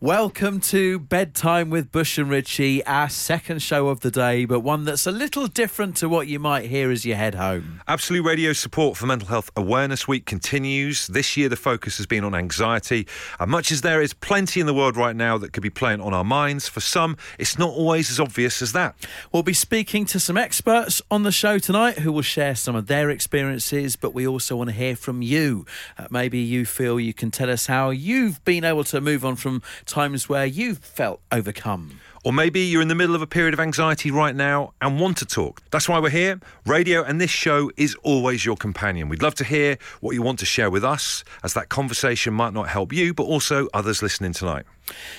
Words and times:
Welcome 0.00 0.60
to 0.60 1.00
Bedtime 1.00 1.70
with 1.70 1.90
Bush 1.90 2.18
and 2.18 2.30
Richie, 2.30 2.86
our 2.86 3.08
second 3.08 3.62
show 3.62 3.88
of 3.88 3.98
the 3.98 4.12
day, 4.12 4.44
but 4.44 4.60
one 4.60 4.84
that's 4.84 5.08
a 5.08 5.10
little 5.10 5.48
different 5.48 5.96
to 5.96 6.08
what 6.08 6.28
you 6.28 6.38
might 6.38 6.66
hear 6.66 6.92
as 6.92 7.04
you 7.04 7.16
head 7.16 7.34
home. 7.34 7.82
Absolute 7.88 8.22
Radio 8.24 8.52
support 8.52 8.96
for 8.96 9.06
Mental 9.06 9.26
Health 9.26 9.50
Awareness 9.56 10.06
Week 10.06 10.24
continues. 10.24 11.08
This 11.08 11.36
year, 11.36 11.48
the 11.48 11.56
focus 11.56 11.96
has 11.96 12.06
been 12.06 12.22
on 12.22 12.32
anxiety. 12.32 13.08
And 13.40 13.50
much 13.50 13.72
as 13.72 13.80
there 13.80 14.00
is 14.00 14.14
plenty 14.14 14.60
in 14.60 14.66
the 14.66 14.72
world 14.72 14.96
right 14.96 15.16
now 15.16 15.36
that 15.36 15.52
could 15.52 15.64
be 15.64 15.68
playing 15.70 16.00
on 16.00 16.14
our 16.14 16.22
minds, 16.22 16.68
for 16.68 16.78
some, 16.78 17.16
it's 17.36 17.58
not 17.58 17.70
always 17.70 18.08
as 18.08 18.20
obvious 18.20 18.62
as 18.62 18.70
that. 18.74 18.94
We'll 19.32 19.42
be 19.42 19.52
speaking 19.52 20.04
to 20.06 20.20
some 20.20 20.36
experts 20.36 21.02
on 21.10 21.24
the 21.24 21.32
show 21.32 21.58
tonight 21.58 21.98
who 21.98 22.12
will 22.12 22.22
share 22.22 22.54
some 22.54 22.76
of 22.76 22.86
their 22.86 23.10
experiences, 23.10 23.96
but 23.96 24.14
we 24.14 24.28
also 24.28 24.54
want 24.54 24.70
to 24.70 24.76
hear 24.76 24.94
from 24.94 25.22
you. 25.22 25.66
Uh, 25.98 26.06
maybe 26.08 26.38
you 26.38 26.66
feel 26.66 27.00
you 27.00 27.12
can 27.12 27.32
tell 27.32 27.50
us 27.50 27.66
how 27.66 27.90
you've 27.90 28.44
been 28.44 28.62
able 28.62 28.84
to 28.84 29.00
move 29.00 29.24
on 29.24 29.34
from 29.34 29.60
times 29.88 30.28
where 30.28 30.46
you 30.46 30.74
felt 30.74 31.20
overcome. 31.32 32.00
Or 32.24 32.32
maybe 32.32 32.60
you're 32.60 32.82
in 32.82 32.88
the 32.88 32.94
middle 32.94 33.14
of 33.14 33.22
a 33.22 33.26
period 33.26 33.54
of 33.54 33.60
anxiety 33.60 34.10
right 34.10 34.36
now 34.36 34.74
and 34.80 35.00
want 35.00 35.16
to 35.18 35.24
talk. 35.24 35.62
That's 35.70 35.88
why 35.88 35.98
we're 35.98 36.10
here. 36.10 36.40
Radio 36.66 37.02
and 37.02 37.20
this 37.20 37.30
show 37.30 37.70
is 37.76 37.96
always 38.02 38.44
your 38.44 38.56
companion. 38.56 39.08
We'd 39.08 39.22
love 39.22 39.34
to 39.36 39.44
hear 39.44 39.78
what 40.00 40.12
you 40.12 40.22
want 40.22 40.38
to 40.40 40.46
share 40.46 40.70
with 40.70 40.84
us, 40.84 41.24
as 41.42 41.54
that 41.54 41.68
conversation 41.68 42.34
might 42.34 42.52
not 42.52 42.68
help 42.68 42.92
you, 42.92 43.14
but 43.14 43.22
also 43.22 43.68
others 43.72 44.02
listening 44.02 44.32
tonight. 44.32 44.66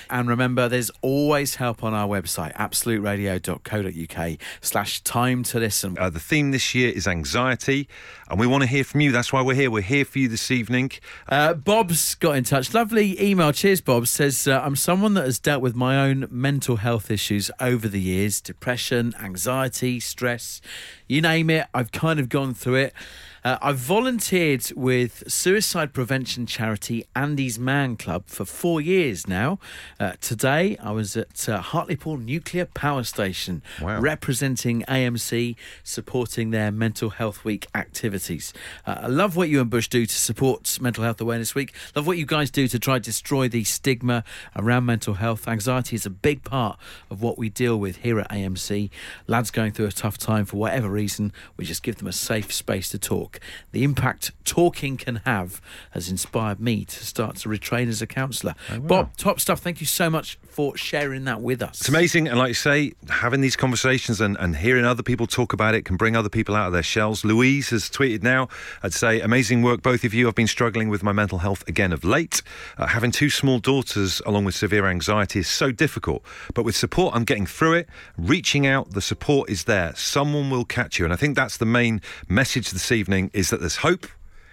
And 0.08 0.28
remember, 0.28 0.68
there's 0.68 0.90
always 1.02 1.56
help 1.56 1.82
on 1.82 1.94
our 1.94 2.08
website, 2.08 2.54
absoluteradio.co.uk 2.54 4.38
slash 4.60 5.00
time 5.02 5.42
to 5.44 5.58
listen. 5.60 5.96
Uh, 5.98 6.10
the 6.10 6.20
theme 6.20 6.50
this 6.50 6.74
year 6.74 6.90
is 6.90 7.06
anxiety, 7.06 7.88
and 8.28 8.38
we 8.38 8.46
want 8.46 8.62
to 8.62 8.68
hear 8.68 8.84
from 8.84 9.00
you. 9.00 9.12
That's 9.12 9.32
why 9.32 9.42
we're 9.42 9.54
here. 9.54 9.70
We're 9.70 9.82
here 9.82 10.04
for 10.04 10.18
you 10.18 10.28
this 10.28 10.50
evening. 10.50 10.90
Uh, 11.28 11.54
Bob's 11.54 12.14
got 12.14 12.36
in 12.36 12.44
touch. 12.44 12.74
Lovely 12.74 13.20
email. 13.22 13.52
Cheers, 13.52 13.80
Bob. 13.80 14.06
Says, 14.06 14.48
uh, 14.48 14.60
I'm 14.60 14.76
someone 14.76 15.14
that 15.14 15.24
has 15.24 15.38
dealt 15.38 15.62
with 15.62 15.74
my 15.74 15.98
own 15.98 16.26
mental 16.30 16.76
health 16.76 17.10
issues 17.10 17.50
over 17.60 17.88
the 17.88 18.00
years 18.00 18.40
depression, 18.40 19.14
anxiety, 19.20 20.00
stress, 20.00 20.60
you 21.06 21.20
name 21.20 21.50
it. 21.50 21.66
I've 21.74 21.92
kind 21.92 22.20
of 22.20 22.28
gone 22.28 22.54
through 22.54 22.76
it. 22.76 22.94
Uh, 23.42 23.56
I've 23.62 23.78
volunteered 23.78 24.70
with 24.76 25.24
suicide 25.26 25.94
prevention 25.94 26.44
charity 26.44 27.06
Andy's 27.16 27.58
Man 27.58 27.96
Club 27.96 28.24
for 28.26 28.44
four 28.44 28.82
years 28.82 29.26
now. 29.26 29.58
Uh, 29.98 30.12
today, 30.20 30.76
I 30.82 30.90
was 30.90 31.16
at 31.16 31.48
uh, 31.48 31.60
Hartlepool 31.60 32.18
Nuclear 32.18 32.66
Power 32.66 33.02
Station 33.02 33.62
Wow. 33.80 33.98
representing 34.00 34.82
AMC, 34.82 35.56
supporting 35.82 36.50
their 36.50 36.70
Mental 36.70 37.08
Health 37.10 37.42
Week 37.44 37.66
activities. 37.74 38.52
Uh, 38.86 39.00
I 39.02 39.06
love 39.06 39.36
what 39.36 39.48
you 39.48 39.60
and 39.62 39.70
Bush 39.70 39.88
do 39.88 40.04
to 40.04 40.14
support 40.14 40.78
Mental 40.80 41.02
Health 41.04 41.20
Awareness 41.22 41.54
Week. 41.54 41.72
Love 41.96 42.06
what 42.06 42.18
you 42.18 42.26
guys 42.26 42.50
do 42.50 42.68
to 42.68 42.78
try 42.78 42.98
to 42.98 43.00
destroy 43.00 43.48
the 43.48 43.64
stigma 43.64 44.22
around 44.54 44.84
mental 44.84 45.14
health. 45.14 45.48
Anxiety 45.48 45.96
is 45.96 46.04
a 46.04 46.10
big 46.10 46.44
part 46.44 46.78
of 47.08 47.22
what 47.22 47.38
we 47.38 47.48
deal 47.48 47.78
with 47.80 47.96
here 47.98 48.20
at 48.20 48.28
AMC. 48.28 48.90
Lads 49.26 49.50
going 49.50 49.72
through 49.72 49.86
a 49.86 49.92
tough 49.92 50.18
time 50.18 50.44
for 50.44 50.58
whatever 50.58 50.90
reason, 50.90 51.32
we 51.56 51.64
just 51.64 51.82
give 51.82 51.96
them 51.96 52.06
a 52.06 52.12
safe 52.12 52.52
space 52.52 52.90
to 52.90 52.98
talk. 52.98 53.29
The 53.72 53.84
impact 53.84 54.32
talking 54.44 54.96
can 54.96 55.16
have 55.24 55.60
has 55.92 56.08
inspired 56.08 56.60
me 56.60 56.84
to 56.84 57.04
start 57.04 57.36
to 57.36 57.48
retrain 57.48 57.88
as 57.88 58.02
a 58.02 58.06
counsellor. 58.06 58.54
Bob, 58.80 59.16
top 59.16 59.38
stuff. 59.38 59.60
Thank 59.60 59.80
you 59.80 59.86
so 59.86 60.10
much 60.10 60.38
for 60.42 60.76
sharing 60.76 61.24
that 61.24 61.40
with 61.40 61.62
us. 61.62 61.80
It's 61.80 61.88
amazing. 61.88 62.28
And 62.28 62.38
like 62.38 62.48
you 62.48 62.54
say, 62.54 62.92
having 63.08 63.40
these 63.40 63.56
conversations 63.56 64.20
and, 64.20 64.36
and 64.38 64.56
hearing 64.56 64.84
other 64.84 65.02
people 65.02 65.26
talk 65.26 65.52
about 65.52 65.74
it 65.74 65.84
can 65.84 65.96
bring 65.96 66.16
other 66.16 66.28
people 66.28 66.54
out 66.54 66.66
of 66.66 66.72
their 66.72 66.82
shells. 66.82 67.24
Louise 67.24 67.70
has 67.70 67.88
tweeted 67.88 68.22
now, 68.22 68.48
I'd 68.82 68.92
say, 68.92 69.20
amazing 69.20 69.62
work, 69.62 69.82
both 69.82 70.04
of 70.04 70.14
you. 70.14 70.28
I've 70.28 70.34
been 70.34 70.46
struggling 70.46 70.88
with 70.88 71.02
my 71.02 71.12
mental 71.12 71.38
health 71.38 71.66
again 71.68 71.92
of 71.92 72.04
late. 72.04 72.42
Uh, 72.78 72.86
having 72.86 73.10
two 73.10 73.30
small 73.30 73.58
daughters 73.58 74.22
along 74.26 74.44
with 74.44 74.54
severe 74.54 74.86
anxiety 74.86 75.40
is 75.40 75.48
so 75.48 75.70
difficult. 75.70 76.22
But 76.54 76.64
with 76.64 76.74
support, 76.74 77.14
I'm 77.14 77.24
getting 77.24 77.46
through 77.46 77.74
it. 77.74 77.88
Reaching 78.16 78.66
out, 78.66 78.92
the 78.92 79.02
support 79.02 79.50
is 79.50 79.64
there. 79.64 79.94
Someone 79.94 80.50
will 80.50 80.64
catch 80.64 80.98
you. 80.98 81.04
And 81.04 81.12
I 81.12 81.16
think 81.16 81.36
that's 81.36 81.58
the 81.58 81.66
main 81.66 82.00
message 82.28 82.70
this 82.70 82.90
evening 82.90 83.19
is 83.34 83.50
that 83.50 83.60
there's 83.60 83.76
hope. 83.76 84.06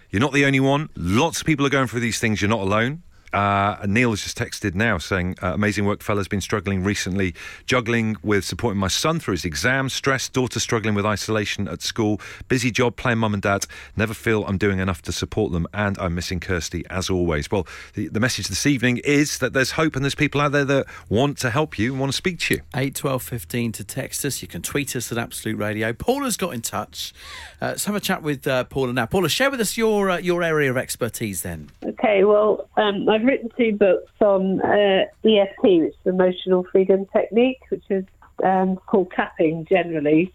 You're 0.09 0.19
not 0.19 0.33
the 0.33 0.45
only 0.45 0.59
one. 0.59 0.89
Lots 0.95 1.39
of 1.39 1.45
people 1.45 1.65
are 1.65 1.69
going 1.69 1.87
through 1.87 2.01
these 2.01 2.19
things. 2.19 2.41
You're 2.41 2.49
not 2.49 2.61
alone. 2.61 3.03
Uh, 3.37 3.85
Neil 3.85 4.09
has 4.09 4.23
just 4.23 4.35
texted 4.35 4.73
now 4.73 4.97
saying, 4.97 5.35
uh, 5.43 5.53
amazing 5.53 5.85
work, 5.85 6.01
fellas. 6.01 6.27
Been 6.27 6.41
struggling 6.41 6.83
recently, 6.83 7.35
juggling 7.67 8.17
with 8.23 8.43
supporting 8.43 8.79
my 8.79 8.87
son 8.87 9.19
through 9.19 9.33
his 9.33 9.45
exams, 9.45 9.93
stress, 9.93 10.27
daughter 10.27 10.59
struggling 10.59 10.95
with 10.95 11.05
isolation 11.05 11.67
at 11.67 11.83
school, 11.83 12.19
busy 12.47 12.71
job, 12.71 12.95
playing 12.95 13.19
mum 13.19 13.35
and 13.35 13.43
dad. 13.43 13.67
Never 13.95 14.15
feel 14.15 14.43
I'm 14.45 14.57
doing 14.57 14.79
enough 14.79 15.03
to 15.03 15.11
support 15.11 15.51
them, 15.51 15.67
and 15.71 15.99
I'm 15.99 16.15
missing 16.15 16.39
Kirsty 16.39 16.83
as 16.89 17.11
always. 17.11 17.51
Well, 17.51 17.67
the, 17.93 18.07
the 18.07 18.19
message 18.19 18.47
this 18.47 18.65
evening 18.65 19.01
is 19.05 19.37
that 19.37 19.53
there's 19.53 19.69
hope 19.69 19.95
and 19.95 20.03
there's 20.03 20.15
people 20.15 20.41
out 20.41 20.51
there 20.51 20.65
that 20.65 20.87
want 21.07 21.37
to 21.37 21.51
help 21.51 21.77
you 21.77 21.91
and 21.91 21.99
want 21.99 22.11
to 22.11 22.17
speak 22.17 22.39
to 22.39 22.55
you. 22.55 22.61
8 22.75 22.95
12 22.95 23.21
15 23.21 23.71
to 23.73 23.83
text 23.83 24.25
us. 24.25 24.41
You 24.41 24.47
can 24.47 24.63
tweet 24.63 24.95
us 24.95 25.11
at 25.11 25.19
Absolute 25.19 25.59
Radio. 25.59 25.93
Paula's 25.93 26.37
got 26.37 26.55
in 26.55 26.63
touch. 26.63 27.13
Uh, 27.61 27.67
let's 27.67 27.85
have 27.85 27.93
a 27.93 27.99
chat 27.99 28.23
with 28.23 28.47
uh, 28.47 28.63
Paula 28.63 28.93
now. 28.93 29.05
Paula, 29.05 29.29
share 29.29 29.51
with 29.51 29.61
us 29.61 29.77
your 29.77 30.09
uh, 30.09 30.17
your 30.17 30.41
area 30.41 30.71
of 30.71 30.77
expertise 30.77 31.43
then. 31.43 31.69
Okay, 31.99 32.23
well, 32.23 32.69
um, 32.77 33.09
I've 33.09 33.23
written 33.23 33.49
two 33.57 33.73
books 33.73 34.11
on 34.21 34.61
uh, 34.61 35.05
EFT, 35.25 35.63
which 35.63 35.93
is 35.93 36.05
Emotional 36.05 36.65
Freedom 36.71 37.07
Technique, 37.11 37.61
which 37.69 37.83
is 37.89 38.05
um, 38.43 38.77
called 38.85 39.11
tapping 39.15 39.65
generally. 39.67 40.31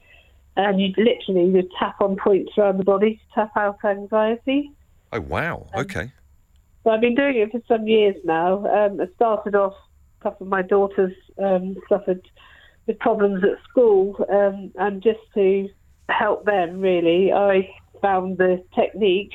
And 0.56 0.80
you 0.80 0.92
literally 0.98 1.52
just 1.62 1.72
tap 1.78 2.00
on 2.00 2.16
points 2.16 2.52
around 2.58 2.78
the 2.78 2.84
body 2.84 3.14
to 3.14 3.34
tap 3.34 3.56
out 3.56 3.78
anxiety. 3.84 4.72
Oh, 5.12 5.20
wow. 5.20 5.66
Okay. 5.76 6.10
So 6.82 6.90
I've 6.90 7.00
been 7.00 7.14
doing 7.14 7.36
it 7.36 7.52
for 7.52 7.60
some 7.68 7.86
years 7.86 8.16
now. 8.24 8.66
Um, 8.66 9.00
I 9.00 9.06
started 9.14 9.54
off, 9.54 9.74
a 10.20 10.22
couple 10.24 10.46
of 10.46 10.50
my 10.50 10.62
daughters 10.62 11.12
um, 11.42 11.76
suffered 11.88 12.28
with 12.86 12.98
problems 12.98 13.44
at 13.44 13.62
school, 13.70 14.16
um, 14.28 14.72
and 14.76 15.00
just 15.00 15.20
to 15.34 15.68
help 16.08 16.44
them, 16.44 16.80
really, 16.80 17.32
I 17.32 17.68
found 18.00 18.38
the 18.38 18.64
technique 18.74 19.32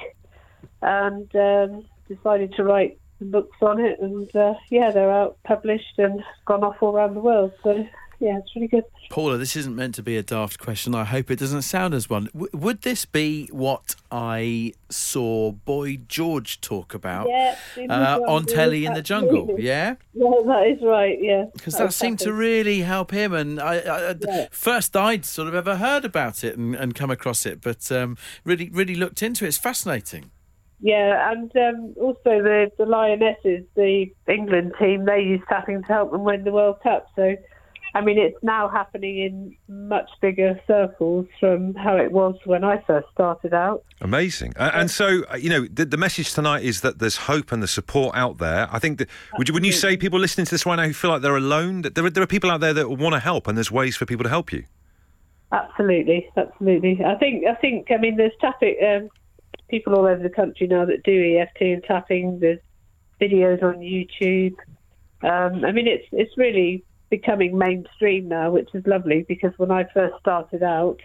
and 0.82 1.34
um, 1.36 1.86
decided 2.08 2.54
to 2.56 2.64
write 2.64 2.98
some 3.20 3.32
books 3.32 3.58
on 3.62 3.80
it. 3.80 4.00
And 4.00 4.34
uh, 4.36 4.54
yeah, 4.70 4.92
they're 4.92 5.12
out 5.12 5.38
published 5.44 5.98
and 5.98 6.22
gone 6.46 6.64
off 6.64 6.78
all 6.82 6.96
around 6.96 7.14
the 7.16 7.20
world. 7.22 7.52
So 7.64 7.86
yeah, 8.20 8.40
it's 8.40 8.56
really 8.56 8.68
good. 8.68 8.84
Paula, 9.12 9.38
this 9.38 9.56
isn't 9.56 9.76
meant 9.76 9.94
to 9.96 10.04
be 10.04 10.18
a 10.18 10.24
daft 10.24 10.60
question. 10.60 10.96
I 10.96 11.04
hope 11.04 11.30
it 11.30 11.38
doesn't 11.38 11.62
sound 11.62 11.94
as 11.94 12.10
one. 12.10 12.26
W- 12.34 12.50
would 12.52 12.82
this 12.82 13.06
be 13.06 13.48
what 13.52 13.96
I 14.12 14.74
saw 14.90 15.52
Boy 15.52 15.98
George 16.08 16.60
talk 16.60 16.94
about 16.96 17.28
Yeah, 17.30 17.56
uh, 17.90 18.20
on 18.28 18.46
telly 18.46 18.86
in 18.86 18.94
the 18.96 19.04
jungle? 19.04 19.56
Yeah? 19.60 19.96
Yeah, 20.14 20.32
that 20.48 20.68
is 20.76 20.82
right. 20.84 21.16
Yeah, 21.22 21.46
Because 21.54 21.76
that 21.76 21.86
was 21.86 21.96
seemed 21.96 22.18
to 22.22 22.34
really 22.34 22.82
help 22.82 23.12
him. 23.12 23.34
And 23.34 23.60
I, 23.62 23.76
I, 23.78 24.16
Yeah. 24.20 24.48
first 24.50 24.98
I'd 24.98 25.24
sort 25.24 25.48
of 25.48 25.54
ever 25.54 25.76
heard 25.78 26.04
about 26.04 26.44
it 26.44 26.58
and, 26.58 26.74
and 26.76 26.96
come 26.96 27.12
across 27.12 27.46
it, 27.46 27.62
but 27.62 27.92
um, 27.92 28.18
really, 28.44 28.70
really 28.72 28.96
looked 28.96 29.22
into 29.22 29.46
it. 29.46 29.50
It's 29.50 29.58
fascinating. 29.60 30.32
Yeah, 30.80 31.32
and 31.32 31.52
um, 31.56 31.96
also 32.00 32.20
the 32.24 32.72
the 32.78 32.86
Lionesses, 32.86 33.66
the 33.76 34.06
England 34.28 34.74
team, 34.80 35.06
they 35.06 35.22
use 35.22 35.42
tapping 35.50 35.82
to 35.82 35.88
help 35.88 36.12
them 36.12 36.24
win 36.24 36.44
the 36.44 36.52
World 36.52 36.78
Cup. 36.84 37.08
So, 37.16 37.36
I 37.96 38.02
mean, 38.02 38.20
it's 38.20 38.38
now 38.44 38.70
happening 38.70 39.18
in 39.18 39.58
much 39.68 40.08
bigger 40.22 40.62
circles 40.68 41.26
from 41.40 41.74
how 41.74 41.98
it 41.98 42.12
was 42.12 42.36
when 42.46 42.64
I 42.64 42.84
first 42.86 43.08
started 43.12 43.56
out. 43.56 43.84
Amazing. 44.02 44.54
Uh, 44.56 44.70
and 44.76 44.92
so, 44.92 45.24
uh, 45.34 45.38
you 45.38 45.50
know, 45.50 45.66
the, 45.66 45.86
the 45.86 45.98
message 45.98 46.34
tonight 46.34 46.64
is 46.64 46.82
that 46.82 47.00
there's 47.00 47.18
hope 47.18 47.52
and 47.52 47.64
the 47.64 47.68
support 47.68 48.16
out 48.16 48.38
there. 48.38 48.68
I 48.72 48.78
think 48.78 49.00
that, 49.00 49.10
would 49.40 49.48
you, 49.48 49.56
when 49.56 49.64
you 49.64 49.72
say 49.72 49.98
people 49.98 50.20
listening 50.20 50.46
to 50.46 50.52
this 50.52 50.68
right 50.68 50.76
now 50.76 50.84
who 50.84 50.94
feel 50.94 51.10
like 51.10 51.24
they're 51.24 51.36
alone, 51.36 51.82
that 51.82 51.96
there 51.96 52.06
are, 52.06 52.12
there 52.12 52.22
are 52.22 52.28
people 52.28 52.52
out 52.52 52.60
there 52.60 52.74
that 52.74 52.88
want 52.88 53.14
to 53.14 53.20
help 53.20 53.48
and 53.48 53.58
there's 53.58 53.72
ways 53.72 53.96
for 53.96 54.06
people 54.06 54.24
to 54.26 54.30
help 54.30 54.54
you. 54.54 54.64
Absolutely, 55.52 56.30
absolutely. 56.36 57.00
I 57.06 57.16
think 57.16 57.46
I 57.46 57.56
think 57.56 57.88
I 57.90 57.96
mean 57.96 58.18
there's 58.18 58.34
tapping 58.42 58.76
um, 58.86 59.10
people 59.70 59.96
all 59.96 60.06
over 60.06 60.22
the 60.22 60.30
country 60.30 60.68
now 60.68 60.86
that 60.86 61.04
do 61.04 61.38
EFT 61.40 61.62
and 61.62 61.84
tapping. 61.84 62.40
There's 62.40 62.60
videos 63.20 63.62
on 63.64 63.80
YouTube. 63.80 64.56
Um, 65.24 65.66
I 65.66 65.72
mean 65.72 65.88
it's 65.88 66.06
it's 66.12 66.38
really 66.38 66.84
becoming 67.10 67.58
mainstream 67.58 68.28
now, 68.28 68.52
which 68.52 68.70
is 68.74 68.86
lovely 68.86 69.26
because 69.28 69.54
when 69.58 69.72
I 69.72 69.86
first 69.94 70.16
started 70.20 70.64
out 70.64 71.00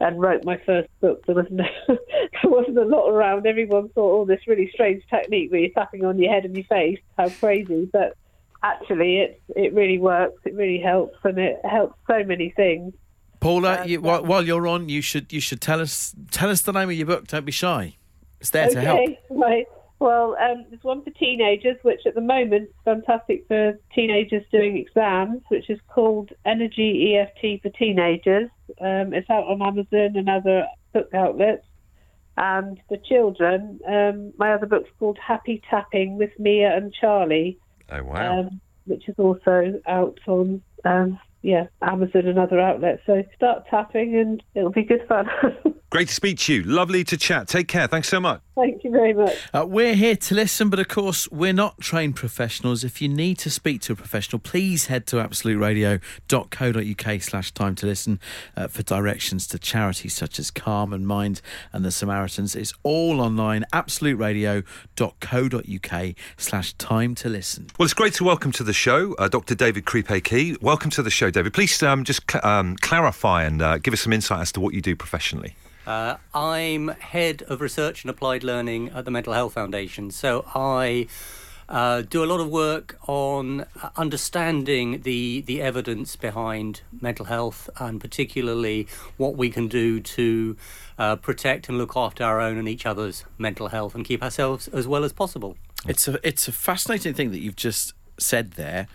and 0.00 0.20
wrote 0.20 0.44
my 0.44 0.58
first 0.64 0.88
book, 1.00 1.24
there 1.26 1.34
was 1.34 1.46
no, 1.50 1.64
there 1.88 1.98
wasn't 2.44 2.78
a 2.78 2.84
lot 2.84 3.08
around. 3.08 3.46
Everyone 3.46 3.88
thought, 3.90 4.20
oh, 4.20 4.24
this 4.24 4.46
really 4.46 4.70
strange 4.72 5.02
technique 5.10 5.50
where 5.50 5.60
you're 5.60 5.70
tapping 5.70 6.04
on 6.04 6.18
your 6.18 6.32
head 6.32 6.44
and 6.44 6.56
your 6.56 6.64
face. 6.64 6.98
How 7.18 7.28
crazy! 7.28 7.88
But 7.92 8.16
actually, 8.62 9.18
it 9.18 9.42
it 9.54 9.74
really 9.74 9.98
works. 9.98 10.40
It 10.44 10.54
really 10.54 10.80
helps, 10.80 11.18
and 11.24 11.38
it 11.38 11.60
helps 11.64 11.98
so 12.06 12.24
many 12.24 12.50
things. 12.50 12.94
Paula, 13.40 13.86
you, 13.86 14.00
while, 14.00 14.24
while 14.24 14.46
you're 14.46 14.66
on, 14.66 14.88
you 14.88 15.00
should 15.00 15.32
you 15.32 15.40
should 15.40 15.60
tell 15.60 15.80
us 15.80 16.14
tell 16.30 16.50
us 16.50 16.60
the 16.62 16.72
name 16.72 16.90
of 16.90 16.94
your 16.94 17.06
book. 17.06 17.26
Don't 17.26 17.46
be 17.46 17.52
shy. 17.52 17.96
It's 18.40 18.50
there 18.50 18.68
to 18.68 18.80
help. 18.80 19.00
Okay, 19.00 19.18
right. 19.30 19.66
Well, 19.98 20.34
um, 20.40 20.64
there's 20.70 20.82
one 20.82 21.02
for 21.02 21.10
teenagers, 21.10 21.76
which 21.82 22.00
at 22.06 22.14
the 22.14 22.22
moment 22.22 22.70
is 22.70 22.74
fantastic 22.86 23.46
for 23.48 23.78
teenagers 23.94 24.42
doing 24.50 24.78
exams, 24.78 25.42
which 25.48 25.68
is 25.68 25.78
called 25.88 26.30
Energy 26.46 27.16
EFT 27.16 27.62
for 27.62 27.68
Teenagers. 27.68 28.48
Um, 28.80 29.12
it's 29.12 29.28
out 29.28 29.44
on 29.44 29.60
Amazon 29.60 30.16
and 30.16 30.28
other 30.28 30.66
book 30.94 31.12
outlets. 31.12 31.66
And 32.38 32.80
for 32.88 32.96
children, 32.96 33.78
um, 33.86 34.32
my 34.38 34.54
other 34.54 34.64
book's 34.64 34.88
called 34.98 35.18
Happy 35.18 35.60
Tapping 35.68 36.16
with 36.16 36.30
Mia 36.38 36.74
and 36.74 36.94
Charlie. 36.94 37.58
Oh, 37.90 38.02
wow. 38.02 38.40
Um, 38.40 38.60
which 38.86 39.06
is 39.06 39.16
also 39.18 39.82
out 39.86 40.18
on 40.26 40.62
um, 40.86 41.18
yeah 41.42 41.64
Amazon 41.82 42.26
and 42.26 42.38
other 42.38 42.60
outlets. 42.60 43.02
So 43.06 43.22
start 43.36 43.64
tapping, 43.70 44.16
and 44.16 44.42
it'll 44.54 44.70
be 44.72 44.84
good 44.84 45.06
fun. 45.08 45.26
Great 45.90 46.06
to 46.06 46.14
speak 46.14 46.38
to 46.38 46.54
you. 46.54 46.62
Lovely 46.62 47.02
to 47.02 47.16
chat. 47.16 47.48
Take 47.48 47.66
care. 47.66 47.88
Thanks 47.88 48.08
so 48.08 48.20
much. 48.20 48.40
Thank 48.54 48.84
you 48.84 48.92
very 48.92 49.12
much. 49.12 49.36
Uh, 49.52 49.66
we're 49.66 49.96
here 49.96 50.14
to 50.14 50.36
listen, 50.36 50.70
but 50.70 50.78
of 50.78 50.86
course, 50.86 51.28
we're 51.32 51.52
not 51.52 51.80
trained 51.80 52.14
professionals. 52.14 52.84
If 52.84 53.02
you 53.02 53.08
need 53.08 53.38
to 53.38 53.50
speak 53.50 53.80
to 53.82 53.94
a 53.94 53.96
professional, 53.96 54.38
please 54.38 54.86
head 54.86 55.04
to 55.08 55.16
absoluteradio.co.uk 55.16 57.22
slash 57.22 57.50
time 57.50 57.74
to 57.74 57.86
listen 57.86 58.20
uh, 58.56 58.68
for 58.68 58.84
directions 58.84 59.48
to 59.48 59.58
charities 59.58 60.14
such 60.14 60.38
as 60.38 60.52
Calm 60.52 60.92
and 60.92 61.08
Mind 61.08 61.42
and 61.72 61.84
the 61.84 61.90
Samaritans. 61.90 62.54
It's 62.54 62.72
all 62.84 63.20
online, 63.20 63.64
absoluteradio.co.uk 63.72 66.14
slash 66.36 66.72
time 66.74 67.16
to 67.16 67.28
listen. 67.28 67.66
Well, 67.78 67.84
it's 67.84 67.94
great 67.94 68.14
to 68.14 68.22
welcome 68.22 68.52
to 68.52 68.62
the 68.62 68.72
show 68.72 69.14
uh, 69.14 69.26
Dr. 69.26 69.56
David 69.56 69.86
Crepaz-Keay. 69.86 70.58
Welcome 70.60 70.90
to 70.90 71.02
the 71.02 71.10
show, 71.10 71.30
David. 71.30 71.52
Please 71.52 71.82
um, 71.82 72.04
just 72.04 72.30
cl- 72.30 72.46
um, 72.46 72.76
clarify 72.76 73.42
and 73.42 73.60
uh, 73.60 73.78
give 73.78 73.92
us 73.92 74.02
some 74.02 74.12
insight 74.12 74.42
as 74.42 74.52
to 74.52 74.60
what 74.60 74.72
you 74.72 74.80
do 74.80 74.94
professionally. 74.94 75.56
Uh, 75.90 76.18
I'm 76.32 76.86
head 76.86 77.42
of 77.48 77.60
research 77.60 78.04
and 78.04 78.10
applied 78.10 78.44
learning 78.44 78.90
at 78.90 79.04
the 79.04 79.10
Mental 79.10 79.32
Health 79.32 79.54
Foundation. 79.54 80.12
So 80.12 80.44
I 80.54 81.08
uh, 81.68 82.02
do 82.02 82.22
a 82.22 82.26
lot 82.26 82.38
of 82.38 82.48
work 82.48 82.96
on 83.08 83.66
understanding 83.96 85.00
the 85.02 85.40
the 85.40 85.60
evidence 85.60 86.14
behind 86.14 86.82
mental 87.00 87.24
health, 87.24 87.68
and 87.80 88.00
particularly 88.00 88.86
what 89.16 89.34
we 89.34 89.50
can 89.50 89.66
do 89.66 89.98
to 89.98 90.56
uh, 90.96 91.16
protect 91.16 91.68
and 91.68 91.76
look 91.76 91.96
after 91.96 92.22
our 92.22 92.40
own 92.40 92.56
and 92.56 92.68
each 92.68 92.86
other's 92.86 93.24
mental 93.36 93.66
health, 93.70 93.96
and 93.96 94.04
keep 94.04 94.22
ourselves 94.22 94.68
as 94.68 94.86
well 94.86 95.02
as 95.02 95.12
possible. 95.12 95.56
It's 95.88 96.06
a 96.06 96.20
it's 96.22 96.46
a 96.46 96.52
fascinating 96.52 97.14
thing 97.14 97.32
that 97.32 97.40
you've 97.40 97.56
just 97.56 97.94
said 98.16 98.52
there 98.52 98.86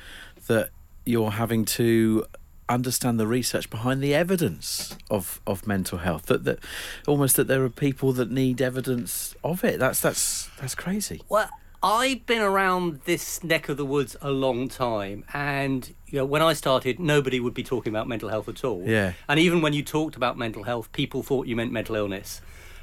that 0.47 0.69
you're 1.03 1.31
having 1.31 1.65
to 1.65 2.25
understand 2.67 3.19
the 3.19 3.27
research 3.27 3.69
behind 3.69 4.01
the 4.01 4.13
evidence 4.15 4.97
of, 5.09 5.39
of 5.45 5.67
mental 5.67 5.99
health 5.99 6.25
that, 6.27 6.43
that 6.45 6.59
almost 7.07 7.35
that 7.35 7.47
there 7.47 7.63
are 7.63 7.69
people 7.69 8.11
that 8.13 8.31
need 8.31 8.61
evidence 8.61 9.35
of 9.43 9.63
it 9.63 9.79
that's 9.79 9.99
that's 9.99 10.49
that's 10.59 10.75
crazy 10.75 11.21
Well, 11.29 11.49
I've 11.83 12.25
been 12.25 12.41
around 12.41 13.01
this 13.05 13.43
neck 13.43 13.69
of 13.69 13.77
the 13.77 13.85
woods 13.85 14.15
a 14.19 14.31
long 14.31 14.69
time, 14.69 15.23
and 15.33 15.93
you 16.07 16.17
know, 16.17 16.25
when 16.25 16.41
I 16.41 16.53
started, 16.53 16.99
nobody 16.99 17.39
would 17.39 17.53
be 17.53 17.61
talking 17.63 17.93
about 17.93 18.07
mental 18.07 18.29
health 18.29 18.49
at 18.49 18.63
all. 18.63 18.81
Yeah. 18.83 19.13
And 19.29 19.39
even 19.39 19.61
when 19.61 19.73
you 19.73 19.83
talked 19.83 20.15
about 20.15 20.35
mental 20.35 20.63
health, 20.63 20.91
people 20.93 21.21
thought 21.21 21.45
you 21.45 21.55
meant 21.55 21.71
mental 21.71 21.95
illness. 21.95 22.41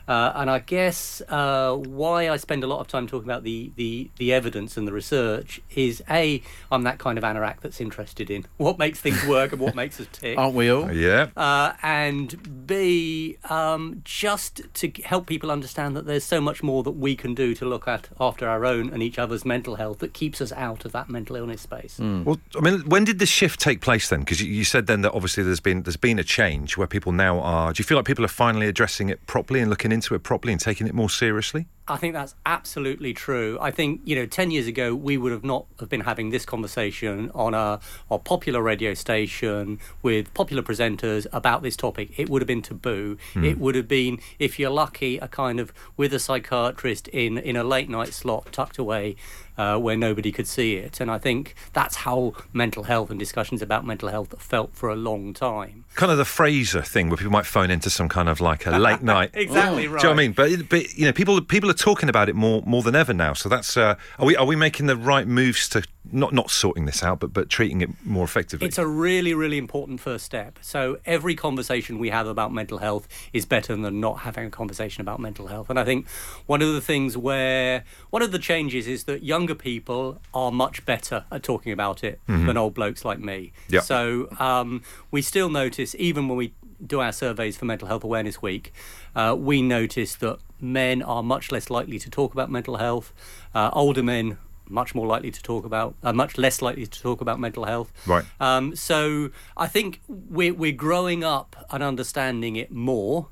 Uh, 0.08 0.32
and 0.34 0.50
I 0.50 0.58
guess 0.60 1.22
uh, 1.28 1.74
why 1.74 2.28
I 2.28 2.36
spend 2.36 2.64
a 2.64 2.66
lot 2.66 2.80
of 2.80 2.88
time 2.88 3.06
talking 3.06 3.28
about 3.28 3.42
the, 3.42 3.72
the, 3.76 4.10
the 4.18 4.32
evidence 4.32 4.76
and 4.76 4.86
the 4.86 4.92
research 4.92 5.60
is 5.74 6.02
A, 6.10 6.42
I'm 6.70 6.82
that 6.84 6.98
kind 6.98 7.18
of 7.18 7.24
anorak 7.24 7.60
that's 7.60 7.80
interested 7.80 8.30
in 8.30 8.46
what 8.56 8.78
makes 8.78 9.00
things 9.00 9.24
work 9.26 9.52
and 9.52 9.60
what 9.60 9.74
makes 9.74 10.00
us 10.00 10.06
tick. 10.12 10.38
aren't 10.38 10.54
we 10.54 10.68
all 10.70 10.92
Yeah. 10.92 11.28
Uh, 11.36 11.72
and 11.82 12.66
B, 12.66 13.36
um, 13.48 14.02
just 14.04 14.62
to 14.74 14.90
help 15.04 15.26
people 15.26 15.50
understand 15.50 15.96
that 15.96 16.06
there's 16.06 16.24
so 16.24 16.40
much 16.40 16.62
more 16.62 16.82
that 16.82 16.92
we 16.92 17.16
can 17.16 17.34
do 17.34 17.54
to 17.54 17.64
look 17.64 17.86
at 17.86 18.08
after 18.20 18.48
our 18.48 18.64
own 18.64 18.90
and 18.90 19.02
each 19.02 19.18
other's 19.18 19.44
mental 19.44 19.76
health 19.76 19.98
that 20.00 20.14
keeps 20.14 20.40
us 20.40 20.52
out 20.52 20.84
of 20.84 20.92
that 20.92 21.08
mental 21.08 21.36
illness 21.36 21.62
space. 21.62 21.98
Well, 21.98 22.40
I 22.56 22.60
mean, 22.60 22.80
when 22.88 23.04
did 23.04 23.18
this 23.18 23.28
shift 23.28 23.60
take 23.60 23.80
place 23.80 24.08
then? 24.08 24.20
Because 24.20 24.40
you, 24.40 24.50
you 24.50 24.64
said 24.64 24.86
then 24.86 25.02
that 25.02 25.12
obviously 25.12 25.42
there's 25.42 25.60
been 25.60 25.82
there's 25.82 25.96
been 25.96 26.18
a 26.18 26.24
change 26.24 26.76
where 26.76 26.86
people 26.86 27.12
now 27.12 27.40
are. 27.40 27.72
Do 27.72 27.80
you 27.80 27.84
feel 27.84 27.96
like 27.96 28.06
people 28.06 28.24
are 28.24 28.28
finally 28.28 28.66
addressing 28.66 29.08
it 29.08 29.24
properly 29.26 29.60
and 29.60 29.70
looking 29.70 29.91
into 29.92 30.14
it 30.14 30.22
properly 30.22 30.52
and 30.52 30.60
taking 30.60 30.86
it 30.86 30.94
more 30.94 31.10
seriously? 31.10 31.66
I 31.88 31.96
think 31.96 32.14
that's 32.14 32.34
absolutely 32.46 33.12
true. 33.12 33.58
I 33.60 33.70
think 33.70 34.00
you 34.04 34.14
know, 34.14 34.26
ten 34.26 34.50
years 34.50 34.66
ago 34.66 34.94
we 34.94 35.16
would 35.16 35.32
have 35.32 35.44
not 35.44 35.66
have 35.80 35.88
been 35.88 36.02
having 36.02 36.30
this 36.30 36.44
conversation 36.44 37.30
on 37.34 37.54
a, 37.54 37.80
a 38.10 38.18
popular 38.18 38.62
radio 38.62 38.94
station 38.94 39.80
with 40.02 40.32
popular 40.32 40.62
presenters 40.62 41.26
about 41.32 41.62
this 41.62 41.76
topic. 41.76 42.18
It 42.18 42.28
would 42.28 42.40
have 42.40 42.46
been 42.46 42.62
taboo. 42.62 43.18
Hmm. 43.34 43.44
It 43.44 43.58
would 43.58 43.74
have 43.74 43.88
been, 43.88 44.20
if 44.38 44.58
you're 44.58 44.70
lucky, 44.70 45.18
a 45.18 45.28
kind 45.28 45.58
of 45.58 45.72
with 45.96 46.14
a 46.14 46.18
psychiatrist 46.18 47.08
in 47.08 47.36
in 47.38 47.56
a 47.56 47.64
late 47.64 47.90
night 47.90 48.14
slot 48.14 48.52
tucked 48.52 48.78
away. 48.78 49.16
Uh, 49.58 49.76
where 49.76 49.98
nobody 49.98 50.32
could 50.32 50.48
see 50.48 50.76
it, 50.76 50.98
and 50.98 51.10
I 51.10 51.18
think 51.18 51.54
that's 51.74 51.96
how 51.96 52.32
mental 52.54 52.84
health 52.84 53.10
and 53.10 53.18
discussions 53.18 53.60
about 53.60 53.84
mental 53.84 54.08
health 54.08 54.34
felt 54.40 54.74
for 54.74 54.88
a 54.88 54.96
long 54.96 55.34
time. 55.34 55.84
Kind 55.94 56.10
of 56.10 56.16
the 56.16 56.24
Frasier 56.24 56.82
thing 56.86 57.10
where 57.10 57.18
people 57.18 57.32
might 57.32 57.44
phone 57.44 57.70
into 57.70 57.90
some 57.90 58.08
kind 58.08 58.30
of 58.30 58.40
like 58.40 58.64
a 58.66 58.78
late 58.78 59.02
night. 59.02 59.30
Exactly 59.34 59.88
right. 59.88 60.00
Do 60.00 60.08
you 60.08 60.14
know 60.14 60.16
what 60.16 60.22
I 60.22 60.26
mean? 60.26 60.32
But, 60.32 60.68
but 60.70 60.94
you 60.94 61.04
know, 61.04 61.12
people 61.12 61.40
people 61.42 61.68
are 61.68 61.74
talking 61.74 62.08
about 62.08 62.30
it 62.30 62.34
more 62.34 62.62
more 62.64 62.82
than 62.82 62.94
ever 62.94 63.12
now. 63.12 63.34
So 63.34 63.48
that's 63.50 63.76
uh, 63.76 63.96
are 64.18 64.26
we 64.26 64.36
are 64.36 64.46
we 64.46 64.56
making 64.56 64.86
the 64.86 64.96
right 64.96 65.26
moves 65.26 65.68
to 65.70 65.82
not 66.10 66.32
not 66.32 66.50
sorting 66.50 66.84
this 66.86 67.02
out, 67.02 67.20
but 67.20 67.32
but 67.32 67.48
treating 67.48 67.80
it 67.80 67.90
more 68.04 68.24
effectively? 68.24 68.66
It's 68.66 68.78
a 68.78 68.86
really, 68.86 69.34
really 69.34 69.58
important 69.58 70.00
first 70.00 70.24
step. 70.24 70.58
So 70.60 70.98
every 71.06 71.34
conversation 71.34 71.98
we 71.98 72.10
have 72.10 72.26
about 72.26 72.52
mental 72.52 72.78
health 72.78 73.06
is 73.32 73.46
better 73.46 73.76
than 73.76 74.00
not 74.00 74.20
having 74.20 74.46
a 74.46 74.50
conversation 74.50 75.00
about 75.00 75.20
mental 75.20 75.46
health. 75.46 75.70
And 75.70 75.78
I 75.78 75.84
think 75.84 76.08
one 76.46 76.62
of 76.62 76.72
the 76.72 76.80
things 76.80 77.16
where 77.16 77.84
one 78.10 78.22
of 78.22 78.32
the 78.32 78.38
changes 78.38 78.86
is 78.86 79.04
that 79.04 79.22
younger 79.22 79.54
people 79.54 80.20
are 80.34 80.50
much 80.50 80.84
better 80.84 81.24
at 81.30 81.42
talking 81.42 81.72
about 81.72 82.02
it 82.02 82.20
than 82.26 82.56
old 82.56 82.74
blokes 82.74 83.04
like 83.04 83.18
me. 83.18 83.52
Yep. 83.68 83.82
So 83.84 84.28
um, 84.38 84.82
we 85.10 85.22
still 85.22 85.48
notice, 85.48 85.94
even 85.98 86.28
when 86.28 86.36
we 86.36 86.54
do 86.84 87.00
our 87.00 87.12
surveys 87.12 87.56
for 87.56 87.64
Mental 87.64 87.88
Health 87.88 88.04
Awareness 88.04 88.42
Week, 88.42 88.72
uh, 89.14 89.36
we 89.38 89.62
notice 89.62 90.16
that 90.16 90.38
men 90.60 91.02
are 91.02 91.22
much 91.22 91.52
less 91.52 91.70
likely 91.70 91.98
to 91.98 92.10
talk 92.10 92.32
about 92.32 92.50
mental 92.50 92.76
health. 92.76 93.12
Uh, 93.54 93.70
older 93.72 94.02
men 94.02 94.38
much 94.72 94.94
more 94.94 95.06
likely 95.06 95.30
to 95.30 95.42
talk 95.42 95.64
about, 95.64 95.94
uh, 96.02 96.12
much 96.12 96.38
less 96.38 96.62
likely 96.62 96.86
to 96.86 97.02
talk 97.02 97.20
about 97.20 97.38
mental 97.38 97.64
health. 97.64 97.92
Right. 98.06 98.24
Um, 98.40 98.74
so 98.74 99.30
I 99.56 99.66
think 99.66 100.00
we're 100.08 100.54
we're 100.54 100.72
growing 100.72 101.22
up 101.22 101.66
and 101.70 101.82
understanding 101.82 102.56
it 102.56 102.70
more. 102.72 103.28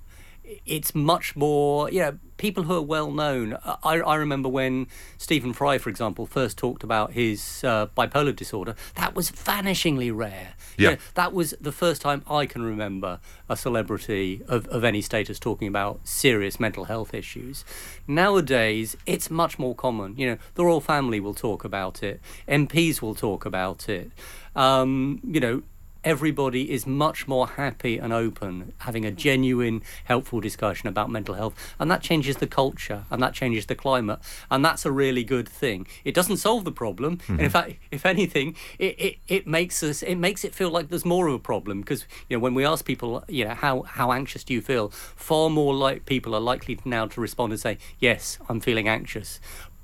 It's 0.67 0.95
much 0.95 1.37
more, 1.37 1.91
you 1.91 2.01
know, 2.01 2.19
people 2.37 2.65
who 2.65 2.75
are 2.75 2.83
well 2.83 3.11
known. 3.11 3.57
I, 3.85 4.01
I 4.01 4.15
remember 4.17 4.49
when 4.49 4.87
Stephen 5.19 5.53
Fry, 5.53 5.79
for 5.79 5.91
example, 5.91 6.27
first 6.27 6.57
talked 6.57 6.83
about 6.83 7.13
his 7.13 7.63
uh, 7.65 7.87
bipolar 7.97 8.35
disorder. 8.35 8.75
That 8.97 9.15
was 9.15 9.31
vanishingly 9.31 10.15
rare. 10.15 10.55
You 10.77 10.85
Yeah. 10.85 10.91
know, 10.93 10.97
that 11.15 11.33
was 11.33 11.55
the 11.61 11.73
first 11.73 12.01
time 12.03 12.23
I 12.29 12.47
can 12.47 12.63
remember 12.63 13.21
a 13.49 13.57
celebrity 13.57 14.43
of, 14.49 14.67
of 14.69 14.83
any 14.85 15.03
status 15.03 15.39
talking 15.39 15.69
about 15.69 16.01
serious 16.05 16.59
mental 16.59 16.85
health 16.85 17.13
issues. 17.15 17.65
Nowadays, 18.09 18.97
it's 19.07 19.31
much 19.31 19.59
more 19.59 19.75
common. 19.75 20.17
You 20.17 20.27
know, 20.31 20.39
the 20.55 20.65
royal 20.65 20.81
family 20.81 21.21
will 21.21 21.35
talk 21.35 21.65
about 21.65 22.03
it, 22.03 22.21
MPs 22.49 23.01
will 23.01 23.15
talk 23.15 23.45
about 23.45 23.89
it. 23.89 24.11
Um, 24.57 25.21
you 25.23 25.41
know, 25.41 25.63
everybody 26.05 26.71
is 26.71 26.87
much 26.87 27.29
more 27.29 27.47
happy 27.47 27.99
and 27.99 28.13
open, 28.13 28.73
having 28.79 29.05
a 29.05 29.11
genuine, 29.11 29.83
helpful 30.05 30.41
discussion 30.41 30.89
about 30.89 31.11
mental 31.11 31.35
health. 31.35 31.75
And 31.79 31.91
that 31.91 32.03
changes 32.03 32.37
the 32.37 32.47
culture 32.47 33.05
and 33.11 33.23
that 33.23 33.35
changes 33.35 33.67
the 33.67 33.75
climate. 33.75 34.19
And 34.51 34.65
that's 34.65 34.85
a 34.87 34.93
really 34.93 35.25
good 35.25 35.49
thing. 35.49 35.87
It 36.05 36.15
doesn't 36.15 36.39
solve 36.39 36.65
the 36.65 36.73
problem. 36.73 37.21
And 37.29 37.41
in 37.41 37.47
mm-hmm. 37.47 37.53
fact, 37.53 37.73
if 37.91 38.07
anything, 38.07 38.57
it, 38.79 39.01
it, 39.01 39.17
it 39.29 39.47
makes 39.47 39.83
us 39.83 40.03
it 40.03 40.17
makes 40.17 40.45
it 40.45 40.55
feel 40.55 40.71
like 40.71 40.89
there's 40.89 41.05
more 41.05 41.29
of 41.29 41.35
a 41.35 41.39
problem. 41.39 41.81
Because 41.81 42.07
you 42.29 42.37
know, 42.37 42.41
when 42.41 42.55
we 42.55 42.65
ask 42.65 42.85
people, 42.85 43.25
you 43.29 43.45
know, 43.45 43.55
how, 43.55 43.83
how 43.83 44.13
anxious 44.13 44.45
do 44.45 44.55
you 44.55 44.61
feel? 44.61 44.89
Far 44.91 45.51
more 45.51 45.75
like 45.75 46.07
people 46.07 46.35
are 46.35 46.41
likely 46.41 46.79
now 46.85 47.07
to 47.07 47.21
respond 47.21 47.53
and 47.53 47.61
say, 47.61 47.79
Yes, 47.99 48.39
I'm 48.49 48.61
feeling 48.61 48.89
anxious 48.89 49.41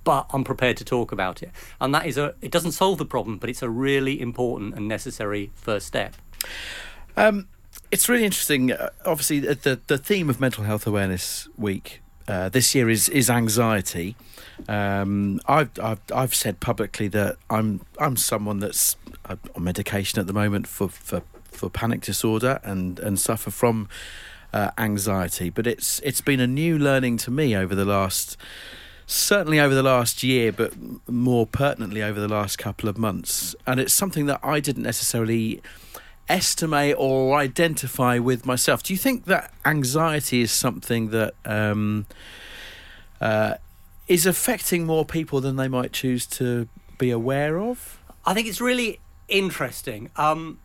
but 0.06 0.26
I'm 0.32 0.44
prepared 0.44 0.76
to 0.76 0.84
talk 0.84 1.10
about 1.10 1.42
it. 1.42 1.50
And 1.80 1.92
that 1.92 2.06
is 2.06 2.16
a 2.16 2.34
it 2.40 2.52
doesn't 2.52 2.72
solve 2.72 2.96
the 2.96 3.04
problem, 3.04 3.38
but 3.38 3.50
it's 3.50 3.60
a 3.62 3.68
really 3.68 4.18
important 4.20 4.74
and 4.76 4.86
necessary 4.88 5.50
first 5.56 5.86
step. 5.88 6.14
Um, 7.16 7.48
it's 7.90 8.08
really 8.08 8.24
interesting. 8.24 8.70
Uh, 8.70 8.90
obviously, 9.04 9.40
the, 9.40 9.54
the 9.56 9.80
the 9.88 9.98
theme 9.98 10.30
of 10.30 10.40
Mental 10.40 10.64
Health 10.64 10.86
Awareness 10.86 11.48
Week 11.58 12.00
uh, 12.28 12.48
this 12.48 12.72
year 12.74 12.88
is 12.88 13.08
is 13.08 13.28
anxiety. 13.28 14.14
Um, 14.68 15.40
I've, 15.46 15.70
I've 15.82 16.00
I've 16.14 16.34
said 16.34 16.60
publicly 16.60 17.08
that 17.08 17.36
I'm 17.50 17.80
I'm 17.98 18.16
someone 18.16 18.60
that's 18.60 18.96
uh, 19.24 19.36
on 19.56 19.64
medication 19.64 20.20
at 20.20 20.28
the 20.28 20.32
moment 20.32 20.68
for 20.68 20.88
for, 20.88 21.22
for 21.50 21.68
panic 21.68 22.02
disorder 22.02 22.60
and 22.62 23.00
and 23.00 23.18
suffer 23.18 23.50
from 23.50 23.88
uh, 24.52 24.70
anxiety. 24.78 25.50
But 25.50 25.66
it's 25.66 25.98
it's 26.04 26.20
been 26.20 26.38
a 26.38 26.46
new 26.46 26.78
learning 26.78 27.16
to 27.18 27.32
me 27.32 27.56
over 27.56 27.74
the 27.74 27.84
last 27.84 28.36
certainly 29.06 29.60
over 29.60 29.74
the 29.74 29.82
last 29.82 30.22
year, 30.22 30.52
but 30.52 30.72
more 31.08 31.46
pertinently 31.46 32.02
over 32.02 32.20
the 32.20 32.28
last 32.28 32.58
couple 32.58 32.88
of 32.88 32.98
months. 32.98 33.54
And 33.66 33.78
it's 33.80 33.92
something 33.92 34.26
that 34.26 34.40
I 34.42 34.60
didn't 34.60 34.82
necessarily 34.82 35.62
estimate 36.28 36.96
or 36.98 37.38
identify 37.38 38.18
with 38.18 38.44
myself. 38.44 38.82
Do 38.82 38.92
you 38.92 38.98
think 38.98 39.26
that 39.26 39.52
anxiety 39.64 40.40
is 40.40 40.50
something 40.50 41.10
that 41.10 41.34
um, 41.44 42.06
uh, 43.20 43.54
is 44.08 44.26
affecting 44.26 44.86
more 44.86 45.04
people 45.04 45.40
than 45.40 45.54
they 45.56 45.68
might 45.68 45.92
choose 45.92 46.26
to 46.26 46.68
be 46.98 47.10
aware 47.10 47.60
of? 47.60 48.00
I 48.24 48.34
think 48.34 48.48
it's 48.48 48.60
really 48.60 48.98
interesting. 49.28 50.10
Um, 50.16 50.58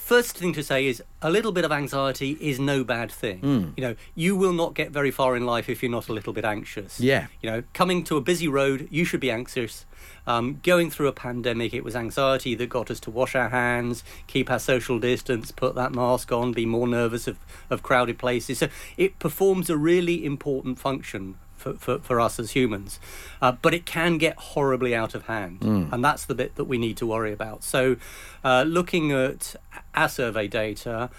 first 0.00 0.36
thing 0.36 0.52
to 0.54 0.62
say 0.62 0.86
is 0.86 1.02
a 1.22 1.30
little 1.30 1.52
bit 1.52 1.64
of 1.64 1.72
anxiety 1.72 2.36
is 2.40 2.58
no 2.58 2.84
bad 2.84 3.10
thing. 3.10 3.40
Mm. 3.40 3.72
You 3.76 3.82
know, 3.82 3.96
you 4.14 4.36
will 4.36 4.52
not 4.52 4.74
get 4.74 4.90
very 4.90 5.10
far 5.10 5.36
in 5.36 5.46
life 5.46 5.68
if 5.68 5.82
you're 5.82 5.90
not 5.90 6.08
a 6.08 6.12
little 6.12 6.32
bit 6.32 6.44
anxious. 6.44 7.00
Yeah. 7.00 7.26
You 7.42 7.50
know, 7.50 7.62
coming 7.74 8.04
to 8.04 8.16
a 8.16 8.20
busy 8.20 8.48
road, 8.48 8.88
you 8.90 9.04
should 9.04 9.20
be 9.20 9.30
anxious. 9.30 9.86
Um, 10.26 10.60
going 10.62 10.90
through 10.90 11.08
a 11.08 11.12
pandemic, 11.12 11.74
it 11.74 11.84
was 11.84 11.94
anxiety 11.94 12.54
that 12.54 12.68
got 12.68 12.90
us 12.90 13.00
to 13.00 13.10
wash 13.10 13.34
our 13.34 13.50
hands, 13.50 14.02
keep 14.26 14.50
our 14.50 14.58
social 14.58 14.98
distance, 14.98 15.50
put 15.50 15.74
that 15.74 15.92
mask 15.92 16.32
on, 16.32 16.52
be 16.52 16.66
more 16.66 16.88
nervous 16.88 17.26
of, 17.26 17.38
of 17.68 17.82
crowded 17.82 18.18
places. 18.18 18.58
So 18.58 18.68
it 18.96 19.18
performs 19.18 19.70
a 19.70 19.76
really 19.76 20.24
important 20.24 20.78
function 20.78 21.36
for, 21.60 21.74
for, 21.74 21.98
for 21.98 22.20
us 22.20 22.38
as 22.40 22.52
humans. 22.52 22.98
Uh, 23.40 23.52
but 23.52 23.72
it 23.74 23.84
can 23.86 24.18
get 24.18 24.36
horribly 24.36 24.94
out 24.94 25.14
of 25.14 25.26
hand. 25.26 25.58
And 25.92 26.04
that's 26.04 26.24
the 26.24 26.34
bit 26.34 26.56
that 26.56 26.64
we 26.64 26.78
need 26.78 26.96
to 26.96 27.06
worry 27.06 27.32
about. 27.32 27.62
So, 27.62 27.96
uh, 28.42 28.64
looking 28.66 29.12
at 29.12 29.54
our 29.94 30.08
survey 30.08 30.48
data, 30.48 31.10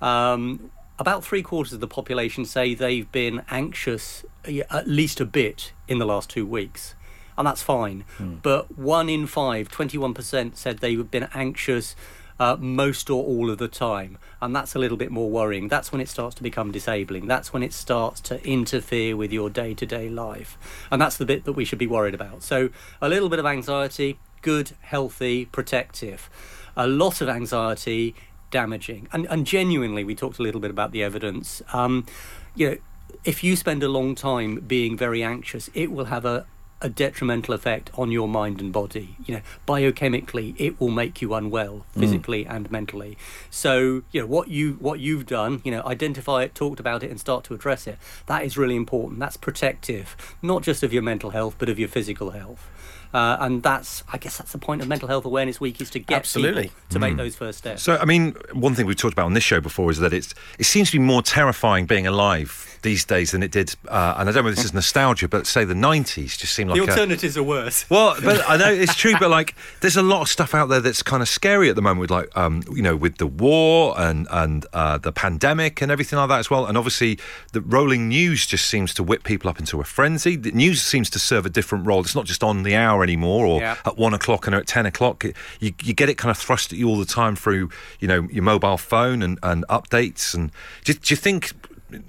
um, 0.00 0.70
about 0.98 1.24
three 1.24 1.42
quarters 1.42 1.72
of 1.72 1.80
the 1.80 1.86
population 1.88 2.44
say 2.44 2.74
they've 2.74 3.10
been 3.12 3.42
anxious 3.50 4.24
at 4.70 4.86
least 4.88 5.20
a 5.20 5.24
bit 5.24 5.72
in 5.86 5.98
the 5.98 6.06
last 6.06 6.30
two 6.30 6.46
weeks. 6.46 6.94
And 7.36 7.46
that's 7.46 7.62
fine. 7.62 8.04
But 8.42 8.76
one 8.78 9.08
in 9.08 9.26
five, 9.26 9.68
21%, 9.70 10.56
said 10.56 10.78
they've 10.78 11.08
been 11.08 11.28
anxious 11.34 11.94
uh, 12.38 12.56
most 12.58 13.10
or 13.10 13.24
all 13.24 13.50
of 13.50 13.58
the 13.58 13.68
time. 13.68 14.18
And 14.40 14.54
that's 14.54 14.74
a 14.74 14.78
little 14.78 14.96
bit 14.96 15.10
more 15.10 15.30
worrying. 15.30 15.68
That's 15.68 15.92
when 15.92 16.00
it 16.00 16.08
starts 16.08 16.34
to 16.36 16.42
become 16.42 16.72
disabling. 16.72 17.26
That's 17.26 17.52
when 17.52 17.62
it 17.62 17.72
starts 17.72 18.20
to 18.22 18.44
interfere 18.46 19.16
with 19.16 19.32
your 19.32 19.50
day 19.50 19.74
to 19.74 19.86
day 19.86 20.08
life. 20.08 20.58
And 20.90 21.00
that's 21.00 21.16
the 21.16 21.26
bit 21.26 21.44
that 21.44 21.52
we 21.52 21.64
should 21.64 21.78
be 21.78 21.86
worried 21.86 22.14
about. 22.14 22.42
So, 22.42 22.70
a 23.00 23.08
little 23.08 23.28
bit 23.28 23.38
of 23.38 23.46
anxiety, 23.46 24.18
good, 24.42 24.72
healthy, 24.80 25.46
protective. 25.46 26.30
A 26.76 26.86
lot 26.86 27.20
of 27.20 27.28
anxiety, 27.28 28.14
damaging. 28.50 29.08
And, 29.12 29.26
and 29.26 29.46
genuinely, 29.46 30.04
we 30.04 30.14
talked 30.14 30.38
a 30.38 30.42
little 30.42 30.60
bit 30.60 30.70
about 30.70 30.92
the 30.92 31.02
evidence. 31.02 31.62
Um, 31.72 32.06
you 32.54 32.70
know, 32.70 32.76
if 33.24 33.42
you 33.42 33.56
spend 33.56 33.82
a 33.82 33.88
long 33.88 34.14
time 34.14 34.60
being 34.60 34.96
very 34.96 35.22
anxious, 35.22 35.70
it 35.74 35.90
will 35.90 36.06
have 36.06 36.24
a, 36.24 36.46
a 36.80 36.88
detrimental 36.88 37.54
effect 37.54 37.90
on 37.94 38.10
your 38.10 38.28
mind 38.28 38.60
and 38.60 38.72
body. 38.72 39.16
You 39.26 39.36
know, 39.36 39.40
biochemically, 39.66 40.54
it 40.58 40.80
will 40.80 40.90
make 40.90 41.20
you 41.20 41.34
unwell 41.34 41.86
mm. 41.94 42.00
physically 42.00 42.46
and 42.46 42.70
mentally. 42.70 43.18
So, 43.50 44.02
you 44.12 44.20
know, 44.20 44.26
what 44.26 44.48
you 44.48 44.74
what 44.80 45.00
you've 45.00 45.26
done, 45.26 45.60
you 45.64 45.70
know, 45.70 45.82
identify 45.84 46.44
it, 46.44 46.54
talked 46.54 46.80
about 46.80 47.02
it, 47.02 47.10
and 47.10 47.18
start 47.18 47.44
to 47.44 47.54
address 47.54 47.86
it. 47.86 47.98
That 48.26 48.44
is 48.44 48.56
really 48.56 48.76
important. 48.76 49.20
That's 49.20 49.36
protective, 49.36 50.16
not 50.42 50.62
just 50.62 50.82
of 50.82 50.92
your 50.92 51.02
mental 51.02 51.30
health, 51.30 51.56
but 51.58 51.68
of 51.68 51.78
your 51.78 51.88
physical 51.88 52.30
health. 52.30 52.68
Uh, 53.12 53.36
and 53.40 53.62
that's, 53.62 54.04
I 54.12 54.18
guess, 54.18 54.38
that's 54.38 54.52
the 54.52 54.58
point 54.58 54.82
of 54.82 54.88
Mental 54.88 55.08
Health 55.08 55.24
Awareness 55.24 55.60
Week 55.60 55.80
is 55.80 55.90
to 55.90 55.98
get 55.98 56.18
Absolutely. 56.18 56.64
people 56.64 56.78
to 56.90 56.98
make 56.98 57.16
those 57.16 57.36
first 57.36 57.58
steps. 57.58 57.82
So, 57.82 57.96
I 57.96 58.04
mean, 58.04 58.36
one 58.52 58.74
thing 58.74 58.86
we've 58.86 58.96
talked 58.96 59.14
about 59.14 59.26
on 59.26 59.34
this 59.34 59.44
show 59.44 59.60
before 59.60 59.90
is 59.90 59.98
that 59.98 60.12
it's 60.12 60.34
it 60.58 60.64
seems 60.64 60.90
to 60.90 60.98
be 60.98 61.02
more 61.02 61.22
terrifying 61.22 61.86
being 61.86 62.06
alive 62.06 62.78
these 62.82 63.04
days 63.04 63.32
than 63.32 63.42
it 63.42 63.50
did. 63.50 63.74
Uh, 63.88 64.14
and 64.18 64.28
I 64.28 64.32
don't 64.32 64.44
know 64.44 64.50
if 64.50 64.56
this 64.56 64.64
is 64.64 64.74
nostalgia, 64.74 65.28
but 65.28 65.46
say 65.46 65.64
the 65.64 65.74
'90s 65.74 66.38
just 66.38 66.54
seemed 66.54 66.70
like 66.70 66.80
the 66.80 66.86
a, 66.86 66.90
alternatives 66.90 67.36
are 67.36 67.42
worse. 67.42 67.88
Well, 67.90 68.16
but 68.22 68.48
I 68.48 68.56
know 68.56 68.72
it's 68.72 68.94
true, 68.94 69.14
but 69.18 69.30
like, 69.38 69.54
there's 69.80 69.96
a 69.96 70.02
lot 70.02 70.22
of 70.22 70.28
stuff 70.28 70.54
out 70.54 70.68
there 70.68 70.80
that's 70.80 71.02
kind 71.02 71.22
of 71.22 71.28
scary 71.28 71.68
at 71.68 71.76
the 71.76 71.82
moment, 71.82 72.00
with 72.00 72.10
like, 72.10 72.36
um, 72.36 72.62
you 72.72 72.82
know, 72.82 72.96
with 72.96 73.18
the 73.18 73.26
war 73.26 73.98
and 73.98 74.26
and 74.30 74.66
uh, 74.72 74.98
the 74.98 75.12
pandemic 75.12 75.82
and 75.82 75.90
everything 75.90 76.18
like 76.18 76.28
that 76.28 76.38
as 76.38 76.50
well. 76.50 76.66
And 76.66 76.76
obviously, 76.76 77.18
the 77.52 77.60
rolling 77.60 78.08
news 78.08 78.46
just 78.46 78.66
seems 78.66 78.94
to 78.94 79.02
whip 79.02 79.24
people 79.24 79.50
up 79.50 79.58
into 79.58 79.80
a 79.80 79.84
frenzy. 79.84 80.36
The 80.36 80.52
news 80.52 80.82
seems 80.82 81.10
to 81.10 81.18
serve 81.18 81.46
a 81.46 81.50
different 81.50 81.86
role. 81.86 82.00
It's 82.00 82.14
not 82.14 82.26
just 82.26 82.44
on 82.44 82.62
the 82.62 82.76
hour 82.76 82.97
anymore, 83.02 83.46
or 83.46 83.60
Yeah. 83.60 83.76
at 83.84 83.96
one 83.96 84.14
o'clock 84.14 84.46
and 84.46 84.54
at 84.56 84.66
ten 84.66 84.86
o'clock. 84.86 85.24
You 85.60 85.72
you 85.82 85.94
get 85.94 86.08
it 86.08 86.14
kind 86.18 86.30
of 86.30 86.38
thrust 86.38 86.72
at 86.72 86.78
you 86.78 86.88
all 86.88 86.98
the 86.98 87.04
time 87.04 87.36
through, 87.36 87.70
you 88.00 88.08
know, 88.08 88.28
your 88.30 88.42
mobile 88.44 88.78
phone 88.78 89.22
and 89.22 89.38
and 89.42 89.64
updates. 89.68 90.34
And 90.34 90.50
do, 90.84 90.92
do 90.94 91.12
you 91.12 91.16
think? 91.16 91.52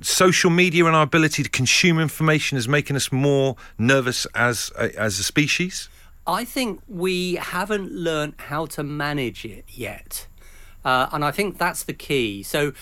Social 0.01 0.49
media 0.49 0.83
and 0.85 0.93
our 0.93 1.03
ability 1.03 1.41
to 1.41 1.49
consume 1.49 1.99
information 1.99 2.57
is 2.57 2.67
making 2.67 2.97
us 2.97 3.13
more 3.13 3.55
nervous 3.77 4.27
as 4.35 4.73
a, 4.77 4.93
as 4.99 5.19
a 5.19 5.23
species. 5.23 5.87
I 6.27 6.43
think 6.43 6.81
we 6.89 7.35
haven't 7.35 7.89
learned 7.93 8.33
how 8.37 8.65
to 8.65 8.83
manage 8.83 9.45
it 9.45 9.63
yet. 9.69 10.27
Uh, 10.83 11.07
and 11.13 11.23
I 11.23 11.31
think 11.31 11.57
that's 11.57 11.83
the 11.83 11.93
key. 11.93 12.43
So 12.43 12.73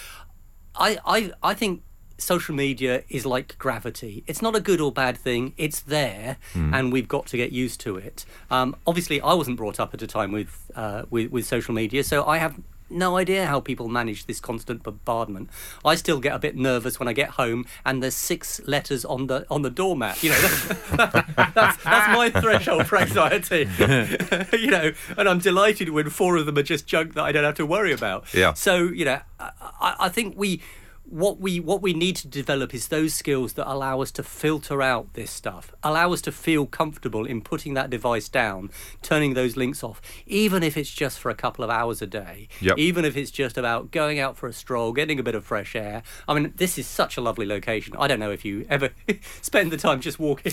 I, 0.75 0.97
I, 1.05 1.31
I 1.43 1.53
think 1.53 1.83
social 2.17 2.55
media 2.55 3.03
is 3.09 3.25
like 3.25 3.57
gravity. 3.57 4.23
It's 4.27 4.41
not 4.41 4.55
a 4.55 4.59
good 4.59 4.81
or 4.81 4.91
bad 4.91 5.17
thing. 5.17 5.53
It's 5.57 5.79
there, 5.81 6.37
and 6.53 6.91
we've 6.91 7.07
got 7.07 7.27
to 7.27 7.37
get 7.37 7.51
used 7.51 7.79
to 7.81 7.97
it. 7.97 8.25
Um, 8.49 8.75
obviously, 8.85 9.21
I 9.21 9.33
wasn't 9.33 9.57
brought 9.57 9.79
up 9.79 9.93
at 9.93 10.01
a 10.01 10.07
time 10.07 10.31
with, 10.31 10.71
uh, 10.75 11.03
with 11.09 11.31
with 11.31 11.45
social 11.45 11.73
media, 11.73 12.03
so 12.03 12.25
I 12.25 12.37
have 12.37 12.59
no 12.89 13.17
idea 13.17 13.45
how 13.45 13.59
people 13.59 13.87
manage 13.87 14.25
this 14.25 14.39
constant 14.39 14.83
bombardment. 14.83 15.49
I 15.83 15.95
still 15.95 16.19
get 16.19 16.33
a 16.33 16.39
bit 16.39 16.55
nervous 16.55 16.99
when 16.99 17.07
I 17.07 17.13
get 17.13 17.31
home 17.31 17.65
and 17.85 18.01
there's 18.01 18.15
six 18.15 18.61
letters 18.65 19.03
on 19.05 19.27
the 19.27 19.45
on 19.49 19.61
the 19.61 19.69
doormat. 19.69 20.23
You 20.23 20.31
know, 20.31 20.41
that's, 20.41 21.53
that's, 21.53 21.83
that's 21.83 22.17
my 22.17 22.29
threshold 22.29 22.87
for 22.87 22.97
anxiety. 22.97 23.67
you 24.57 24.71
know, 24.71 24.91
and 25.17 25.29
I'm 25.29 25.39
delighted 25.39 25.89
when 25.89 26.09
four 26.09 26.37
of 26.37 26.45
them 26.45 26.57
are 26.57 26.63
just 26.63 26.87
junk 26.87 27.13
that 27.15 27.23
I 27.23 27.31
don't 27.31 27.43
have 27.43 27.55
to 27.55 27.65
worry 27.65 27.91
about. 27.91 28.33
Yeah. 28.33 28.53
So 28.53 28.77
you 28.77 29.05
know, 29.05 29.19
I 29.39 29.95
I 29.99 30.09
think 30.09 30.35
we. 30.37 30.61
What 31.09 31.39
we 31.39 31.61
what 31.61 31.81
we 31.81 31.93
need 31.93 32.17
to 32.17 32.27
develop 32.27 32.73
is 32.73 32.89
those 32.89 33.13
skills 33.13 33.53
that 33.53 33.71
allow 33.71 34.01
us 34.01 34.11
to 34.11 34.23
filter 34.23 34.81
out 34.81 35.13
this 35.13 35.31
stuff, 35.31 35.73
allow 35.81 36.11
us 36.11 36.21
to 36.23 36.33
feel 36.33 36.65
comfortable 36.65 37.25
in 37.25 37.39
putting 37.41 37.75
that 37.75 37.89
device 37.89 38.27
down, 38.27 38.71
turning 39.01 39.33
those 39.33 39.55
links 39.55 39.85
off, 39.85 40.01
even 40.25 40.63
if 40.63 40.75
it's 40.75 40.91
just 40.91 41.17
for 41.19 41.29
a 41.29 41.33
couple 41.35 41.63
of 41.63 41.69
hours 41.69 42.01
a 42.01 42.07
day, 42.07 42.49
Yep. 42.59 42.77
even 42.77 43.05
if 43.05 43.15
it's 43.15 43.31
just 43.31 43.57
about 43.57 43.89
going 43.91 44.19
out 44.19 44.35
for 44.35 44.47
a 44.47 44.53
stroll, 44.53 44.91
getting 44.91 45.17
a 45.17 45.23
bit 45.23 45.33
of 45.33 45.45
fresh 45.45 45.77
air. 45.77 46.03
I 46.27 46.33
mean, 46.33 46.51
this 46.57 46.77
is 46.77 46.85
such 46.87 47.15
a 47.15 47.21
lovely 47.21 47.45
location. 47.45 47.95
I 47.97 48.07
don't 48.07 48.19
know 48.19 48.31
if 48.31 48.43
you 48.43 48.65
ever 48.69 48.89
spend 49.41 49.71
the 49.71 49.77
time 49.77 50.01
just 50.01 50.19
walking. 50.19 50.51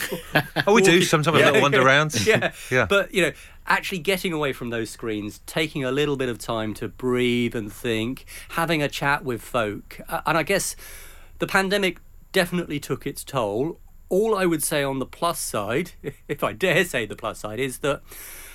Oh, 0.68 0.72
we 0.72 0.82
do. 0.82 0.92
walking- 0.92 1.02
Sometimes 1.02 1.36
a 1.36 1.44
little 1.46 1.62
wander 1.62 1.82
around. 1.82 2.14
yeah, 2.26 2.52
Yeah. 2.70 2.86
But 2.88 3.12
you 3.12 3.22
know, 3.22 3.32
actually 3.66 3.98
getting 3.98 4.32
away 4.32 4.52
from 4.52 4.70
those 4.70 4.90
screens, 4.90 5.40
taking 5.46 5.84
a 5.84 5.92
little 5.92 6.16
bit 6.16 6.28
of 6.28 6.38
time 6.38 6.74
to 6.74 6.88
breathe 6.88 7.54
and 7.54 7.72
think, 7.72 8.24
having 8.50 8.82
a 8.82 8.88
chat 8.88 9.24
with 9.24 9.42
folk, 9.42 10.00
uh, 10.08 10.20
and 10.26 10.36
I 10.36 10.42
guess 10.42 10.76
the 11.38 11.46
pandemic 11.46 11.98
definitely 12.32 12.80
took 12.80 13.06
its 13.06 13.24
toll. 13.24 13.80
All 14.08 14.36
I 14.36 14.46
would 14.46 14.62
say 14.62 14.82
on 14.82 14.98
the 14.98 15.06
plus 15.06 15.40
side, 15.40 15.92
if 16.28 16.44
I 16.44 16.52
dare 16.52 16.84
say 16.84 17.06
the 17.06 17.16
plus 17.16 17.40
side, 17.40 17.60
is 17.60 17.78
that. 17.78 18.02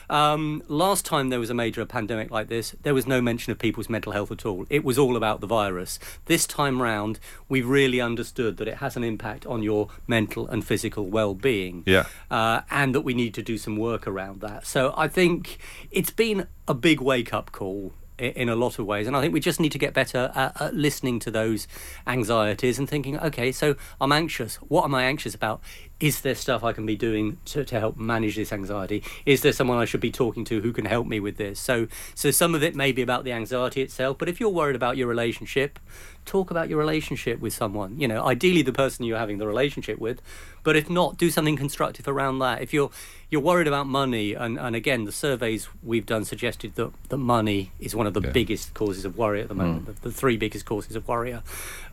Um, 0.09 0.63
last 0.67 1.05
time 1.05 1.29
there 1.29 1.39
was 1.39 1.49
a 1.49 1.53
major 1.53 1.85
pandemic 1.85 2.31
like 2.31 2.47
this, 2.47 2.75
there 2.81 2.93
was 2.93 3.05
no 3.05 3.21
mention 3.21 3.51
of 3.51 3.59
people's 3.59 3.89
mental 3.89 4.11
health 4.11 4.31
at 4.31 4.45
all. 4.45 4.65
It 4.69 4.83
was 4.83 4.97
all 4.97 5.15
about 5.15 5.41
the 5.41 5.47
virus. 5.47 5.99
This 6.25 6.47
time 6.47 6.81
round, 6.81 7.19
we've 7.47 7.67
really 7.67 8.01
understood 8.01 8.57
that 8.57 8.67
it 8.67 8.77
has 8.77 8.97
an 8.97 9.03
impact 9.03 9.45
on 9.45 9.61
your 9.63 9.89
mental 10.07 10.47
and 10.47 10.65
physical 10.65 11.05
well-being 11.07 11.83
Yeah. 11.85 12.05
uh, 12.31 12.61
and 12.71 12.95
that 12.95 13.01
we 13.01 13.13
need 13.13 13.33
to 13.35 13.41
do 13.43 13.57
some 13.57 13.75
work 13.77 14.07
around 14.07 14.41
that. 14.41 14.65
So 14.65 14.93
I 14.97 15.07
think 15.07 15.57
it's 15.91 16.11
been 16.11 16.47
a 16.67 16.73
big 16.73 17.01
wake 17.01 17.33
up 17.33 17.51
call 17.51 17.93
in 18.17 18.49
a 18.49 18.55
lot 18.55 18.79
of 18.79 18.85
ways, 18.85 19.07
and 19.07 19.15
I 19.15 19.21
think 19.21 19.33
we 19.33 19.39
just 19.39 19.61
need 19.61 19.71
to 19.71 19.77
get 19.77 19.93
better 19.93 20.29
at, 20.35 20.61
at 20.61 20.75
listening 20.75 21.19
to 21.19 21.31
those 21.31 21.69
anxieties 22.05 22.77
and 22.77 22.89
thinking, 22.89 23.17
okay, 23.19 23.49
so 23.51 23.75
I'm 24.01 24.11
anxious. 24.11 24.55
What 24.57 24.83
am 24.83 24.93
I 24.93 25.03
anxious 25.03 25.33
about? 25.33 25.61
Is 25.99 26.21
there 26.21 26.35
stuff 26.35 26.63
I 26.63 26.71
can 26.71 26.85
be 26.85 26.95
doing 26.95 27.37
to, 27.45 27.65
to 27.65 27.79
help 27.79 27.97
manage 27.97 28.35
this 28.37 28.53
anxiety? 28.53 29.03
Is 29.25 29.41
there 29.41 29.51
someone 29.51 29.77
I 29.77 29.85
should 29.85 29.99
be 29.99 30.11
talking 30.11 30.45
to 30.45 30.61
who 30.61 30.71
can 30.71 30.85
help 30.85 31.07
me 31.07 31.19
with 31.19 31.35
this? 31.37 31.59
So, 31.59 31.87
so 32.15 32.31
some 32.31 32.55
of 32.55 32.63
it 32.63 32.73
may 32.75 32.91
be 32.93 33.01
about 33.01 33.25
the 33.25 33.33
anxiety 33.33 33.81
itself, 33.81 34.17
but 34.17 34.29
if 34.29 34.39
you're 34.39 34.49
worried 34.49 34.77
about 34.77 34.95
your 34.95 35.07
relationship, 35.07 35.77
talk 36.25 36.51
about 36.51 36.69
your 36.69 36.77
relationship 36.79 37.39
with 37.39 37.53
someone. 37.53 37.99
You 37.99 38.07
know, 38.07 38.25
ideally 38.25 38.61
the 38.61 38.71
person 38.71 39.03
you're 39.03 39.17
having 39.17 39.39
the 39.39 39.47
relationship 39.47 39.99
with, 39.99 40.21
but 40.63 40.75
if 40.75 40.89
not, 40.89 41.17
do 41.17 41.29
something 41.29 41.57
constructive 41.57 42.07
around 42.07 42.39
that. 42.39 42.61
If 42.61 42.73
you're 42.73 42.91
you're 43.31 43.41
worried 43.41 43.67
about 43.67 43.85
money, 43.85 44.33
and, 44.33 44.57
and 44.57 44.75
again, 44.75 45.05
the 45.05 45.11
surveys 45.11 45.69
we've 45.83 46.05
done 46.05 46.25
suggested 46.25 46.73
that, 46.75 46.91
that 47.09 47.17
money 47.17 47.71
is 47.79 47.95
one 47.95 48.07
of 48.07 48.15
the 48.15 48.21
biggest 48.33 48.73
causes 48.73 49.05
of 49.05 49.17
worry 49.19 49.39
at 49.39 49.47
the 49.49 49.53
moment. 49.53 49.85
The, 49.85 50.09
the 50.09 50.11
three 50.11 50.35
biggest 50.35 50.65
causes 50.65 50.95
of 50.95 51.07
worry 51.07 51.33
are, 51.33 51.43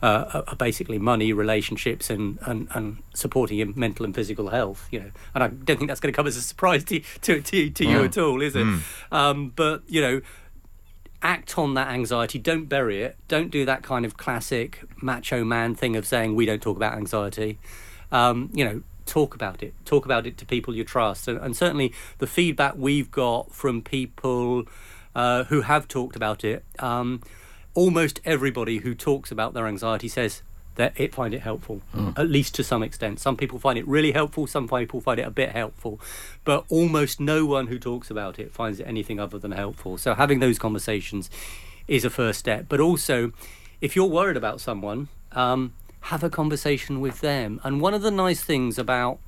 uh, 0.01 0.41
are- 0.47 0.55
basically 0.55 0.97
money, 0.97 1.33
relationships, 1.33 2.09
and, 2.09 2.39
and, 2.41 2.67
and 2.73 3.03
supporting 3.13 3.59
your 3.59 3.67
mental 3.97 4.05
and 4.05 4.15
physical 4.15 4.49
health. 4.49 4.87
You 4.91 4.99
know, 4.99 5.11
and 5.33 5.43
I 5.43 5.47
don't 5.47 5.77
think 5.77 5.87
that's 5.89 5.99
going 5.99 6.13
to 6.13 6.15
come 6.15 6.27
as 6.27 6.37
a 6.37 6.41
surprise 6.41 6.83
to 6.85 6.99
to, 7.21 7.41
to, 7.41 7.69
to 7.69 7.85
you 7.85 8.03
at 8.03 8.17
all, 8.17 8.41
is 8.41 8.55
it? 8.55 8.67
Um, 9.11 9.53
but 9.55 9.83
you 9.87 10.01
know 10.01 10.21
act 11.23 11.57
on 11.57 11.73
that 11.73 11.87
anxiety. 11.87 12.37
Don't 12.37 12.65
bury 12.65 13.01
it. 13.01 13.17
Don't 13.27 13.49
do 13.49 13.65
that 13.65 13.81
kind 13.81 14.05
of 14.05 14.17
classic 14.17 14.83
macho 15.01 15.43
man 15.43 15.73
thing 15.73 15.95
of 15.95 16.05
saying 16.05 16.35
we 16.35 16.45
don't 16.45 16.61
talk 16.61 16.77
about 16.77 16.93
anxiety. 16.93 17.57
Um, 18.11 18.51
you 18.53 18.63
know, 18.63 18.83
talk 19.07 19.33
about 19.33 19.63
it. 19.63 19.73
Talk 19.83 20.05
about 20.05 20.27
it 20.27 20.37
to 20.37 20.45
people 20.45 20.75
you 20.75 20.83
trust. 20.83 21.27
And, 21.27 21.39
and 21.39 21.57
certainly 21.57 21.91
the 22.19 22.27
feedback 22.27 22.75
we've 22.77 23.09
got 23.09 23.51
from 23.51 23.81
people 23.81 24.65
uh, 25.15 25.45
who 25.45 25.61
have 25.61 25.87
talked 25.87 26.15
about 26.15 26.43
it, 26.43 26.63
um, 26.77 27.23
almost 27.73 28.21
everybody 28.23 28.77
who 28.77 28.93
talks 28.93 29.31
about 29.31 29.55
their 29.55 29.65
anxiety 29.65 30.07
says 30.07 30.43
that 30.77 30.93
it 30.95 31.13
find 31.13 31.33
it 31.33 31.41
helpful, 31.41 31.81
at 32.15 32.29
least 32.29 32.55
to 32.55 32.63
some 32.63 32.81
extent. 32.81 33.19
Some 33.19 33.35
people 33.35 33.59
find 33.59 33.77
it 33.77 33.87
really 33.87 34.13
helpful. 34.13 34.47
Some 34.47 34.67
people 34.67 35.01
find 35.01 35.19
it 35.19 35.27
a 35.27 35.31
bit 35.31 35.51
helpful, 35.51 35.99
but 36.43 36.65
almost 36.69 37.19
no 37.19 37.45
one 37.45 37.67
who 37.67 37.77
talks 37.77 38.09
about 38.09 38.39
it 38.39 38.51
finds 38.51 38.79
it 38.79 38.87
anything 38.87 39.19
other 39.19 39.37
than 39.37 39.51
helpful. 39.51 39.97
So 39.97 40.13
having 40.13 40.39
those 40.39 40.57
conversations 40.57 41.29
is 41.87 42.05
a 42.05 42.09
first 42.09 42.39
step. 42.39 42.65
But 42.69 42.79
also, 42.79 43.31
if 43.81 43.95
you're 43.95 44.05
worried 44.05 44.37
about 44.37 44.61
someone, 44.61 45.09
um, 45.33 45.73
have 46.01 46.23
a 46.23 46.29
conversation 46.29 47.01
with 47.01 47.21
them. 47.21 47.59
And 47.63 47.81
one 47.81 47.93
of 47.93 48.01
the 48.01 48.11
nice 48.11 48.43
things 48.43 48.77
about 48.77 49.19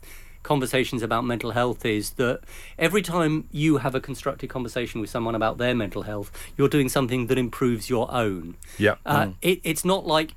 conversations 0.43 1.03
about 1.03 1.25
mental 1.25 1.51
health 1.51 1.85
is 1.85 2.11
that 2.11 2.41
every 2.77 3.01
time 3.01 3.47
you 3.51 3.77
have 3.77 3.93
a 3.95 3.99
constructive 3.99 4.49
conversation 4.49 5.01
with 5.01 5.09
someone 5.09 5.35
about 5.35 5.57
their 5.57 5.75
mental 5.75 6.03
health, 6.03 6.31
you're 6.57 6.69
doing 6.69 6.89
something 6.89 7.27
that 7.27 7.37
improves 7.37 7.89
your 7.89 8.11
own. 8.11 8.55
Yeah. 8.77 8.95
Uh, 9.05 9.29
it, 9.41 9.59
it's 9.63 9.83
not 9.83 10.05
like 10.05 10.33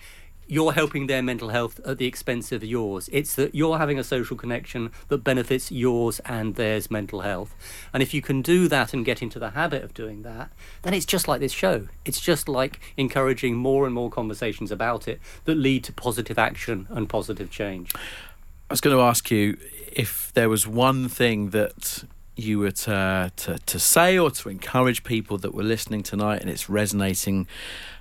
you're 0.52 0.73
helping 0.73 1.06
their 1.06 1.23
mental 1.23 1.49
health 1.49 1.80
at 1.87 1.97
the 1.97 2.04
expense 2.04 2.52
of 2.52 2.62
yours. 2.62 3.09
It's 3.11 3.35
that 3.37 3.54
you're 3.54 3.78
having 3.78 3.99
a 3.99 4.04
social 4.04 4.37
connection 4.37 4.92
that 5.09 5.25
benefits 5.25 5.73
yours 5.73 6.21
and 6.26 6.56
theirs 6.56 6.90
mental 6.90 7.23
health. 7.23 7.54
And 7.94 8.02
if 8.02 8.12
you 8.12 8.21
can 8.21 8.42
do 8.42 8.68
that 8.68 8.92
and 8.92 9.02
get 9.02 9.23
into 9.23 9.38
the 9.38 9.52
habit 9.52 9.82
of 9.82 9.94
doing 9.94 10.25
that, 10.25 10.50
then 10.82 10.92
it's 10.92 11.06
just 11.06 11.26
like 11.26 11.40
this 11.40 11.52
show. 11.52 11.88
It's 12.04 12.21
just 12.21 12.50
like 12.50 12.80
encouraging 12.99 13.56
more 13.56 13.87
and 13.87 13.94
more 13.94 14.11
conversations 14.11 14.71
about 14.71 15.09
it 15.09 15.23
that 15.47 15.54
lead 15.54 15.85
to 15.85 15.92
positive 15.94 16.38
action 16.38 16.87
and 16.90 17.09
positive 17.09 17.50
change. 17.50 17.94
I 17.94 18.75
was 18.75 18.82
going 18.82 18.94
to 18.94 19.02
ask 19.02 19.30
you 19.30 19.56
if 19.90 20.32
there 20.35 20.50
was 20.50 20.66
one 20.66 21.09
thing 21.09 21.49
that 21.50 22.04
you 22.37 22.59
were 22.59 22.71
to, 22.71 23.32
to, 23.37 23.59
to 23.59 23.78
say 23.78 24.18
or 24.18 24.30
to 24.30 24.50
encourage 24.50 25.02
people 25.02 25.38
that 25.38 25.54
were 25.54 25.62
listening 25.62 26.02
tonight 26.02 26.40
and 26.40 26.50
it's 26.50 26.68
resonating 26.68 27.47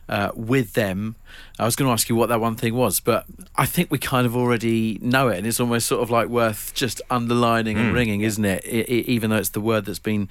uh, 0.09 0.31
with 0.35 0.73
them. 0.73 1.15
I 1.59 1.65
was 1.65 1.75
going 1.75 1.87
to 1.87 1.93
ask 1.93 2.09
you 2.09 2.15
what 2.15 2.29
that 2.29 2.41
one 2.41 2.55
thing 2.55 2.73
was, 2.73 2.99
but 2.99 3.25
I 3.55 3.65
think 3.65 3.91
we 3.91 3.97
kind 3.97 4.25
of 4.25 4.35
already 4.35 4.97
know 5.01 5.27
it, 5.29 5.37
and 5.37 5.47
it's 5.47 5.59
almost 5.59 5.87
sort 5.87 6.01
of 6.01 6.09
like 6.09 6.27
worth 6.27 6.73
just 6.73 7.01
underlining 7.09 7.77
and 7.77 7.93
ringing, 7.93 8.21
isn't 8.21 8.43
it? 8.43 8.63
I- 8.65 8.69
I- 8.91 9.05
even 9.07 9.29
though 9.29 9.37
it's 9.37 9.49
the 9.49 9.61
word 9.61 9.85
that's 9.85 9.99
been 9.99 10.27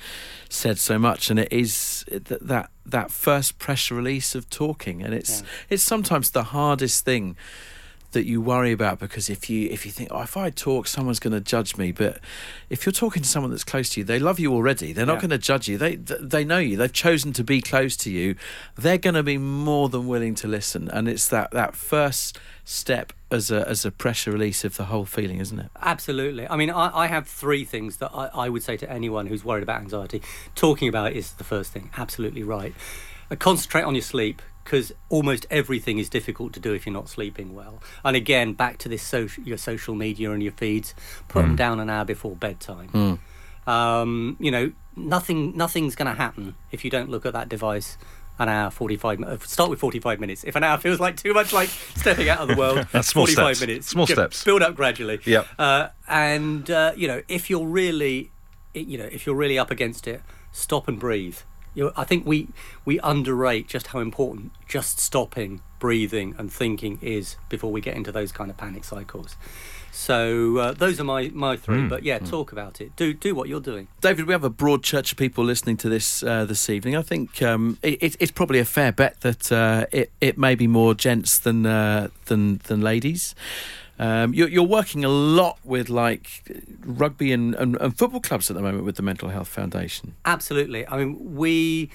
said 0.48 0.78
so 0.78 0.98
much, 0.98 1.30
and 1.30 1.38
it 1.38 1.52
is 1.52 2.04
th- 2.08 2.40
that 2.42 2.70
that 2.84 3.10
first 3.10 3.58
pressure 3.58 3.94
release 3.94 4.34
of 4.34 4.50
talking, 4.50 5.02
and 5.02 5.14
it's 5.14 5.42
it's 5.70 5.82
sometimes 5.84 6.30
the 6.30 6.42
hardest 6.44 7.04
thing 7.04 7.36
that 8.12 8.26
you 8.26 8.40
worry 8.40 8.72
about 8.72 8.98
because 8.98 9.30
if 9.30 9.48
you 9.48 9.68
if 9.70 9.86
you 9.86 9.92
think 9.92 10.08
oh 10.12 10.22
if 10.22 10.36
I 10.36 10.50
talk 10.50 10.86
someone's 10.86 11.20
going 11.20 11.32
to 11.32 11.40
judge 11.40 11.76
me 11.76 11.92
but 11.92 12.18
if 12.68 12.84
you're 12.84 12.92
talking 12.92 13.22
to 13.22 13.28
someone 13.28 13.50
that's 13.50 13.64
close 13.64 13.88
to 13.90 14.00
you 14.00 14.04
they 14.04 14.18
love 14.18 14.38
you 14.40 14.52
already 14.52 14.92
they're 14.92 15.06
not 15.06 15.14
Yeah. 15.14 15.20
going 15.20 15.30
to 15.30 15.38
judge 15.38 15.68
you 15.68 15.78
they 15.78 15.96
they 15.96 16.44
know 16.44 16.58
you 16.58 16.76
they've 16.76 16.92
chosen 16.92 17.32
to 17.34 17.44
be 17.44 17.60
close 17.60 17.96
to 17.98 18.10
you 18.10 18.34
they're 18.76 18.98
going 18.98 19.14
to 19.14 19.22
be 19.22 19.38
more 19.38 19.88
than 19.88 20.06
willing 20.08 20.34
to 20.36 20.48
listen 20.48 20.88
and 20.90 21.08
it's 21.08 21.28
that 21.28 21.50
that 21.52 21.74
first 21.76 22.38
step 22.64 23.12
as 23.30 23.50
a 23.50 23.66
as 23.68 23.84
a 23.84 23.90
pressure 23.90 24.32
release 24.32 24.64
of 24.64 24.76
the 24.76 24.84
whole 24.86 25.04
feeling 25.04 25.38
isn't 25.38 25.58
it 25.60 25.70
Absolutely. 25.80 26.48
I 26.48 26.56
mean, 26.56 26.70
I, 26.70 26.90
I 27.04 27.06
have 27.06 27.26
three 27.26 27.64
things 27.64 27.96
that 27.98 28.10
I, 28.14 28.26
I 28.34 28.48
would 28.48 28.62
say 28.62 28.76
to 28.76 28.90
anyone 28.90 29.26
who's 29.26 29.44
worried 29.44 29.62
about 29.62 29.80
anxiety. 29.80 30.22
Talking 30.54 30.88
about 30.88 31.12
it 31.12 31.16
is 31.16 31.32
the 31.32 31.44
first 31.44 31.72
thing. 31.72 31.90
Absolutely 31.96 32.42
right. 32.42 32.74
Uh, 33.30 33.36
concentrate 33.36 33.82
on 33.82 33.94
your 33.94 34.02
sleep 34.02 34.40
because 34.64 34.92
almost 35.08 35.46
everything 35.50 35.98
is 35.98 36.08
difficult 36.08 36.52
to 36.52 36.60
do 36.60 36.72
if 36.72 36.86
you're 36.86 36.92
not 36.92 37.08
sleeping 37.08 37.54
well. 37.54 37.82
And 38.04 38.16
again, 38.16 38.52
back 38.52 38.78
to 38.78 38.88
this 38.88 39.02
social, 39.02 39.42
your 39.44 39.58
social 39.58 39.94
media 39.94 40.30
and 40.32 40.42
your 40.42 40.52
feeds, 40.52 40.94
put 41.28 41.42
them 41.42 41.56
down 41.56 41.80
an 41.80 41.90
hour 41.90 42.04
before 42.04 42.36
bedtime. 42.36 43.18
Um, 43.66 44.36
you 44.40 44.50
know, 44.50 44.72
nothing 44.96 45.56
nothing's 45.56 45.94
going 45.94 46.10
to 46.10 46.16
happen 46.16 46.54
if 46.72 46.84
you 46.84 46.90
don't 46.90 47.08
look 47.10 47.24
at 47.26 47.32
that 47.32 47.48
device 47.48 47.96
an 48.38 48.48
hour 48.48 48.70
45 48.70 49.18
minutes 49.20 49.52
start 49.52 49.68
with 49.68 49.78
45 49.78 50.18
minutes 50.18 50.44
if 50.44 50.56
an 50.56 50.64
hour 50.64 50.78
feels 50.78 50.98
like 50.98 51.14
too 51.16 51.32
much 51.34 51.52
like 51.52 51.68
stepping 51.68 52.28
out 52.30 52.38
of 52.40 52.48
the 52.48 52.56
world 52.56 52.86
That's 52.92 53.08
small 53.08 53.26
45 53.26 53.56
steps. 53.56 53.66
minutes 53.68 53.86
Small 53.88 54.06
steps. 54.06 54.42
build 54.44 54.62
up 54.62 54.74
gradually 54.74 55.20
Yep. 55.26 55.46
uh, 55.58 55.88
and 56.08 56.70
uh, 56.70 56.92
you 56.96 57.06
know 57.06 57.22
if 57.28 57.50
you're 57.50 57.66
really 57.66 58.30
you 58.74 58.96
know 58.96 59.04
if 59.12 59.26
you're 59.26 59.34
really 59.36 59.58
up 59.58 59.70
against 59.70 60.08
it 60.08 60.22
stop 60.52 60.88
and 60.88 60.98
breathe 60.98 61.36
you 61.74 61.84
know, 61.84 61.92
I 61.96 62.04
think 62.04 62.26
we 62.26 62.48
we 62.84 62.98
underrate 63.00 63.68
just 63.68 63.88
how 63.88 64.00
important 64.00 64.52
just 64.68 64.98
stopping 64.98 65.62
breathing 65.78 66.34
and 66.36 66.52
thinking 66.52 66.98
is 67.00 67.36
before 67.48 67.72
we 67.72 67.80
get 67.80 67.96
into 67.96 68.12
those 68.12 68.32
kind 68.32 68.50
of 68.50 68.56
panic 68.56 68.84
cycles 68.84 69.36
so 69.92 70.58
uh, 70.58 70.72
those 70.72 71.00
are 71.00 71.04
my 71.04 71.30
my 71.32 71.56
three 71.56 71.88
but 71.88 72.02
yeah 72.02 72.18
talk 72.18 72.52
about 72.52 72.80
it 72.80 72.94
do 72.96 73.14
do 73.14 73.34
what 73.34 73.48
you're 73.48 73.60
doing 73.60 73.88
David, 74.00 74.26
we 74.26 74.32
have 74.32 74.44
a 74.44 74.50
broad 74.50 74.82
church 74.82 75.12
of 75.12 75.18
people 75.18 75.44
listening 75.44 75.76
to 75.78 75.88
this 75.88 76.22
uh, 76.22 76.44
this 76.44 76.70
evening. 76.70 76.96
I 76.96 77.02
think 77.02 77.42
um, 77.42 77.78
it, 77.82 78.02
it, 78.02 78.16
it's 78.18 78.30
probably 78.30 78.58
a 78.58 78.64
fair 78.64 78.92
bet 78.92 79.20
that 79.20 79.52
uh, 79.52 79.86
it 79.92 80.10
it 80.20 80.38
may 80.38 80.54
be 80.54 80.66
more 80.66 80.94
gents 80.94 81.38
than 81.38 81.66
uh, 81.66 82.08
than 82.26 82.60
than 82.64 82.80
ladies. 82.80 83.34
Um, 84.00 84.32
you're, 84.32 84.48
you're 84.48 84.62
working 84.66 85.04
a 85.04 85.10
lot 85.10 85.58
with 85.62 85.90
like 85.90 86.42
rugby 86.86 87.32
and, 87.32 87.54
and, 87.54 87.76
and 87.82 87.96
football 87.96 88.20
clubs 88.20 88.50
at 88.50 88.56
the 88.56 88.62
moment 88.62 88.84
with 88.84 88.96
the 88.96 89.02
Mental 89.02 89.28
Health 89.28 89.48
Foundation. 89.48 90.14
Absolutely. 90.24 90.88
I 90.88 90.96
mean, 90.96 91.34
we 91.36 91.90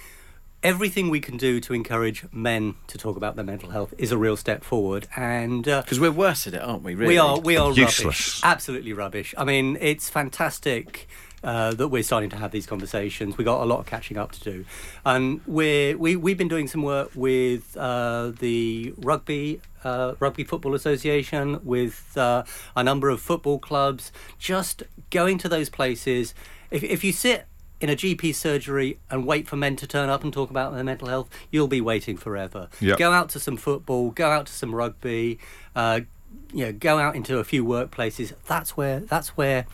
everything 0.61 1.09
we 1.09 1.19
can 1.19 1.35
do 1.37 1.59
to 1.61 1.73
encourage 1.73 2.25
men 2.31 2.75
to 2.87 2.97
talk 2.99 3.17
about 3.17 3.35
their 3.35 3.45
mental 3.45 3.71
health 3.71 3.93
is 3.97 4.11
a 4.11 4.17
real 4.19 4.37
step 4.37 4.63
forward, 4.63 5.07
and 5.15 5.67
uh, 5.67 5.81
Because 5.81 5.99
we're 5.99 6.11
worse 6.11 6.45
at 6.45 6.53
it, 6.53 6.61
aren't 6.61 6.83
we? 6.83 6.93
Really? 6.93 7.13
we 7.13 7.17
are 7.17 7.39
we 7.39 7.57
are 7.57 7.69
Useless. 7.71 8.03
rubbish, 8.03 8.41
absolutely 8.43 8.93
rubbish. 8.93 9.33
I 9.37 9.43
mean, 9.43 9.75
it's 9.81 10.07
fantastic. 10.07 11.07
Uh, 11.43 11.71
that 11.75 11.89
we're 11.89 12.01
starting 12.01 12.29
to 12.31 12.37
have 12.37 12.51
these 12.51 12.65
conversations. 12.65 13.37
We 13.37 13.43
got 13.43 13.61
a 13.61 13.65
lot 13.65 13.79
of 13.79 13.85
catching 13.85 14.17
up 14.17 14.31
to 14.31 14.39
do, 14.39 14.65
and 15.05 15.41
we're 15.45 15.95
we 15.95 16.15
we've 16.15 16.37
been 16.37 16.47
doing 16.47 16.67
some 16.67 16.81
work 16.81 17.11
with 17.13 17.77
uh, 17.77 18.31
the 18.39 18.93
rugby 18.97 19.61
uh, 19.85 20.15
Rugby 20.19 20.43
Football 20.43 20.73
Association, 20.73 21.59
with 21.63 22.17
uh, 22.17 22.43
a 22.75 22.83
number 22.83 23.09
of 23.09 23.21
football 23.21 23.59
clubs. 23.59 24.11
Just 24.39 24.83
going 25.11 25.37
to 25.37 25.47
those 25.47 25.69
places. 25.69 26.33
If 26.71 26.83
if 26.83 27.03
you 27.03 27.13
sit 27.13 27.45
in 27.79 27.89
a 27.89 27.95
GP 27.95 28.33
surgery 28.33 28.99
and 29.11 29.25
wait 29.25 29.47
for 29.47 29.55
men 29.55 29.75
to 29.75 29.85
turn 29.85 30.09
up 30.09 30.23
and 30.23 30.33
talk 30.33 30.49
about 30.49 30.73
their 30.73 30.83
mental 30.83 31.07
health, 31.07 31.29
you'll 31.51 31.67
be 31.67 31.81
waiting 31.81 32.17
forever. 32.17 32.69
Yep. 32.79 32.97
Go 32.97 33.11
out 33.11 33.29
to 33.29 33.39
some 33.39 33.57
football. 33.57 34.09
Go 34.09 34.31
out 34.31 34.47
to 34.47 34.53
some 34.53 34.73
rugby. 34.73 35.37
Uh, 35.75 36.01
you 36.51 36.65
know, 36.65 36.73
go 36.73 36.97
out 36.97 37.15
into 37.15 37.37
a 37.37 37.43
few 37.43 37.63
workplaces. 37.63 38.33
That's 38.47 38.75
where 38.75 39.01
that's 39.01 39.29
where 39.29 39.67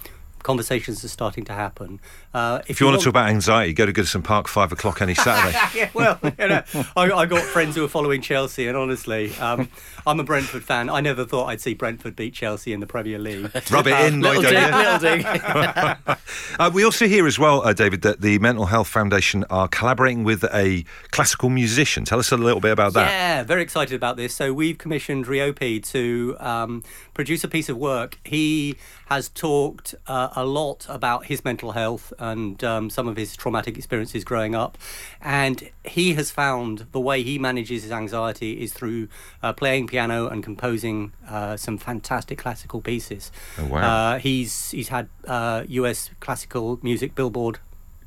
conversations 0.44 1.04
are 1.04 1.08
starting 1.10 1.44
to 1.46 1.54
happen. 1.54 2.00
Uh, 2.34 2.62
If 2.68 2.80
you 2.80 2.86
want 2.88 3.00
to 3.00 3.04
talk 3.04 3.12
about 3.12 3.30
anxiety, 3.30 3.74
go 3.74 3.86
to 3.86 3.94
Goodison 3.94 4.24
Park 4.24 4.48
five 4.48 4.72
o'clock 4.72 5.02
any 5.02 5.14
Saturday. 5.14 5.58
yeah, 5.76 5.90
well, 5.94 6.20
you 6.24 6.48
know, 6.48 6.64
I, 6.96 7.12
I 7.12 7.26
got 7.26 7.42
friends 7.44 7.76
who 7.76 7.84
are 7.84 7.90
following 7.90 8.22
Chelsea, 8.22 8.68
and 8.68 8.78
honestly, 8.78 9.34
um, 9.36 9.70
I'm 10.06 10.20
a 10.20 10.24
Brentford 10.24 10.64
fan. 10.64 10.90
I 10.90 11.02
never 11.02 11.26
thought 11.26 11.46
I'd 11.46 11.62
see 11.62 11.74
Brentford 11.74 12.16
beat 12.16 12.34
Chelsea 12.34 12.74
in 12.74 12.80
the 12.80 12.88
Premier 12.88 13.20
League. 13.20 13.50
Rub 13.72 13.88
it 13.88 14.06
in, 14.08 14.22
little 14.22 14.42
Lloyd, 14.42 14.52
dig, 14.52 14.62
don't 14.62 15.16
you? 15.16 15.22
little 15.24 15.96
dig. 15.98 16.18
Uh, 16.60 16.70
we 16.74 16.84
also 16.84 17.08
hear 17.08 17.28
as 17.28 17.38
well, 17.40 17.62
uh, 17.66 17.74
David, 17.74 18.02
that 18.02 18.22
the 18.22 18.38
Mental 18.40 18.66
Health 18.66 18.88
Foundation 18.88 19.44
are 19.50 19.68
collaborating 19.68 20.24
with 20.24 20.44
a 20.54 20.84
classical 21.12 21.50
musician. 21.50 22.06
Tell 22.06 22.20
us 22.20 22.32
a 22.32 22.38
little 22.38 22.60
bit 22.60 22.72
about 22.72 22.94
that. 22.94 23.10
Yeah, 23.10 23.44
very 23.44 23.62
excited 23.62 23.96
about 23.96 24.18
this. 24.18 24.34
So 24.34 24.54
we've 24.54 24.78
commissioned 24.78 25.26
Riopy 25.26 25.84
to 25.92 26.36
um, 26.40 26.84
produce 27.14 27.44
a 27.44 27.48
piece 27.48 27.70
of 27.70 27.78
work. 27.78 28.20
He 28.24 28.76
has 29.08 29.30
talked 29.30 29.96
uh, 30.08 30.30
a 30.32 30.46
lot 30.46 30.86
about 30.90 31.26
his 31.26 31.44
mental 31.44 31.72
health 31.74 32.14
and 32.20 32.64
um, 32.64 32.90
some 32.90 33.08
of 33.08 33.18
his 33.18 33.36
traumatic 33.36 33.78
experiences 33.78 34.24
growing 34.24 34.56
up, 34.56 34.78
and 35.22 35.70
he 35.84 36.14
has 36.14 36.32
found 36.32 36.88
the 36.92 37.00
way 37.00 37.24
he 37.24 37.38
manages 37.38 37.84
his 37.84 37.92
anxiety 37.92 38.64
is 38.64 38.74
through 38.74 39.08
uh, 39.44 39.54
playing 39.54 39.88
piano 39.88 40.28
and 40.28 40.44
composing 40.44 41.14
uh, 41.28 41.58
some 41.58 41.78
fantastic 41.78 42.38
classical 42.38 42.82
pieces. 42.82 43.32
Oh, 43.58 43.66
wow. 43.66 44.14
Uh, 44.14 44.20
he's 44.20 44.72
he's 44.72 44.90
had 44.90 45.10
uh, 45.28 45.64
U.S. 45.68 46.10
classical 46.20 46.80
music 46.82 47.16
Billboard 47.16 47.60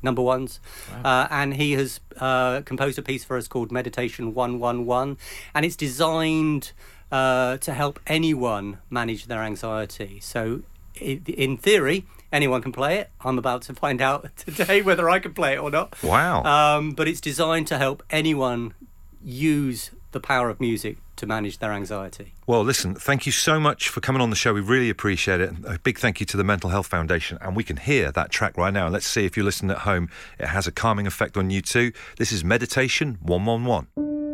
number 0.05 0.21
ones. 0.21 0.61
Uh, 1.03 1.27
and 1.29 1.55
he 1.55 1.73
has 1.73 1.99
uh, 2.17 2.61
composed 2.61 2.97
a 2.97 3.01
piece 3.01 3.25
for 3.25 3.35
us 3.35 3.49
called 3.49 3.71
Meditation 3.71 4.33
111. 4.33 5.17
And 5.53 5.65
it's 5.65 5.75
designed 5.75 6.71
uh, 7.11 7.57
to 7.57 7.73
help 7.73 7.99
anyone 8.07 8.77
manage 8.89 9.25
their 9.25 9.43
anxiety. 9.43 10.19
So, 10.21 10.61
in 11.01 11.57
theory, 11.57 12.05
anyone 12.31 12.61
can 12.61 12.71
play 12.71 12.97
it. 12.97 13.09
I'm 13.21 13.37
about 13.37 13.63
to 13.63 13.73
find 13.73 14.01
out 14.01 14.29
today 14.37 14.81
whether 14.81 15.09
I 15.09 15.19
can 15.19 15.33
play 15.33 15.53
it 15.53 15.59
or 15.59 15.71
not. 15.71 15.95
Wow. 16.03 16.43
Um, 16.43 16.91
but 16.91 17.07
it's 17.07 17.21
designed 17.21 17.67
to 17.67 17.77
help 17.77 18.03
anyone 18.09 18.73
use 19.23 19.91
the 20.11 20.19
power 20.19 20.49
of 20.49 20.59
music 20.59 20.97
to 21.17 21.25
manage 21.25 21.59
their 21.59 21.71
anxiety. 21.71 22.33
Well, 22.47 22.63
listen, 22.63 22.95
thank 22.95 23.25
you 23.25 23.31
so 23.31 23.59
much 23.59 23.89
for 23.89 24.01
coming 24.01 24.21
on 24.21 24.29
the 24.29 24.35
show. 24.35 24.53
We 24.53 24.61
really 24.61 24.89
appreciate 24.89 25.41
it. 25.41 25.53
A 25.65 25.79
big 25.79 25.97
thank 25.97 26.19
you 26.19 26.25
to 26.27 26.37
the 26.37 26.43
Mental 26.43 26.69
Health 26.69 26.87
Foundation. 26.87 27.37
And 27.41 27.55
we 27.55 27.63
can 27.63 27.77
hear 27.77 28.11
that 28.11 28.31
track 28.31 28.57
right 28.57 28.73
now. 28.73 28.87
Let's 28.87 29.07
see 29.07 29.25
if 29.25 29.35
you're 29.35 29.45
listening 29.45 29.71
at 29.71 29.79
home. 29.79 30.09
It 30.39 30.47
has 30.47 30.67
a 30.67 30.71
calming 30.71 31.07
effect 31.07 31.37
on 31.37 31.49
you 31.49 31.61
too. 31.61 31.91
This 32.17 32.31
is 32.31 32.43
Meditation 32.43 33.17
111. 33.21 34.24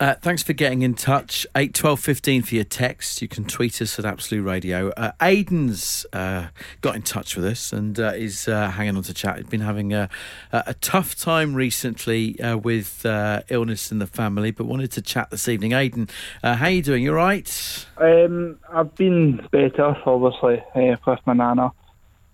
Uh, 0.00 0.14
thanks 0.14 0.42
for 0.42 0.52
getting 0.52 0.82
in 0.82 0.94
touch. 0.94 1.46
8 1.54 1.72
12 1.72 2.00
15 2.00 2.42
for 2.42 2.54
your 2.56 2.64
text. 2.64 3.22
You 3.22 3.28
can 3.28 3.44
tweet 3.44 3.80
us 3.80 3.96
at 3.96 4.04
Absolute 4.04 4.42
Radio. 4.42 4.90
Uh, 4.90 5.12
Aidan's 5.22 6.04
uh, 6.12 6.48
got 6.80 6.96
in 6.96 7.02
touch 7.02 7.36
with 7.36 7.44
us 7.44 7.72
and 7.72 7.98
uh, 8.00 8.12
is 8.14 8.48
uh, 8.48 8.70
hanging 8.70 8.96
on 8.96 9.04
to 9.04 9.14
chat. 9.14 9.36
He's 9.36 9.46
been 9.46 9.60
having 9.60 9.92
a, 9.92 10.08
a 10.52 10.74
tough 10.74 11.14
time 11.14 11.54
recently 11.54 12.40
uh, 12.40 12.56
with 12.56 13.06
illness 13.48 13.92
in 13.92 14.00
the 14.00 14.08
family, 14.08 14.50
but 14.50 14.64
wanted 14.64 14.90
to 14.92 15.02
chat 15.02 15.30
this 15.30 15.48
evening. 15.48 15.72
Aidan, 15.72 16.08
how 16.42 16.64
are 16.64 16.70
you 16.70 16.82
doing? 16.82 17.04
You 17.04 17.10
all 17.10 17.16
right? 17.16 17.86
Um, 17.98 18.58
I've 18.72 18.94
been 18.96 19.46
better, 19.52 19.96
obviously, 20.06 20.62
with 20.74 21.20
my 21.24 21.34
nana, 21.34 21.70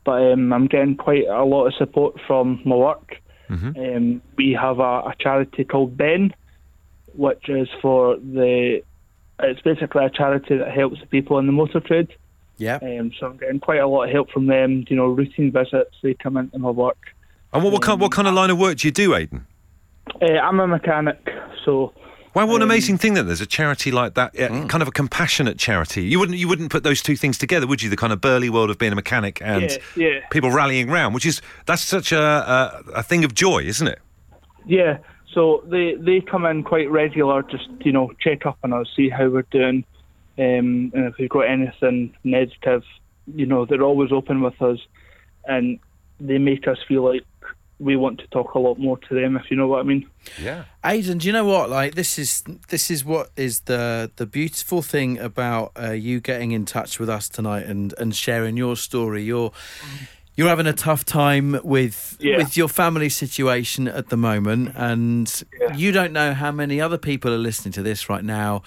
but 0.04 0.32
um, 0.32 0.52
I'm 0.52 0.66
getting 0.66 0.96
quite 0.96 1.26
a 1.26 1.44
lot 1.44 1.66
of 1.66 1.74
support 1.74 2.18
from 2.26 2.62
my 2.64 2.76
work. 2.76 3.16
Mm-hmm. 3.50 3.96
Um, 3.96 4.22
we 4.36 4.56
have 4.58 4.78
a, 4.78 4.82
a 4.82 5.14
charity 5.18 5.64
called 5.64 5.96
Ben 5.96 6.32
which 7.20 7.50
is 7.50 7.68
for 7.82 8.16
the. 8.16 8.82
It's 9.42 9.60
basically 9.60 10.04
a 10.04 10.10
charity 10.10 10.56
that 10.56 10.70
helps 10.70 11.00
the 11.00 11.06
people 11.06 11.38
in 11.38 11.46
the 11.46 11.52
motor 11.52 11.80
trade. 11.80 12.08
Yeah. 12.56 12.78
Um, 12.82 13.12
so 13.18 13.26
I'm 13.26 13.36
getting 13.36 13.60
quite 13.60 13.80
a 13.80 13.86
lot 13.86 14.04
of 14.04 14.10
help 14.10 14.30
from 14.30 14.46
them. 14.46 14.84
You 14.88 14.96
know, 14.96 15.06
routine 15.06 15.52
visits. 15.52 15.94
They 16.02 16.14
come 16.14 16.38
into 16.38 16.58
my 16.58 16.70
work. 16.70 16.98
And 17.52 17.62
what, 17.62 17.74
what 17.74 17.82
kind 17.82 18.00
what 18.00 18.12
kind 18.12 18.26
of 18.26 18.34
line 18.34 18.48
of 18.48 18.58
work 18.58 18.78
do 18.78 18.88
you 18.88 18.92
do, 18.92 19.14
Aidan? 19.14 19.46
Uh, 20.20 20.32
I'm 20.32 20.58
a 20.60 20.66
mechanic, 20.66 21.18
so. 21.64 21.92
Wow, 22.32 22.46
what 22.46 22.56
an 22.56 22.62
um, 22.62 22.70
amazing 22.70 22.96
thing 22.96 23.14
that 23.14 23.24
there's 23.24 23.40
a 23.40 23.46
charity 23.46 23.90
like 23.90 24.14
that, 24.14 24.32
mm. 24.34 24.68
kind 24.68 24.82
of 24.82 24.88
a 24.88 24.92
compassionate 24.92 25.58
charity. 25.58 26.04
You 26.04 26.20
wouldn't 26.20 26.38
you 26.38 26.46
wouldn't 26.46 26.70
put 26.70 26.84
those 26.84 27.02
two 27.02 27.16
things 27.16 27.36
together, 27.38 27.66
would 27.66 27.82
you? 27.82 27.90
The 27.90 27.96
kind 27.96 28.12
of 28.12 28.20
burly 28.20 28.48
world 28.48 28.70
of 28.70 28.78
being 28.78 28.92
a 28.92 28.94
mechanic 28.94 29.42
and 29.42 29.62
yeah, 29.62 29.78
yeah. 29.96 30.26
people 30.30 30.50
rallying 30.52 30.88
round, 30.88 31.12
which 31.12 31.26
is 31.26 31.42
that's 31.66 31.82
such 31.82 32.12
a, 32.12 32.20
a, 32.20 32.82
a 32.94 33.02
thing 33.02 33.24
of 33.24 33.34
joy, 33.34 33.64
isn't 33.64 33.88
it? 33.88 33.98
Yeah, 34.64 34.98
so 35.32 35.62
they 35.66 35.94
they 35.94 36.20
come 36.20 36.44
in 36.44 36.62
quite 36.62 36.90
regular, 36.90 37.42
just 37.42 37.68
you 37.80 37.92
know 37.92 38.12
check 38.20 38.46
up 38.46 38.58
on 38.64 38.72
us, 38.72 38.88
see 38.96 39.08
how 39.08 39.28
we're 39.28 39.42
doing, 39.42 39.84
um, 40.38 40.92
and 40.94 41.06
if 41.06 41.14
we've 41.18 41.28
got 41.28 41.42
anything 41.42 42.14
negative, 42.24 42.82
you 43.26 43.46
know 43.46 43.64
they're 43.64 43.82
always 43.82 44.12
open 44.12 44.40
with 44.40 44.60
us, 44.60 44.78
and 45.44 45.78
they 46.18 46.38
make 46.38 46.66
us 46.66 46.78
feel 46.86 47.04
like 47.04 47.24
we 47.78 47.96
want 47.96 48.18
to 48.18 48.26
talk 48.26 48.54
a 48.54 48.58
lot 48.58 48.78
more 48.78 48.98
to 48.98 49.14
them, 49.14 49.36
if 49.36 49.50
you 49.50 49.56
know 49.56 49.66
what 49.66 49.80
I 49.80 49.84
mean. 49.84 50.06
Yeah. 50.40 50.64
Aidan, 50.84 51.18
do 51.18 51.26
you 51.26 51.32
know 51.32 51.46
what? 51.46 51.70
Like 51.70 51.94
this 51.94 52.18
is 52.18 52.42
this 52.68 52.90
is 52.90 53.04
what 53.04 53.30
is 53.36 53.60
the 53.60 54.10
the 54.16 54.26
beautiful 54.26 54.82
thing 54.82 55.18
about 55.18 55.72
uh, 55.80 55.92
you 55.92 56.20
getting 56.20 56.52
in 56.52 56.66
touch 56.66 57.00
with 57.00 57.08
us 57.08 57.28
tonight 57.28 57.64
and 57.64 57.94
and 57.98 58.14
sharing 58.14 58.56
your 58.56 58.76
story. 58.76 59.22
Your 59.22 59.52
you're 60.40 60.48
having 60.48 60.66
a 60.66 60.72
tough 60.72 61.04
time 61.04 61.60
with 61.62 62.16
yeah. 62.18 62.38
with 62.38 62.56
your 62.56 62.66
family 62.66 63.10
situation 63.10 63.86
at 63.86 64.08
the 64.08 64.16
moment, 64.16 64.72
and 64.74 65.44
yeah. 65.60 65.76
you 65.76 65.92
don't 65.92 66.14
know 66.14 66.32
how 66.32 66.50
many 66.50 66.80
other 66.80 66.96
people 66.96 67.30
are 67.30 67.38
listening 67.38 67.72
to 67.72 67.82
this 67.82 68.08
right 68.08 68.24
now. 68.24 68.62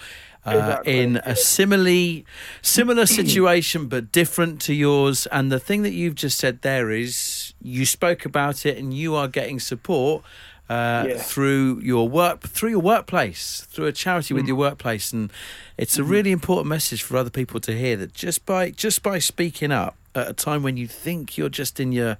Uh, 0.46 0.50
exactly. 0.50 0.98
in 0.98 1.16
a 1.24 1.34
similarly 1.34 2.24
similar 2.60 3.06
situation 3.20 3.86
but 3.86 4.12
different 4.12 4.60
to 4.60 4.74
yours 4.74 5.24
and 5.32 5.50
the 5.50 5.58
thing 5.58 5.80
that 5.80 5.94
you've 5.94 6.14
just 6.14 6.36
said 6.36 6.60
there 6.60 6.90
is 6.90 7.54
you 7.62 7.86
spoke 7.86 8.26
about 8.26 8.66
it 8.66 8.76
and 8.76 8.92
you 8.92 9.14
are 9.14 9.26
getting 9.26 9.58
support 9.58 10.22
uh, 10.68 11.06
yeah. 11.08 11.16
through 11.16 11.80
your 11.80 12.06
work 12.06 12.42
through 12.42 12.68
your 12.68 12.82
workplace 12.82 13.66
through 13.70 13.86
a 13.86 13.92
charity 13.92 14.34
mm. 14.34 14.36
with 14.36 14.46
your 14.46 14.56
workplace 14.56 15.14
and 15.14 15.32
it's 15.78 15.96
a 15.96 16.02
mm-hmm. 16.02 16.10
really 16.10 16.30
important 16.30 16.66
message 16.66 17.02
for 17.02 17.16
other 17.16 17.30
people 17.30 17.58
to 17.58 17.72
hear 17.72 17.96
that 17.96 18.12
just 18.12 18.44
by 18.44 18.70
just 18.70 19.02
by 19.02 19.18
speaking 19.18 19.72
up 19.72 19.96
at 20.14 20.28
a 20.28 20.32
time 20.32 20.62
when 20.62 20.76
you 20.76 20.86
think 20.86 21.36
you're 21.36 21.48
just 21.48 21.80
in 21.80 21.92
your 21.92 22.16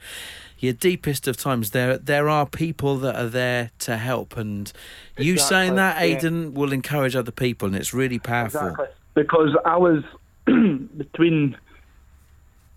your 0.59 0.73
deepest 0.73 1.29
of 1.29 1.37
times 1.37 1.71
there 1.71 1.99
there 1.99 2.29
are 2.29 2.47
people 2.47 2.97
that 2.99 3.17
are 3.17 3.29
there 3.29 3.71
to 3.79 3.97
help 3.97 4.37
and 4.37 4.73
exactly, 5.13 5.27
you 5.27 5.39
saying 5.39 5.75
that 5.75 6.01
Aidan 6.01 6.43
yeah. 6.43 6.59
will 6.59 6.73
encourage 6.73 7.15
other 7.15 7.33
people 7.33 7.69
and 7.69 7.77
it's 7.77 7.95
really 7.95 8.19
powerful 8.19 8.69
exactly. 8.69 8.87
because 9.15 9.57
I 9.65 9.77
was 9.77 10.03
between 10.45 11.57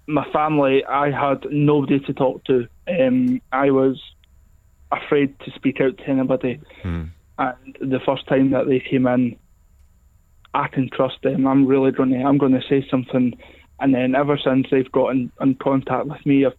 my 0.06 0.30
family 0.32 0.84
I 0.86 1.12
had 1.12 1.46
nobody 1.50 2.00
to 2.02 2.14
talk 2.14 2.44
to 2.46 2.68
um, 2.88 3.42
I 3.52 3.72
was 3.72 4.02
afraid 4.92 5.38
to 5.42 5.52
speak 5.52 5.82
out 5.82 5.98
to 5.98 6.08
anybody 6.08 6.60
mm. 6.84 7.10
and 7.38 7.78
the 7.80 8.00
first 8.06 8.28
time 8.28 8.52
that 8.52 8.68
they 8.68 8.80
came 8.80 9.08
in 9.08 9.38
I 10.54 10.68
can 10.68 10.90
trust 10.90 11.22
them 11.24 11.48
I'm 11.48 11.66
really 11.66 11.92
going 11.92 12.10
to 12.10 12.18
I'm 12.18 12.38
going 12.38 12.54
to 12.54 12.64
say 12.68 12.86
something 12.90 13.38
and 13.80 13.94
then 13.94 14.16
ever 14.16 14.38
since 14.44 14.68
they've 14.72 14.92
got 14.92 15.10
in, 15.10 15.32
in 15.42 15.56
contact 15.56 16.08
with 16.08 16.26
me, 16.26 16.46
I've 16.46 16.54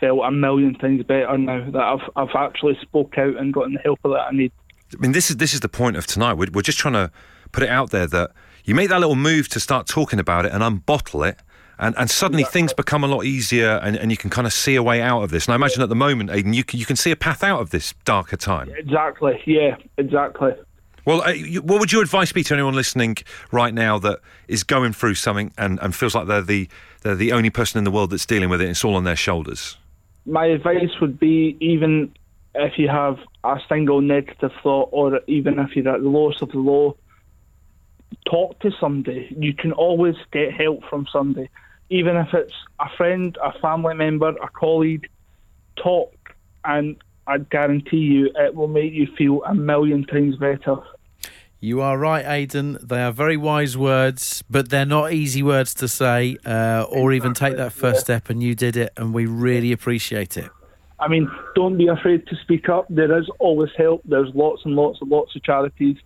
felt 0.00 0.20
a 0.24 0.30
million 0.30 0.74
times 0.74 1.04
better 1.04 1.38
now 1.38 1.70
that 1.70 1.82
I've 1.82 2.10
I've 2.16 2.34
actually 2.36 2.76
spoke 2.82 3.16
out 3.18 3.36
and 3.36 3.52
gotten 3.52 3.74
the 3.74 3.80
help 3.80 4.00
that 4.02 4.10
I 4.10 4.30
need. 4.32 4.52
I 4.92 5.00
mean, 5.00 5.12
this 5.12 5.30
is 5.30 5.36
this 5.36 5.54
is 5.54 5.60
the 5.60 5.68
point 5.68 5.96
of 5.96 6.06
tonight. 6.06 6.34
We're, 6.34 6.48
we're 6.52 6.62
just 6.62 6.78
trying 6.78 6.94
to 6.94 7.10
put 7.52 7.62
it 7.62 7.68
out 7.68 7.90
there 7.90 8.06
that 8.08 8.32
you 8.64 8.74
make 8.74 8.88
that 8.88 9.00
little 9.00 9.16
move 9.16 9.48
to 9.50 9.60
start 9.60 9.86
talking 9.86 10.18
about 10.18 10.46
it 10.46 10.52
and 10.52 10.62
unbottle 10.62 11.28
it. 11.28 11.38
And, 11.76 11.94
and 11.98 12.08
suddenly 12.08 12.42
exactly. 12.42 12.60
things 12.60 12.72
become 12.72 13.02
a 13.02 13.08
lot 13.08 13.24
easier 13.24 13.80
and, 13.82 13.96
and 13.96 14.10
you 14.12 14.16
can 14.16 14.30
kind 14.30 14.46
of 14.46 14.52
see 14.52 14.76
a 14.76 14.82
way 14.82 15.02
out 15.02 15.22
of 15.22 15.30
this. 15.30 15.46
And 15.46 15.54
I 15.54 15.56
imagine 15.56 15.82
at 15.82 15.88
the 15.88 15.96
moment, 15.96 16.30
Aidan, 16.30 16.52
you 16.52 16.62
can, 16.62 16.78
you 16.78 16.86
can 16.86 16.94
see 16.94 17.10
a 17.10 17.16
path 17.16 17.42
out 17.42 17.60
of 17.60 17.70
this 17.70 17.94
darker 18.04 18.36
time. 18.36 18.70
Exactly. 18.76 19.42
Yeah, 19.44 19.76
exactly. 19.98 20.52
Well, 21.04 21.22
uh, 21.22 21.30
you, 21.30 21.62
what 21.62 21.80
would 21.80 21.92
your 21.92 22.02
advice 22.02 22.32
be 22.32 22.42
to 22.44 22.54
anyone 22.54 22.74
listening 22.74 23.16
right 23.52 23.74
now 23.74 23.98
that 23.98 24.20
is 24.48 24.64
going 24.64 24.92
through 24.92 25.14
something 25.14 25.52
and, 25.58 25.78
and 25.82 25.94
feels 25.94 26.14
like 26.14 26.26
they're 26.26 26.42
the 26.42 26.68
they're 27.02 27.14
the 27.14 27.32
only 27.32 27.50
person 27.50 27.78
in 27.78 27.84
the 27.84 27.90
world 27.90 28.10
that's 28.10 28.26
dealing 28.26 28.48
with 28.48 28.60
it? 28.60 28.68
It's 28.68 28.84
all 28.84 28.96
on 28.96 29.04
their 29.04 29.16
shoulders. 29.16 29.76
My 30.24 30.46
advice 30.46 31.00
would 31.00 31.18
be 31.18 31.56
even 31.60 32.14
if 32.54 32.78
you 32.78 32.88
have 32.88 33.18
a 33.42 33.58
single 33.68 34.00
negative 34.00 34.52
thought, 34.62 34.88
or 34.92 35.20
even 35.26 35.58
if 35.58 35.76
you're 35.76 35.88
at 35.88 36.00
the 36.00 36.08
lowest 36.08 36.40
of 36.40 36.50
the 36.50 36.58
low, 36.58 36.96
talk 38.26 38.58
to 38.60 38.70
somebody. 38.80 39.34
You 39.38 39.52
can 39.54 39.72
always 39.72 40.14
get 40.32 40.52
help 40.52 40.84
from 40.88 41.06
somebody, 41.12 41.50
even 41.90 42.16
if 42.16 42.32
it's 42.32 42.54
a 42.80 42.88
friend, 42.96 43.36
a 43.42 43.58
family 43.58 43.94
member, 43.94 44.28
a 44.28 44.48
colleague. 44.48 45.08
Talk, 45.76 46.14
and 46.64 46.96
I 47.26 47.38
guarantee 47.38 47.98
you 47.98 48.30
it 48.36 48.54
will 48.54 48.68
make 48.68 48.92
you 48.92 49.06
feel 49.16 49.42
a 49.44 49.54
million 49.54 50.04
times 50.04 50.36
better. 50.36 50.76
You 51.60 51.80
are 51.80 51.96
right, 51.96 52.26
Aidan. 52.26 52.76
They 52.82 53.00
are 53.02 53.10
very 53.10 53.38
wise 53.38 53.74
words, 53.78 54.44
but 54.50 54.68
they're 54.68 54.84
not 54.84 55.14
easy 55.14 55.42
words 55.42 55.72
to 55.76 55.88
say 55.88 56.36
uh, 56.44 56.84
or 56.90 57.10
exactly. 57.10 57.16
even 57.16 57.32
take 57.34 57.56
that 57.56 57.72
first 57.72 58.00
yeah. 58.00 58.04
step, 58.18 58.28
and 58.28 58.42
you 58.42 58.54
did 58.54 58.76
it, 58.76 58.92
and 58.98 59.14
we 59.14 59.24
really 59.24 59.72
appreciate 59.72 60.36
it. 60.36 60.50
I 61.00 61.08
mean, 61.08 61.30
don't 61.54 61.78
be 61.78 61.88
afraid 61.88 62.26
to 62.26 62.36
speak 62.36 62.68
up. 62.68 62.86
There 62.90 63.18
is 63.18 63.28
always 63.38 63.70
help. 63.78 64.02
There's 64.04 64.28
lots 64.34 64.62
and 64.66 64.74
lots 64.76 65.00
and 65.00 65.10
lots 65.10 65.34
of 65.34 65.42
charities. 65.42 65.96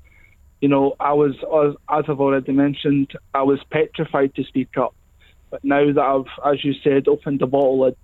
You 0.60 0.68
know, 0.68 0.94
I 1.00 1.12
was, 1.12 1.34
as, 1.36 1.74
as 1.90 2.04
I've 2.08 2.20
already 2.20 2.52
mentioned, 2.52 3.12
I 3.34 3.42
was 3.42 3.58
petrified 3.70 4.34
to 4.36 4.44
speak 4.44 4.76
up. 4.76 4.94
But 5.50 5.64
now 5.64 5.92
that 5.92 6.00
I've, 6.00 6.52
as 6.52 6.64
you 6.64 6.74
said, 6.84 7.08
opened 7.08 7.40
the 7.40 7.46
bottle 7.46 7.80
lid, 7.80 7.96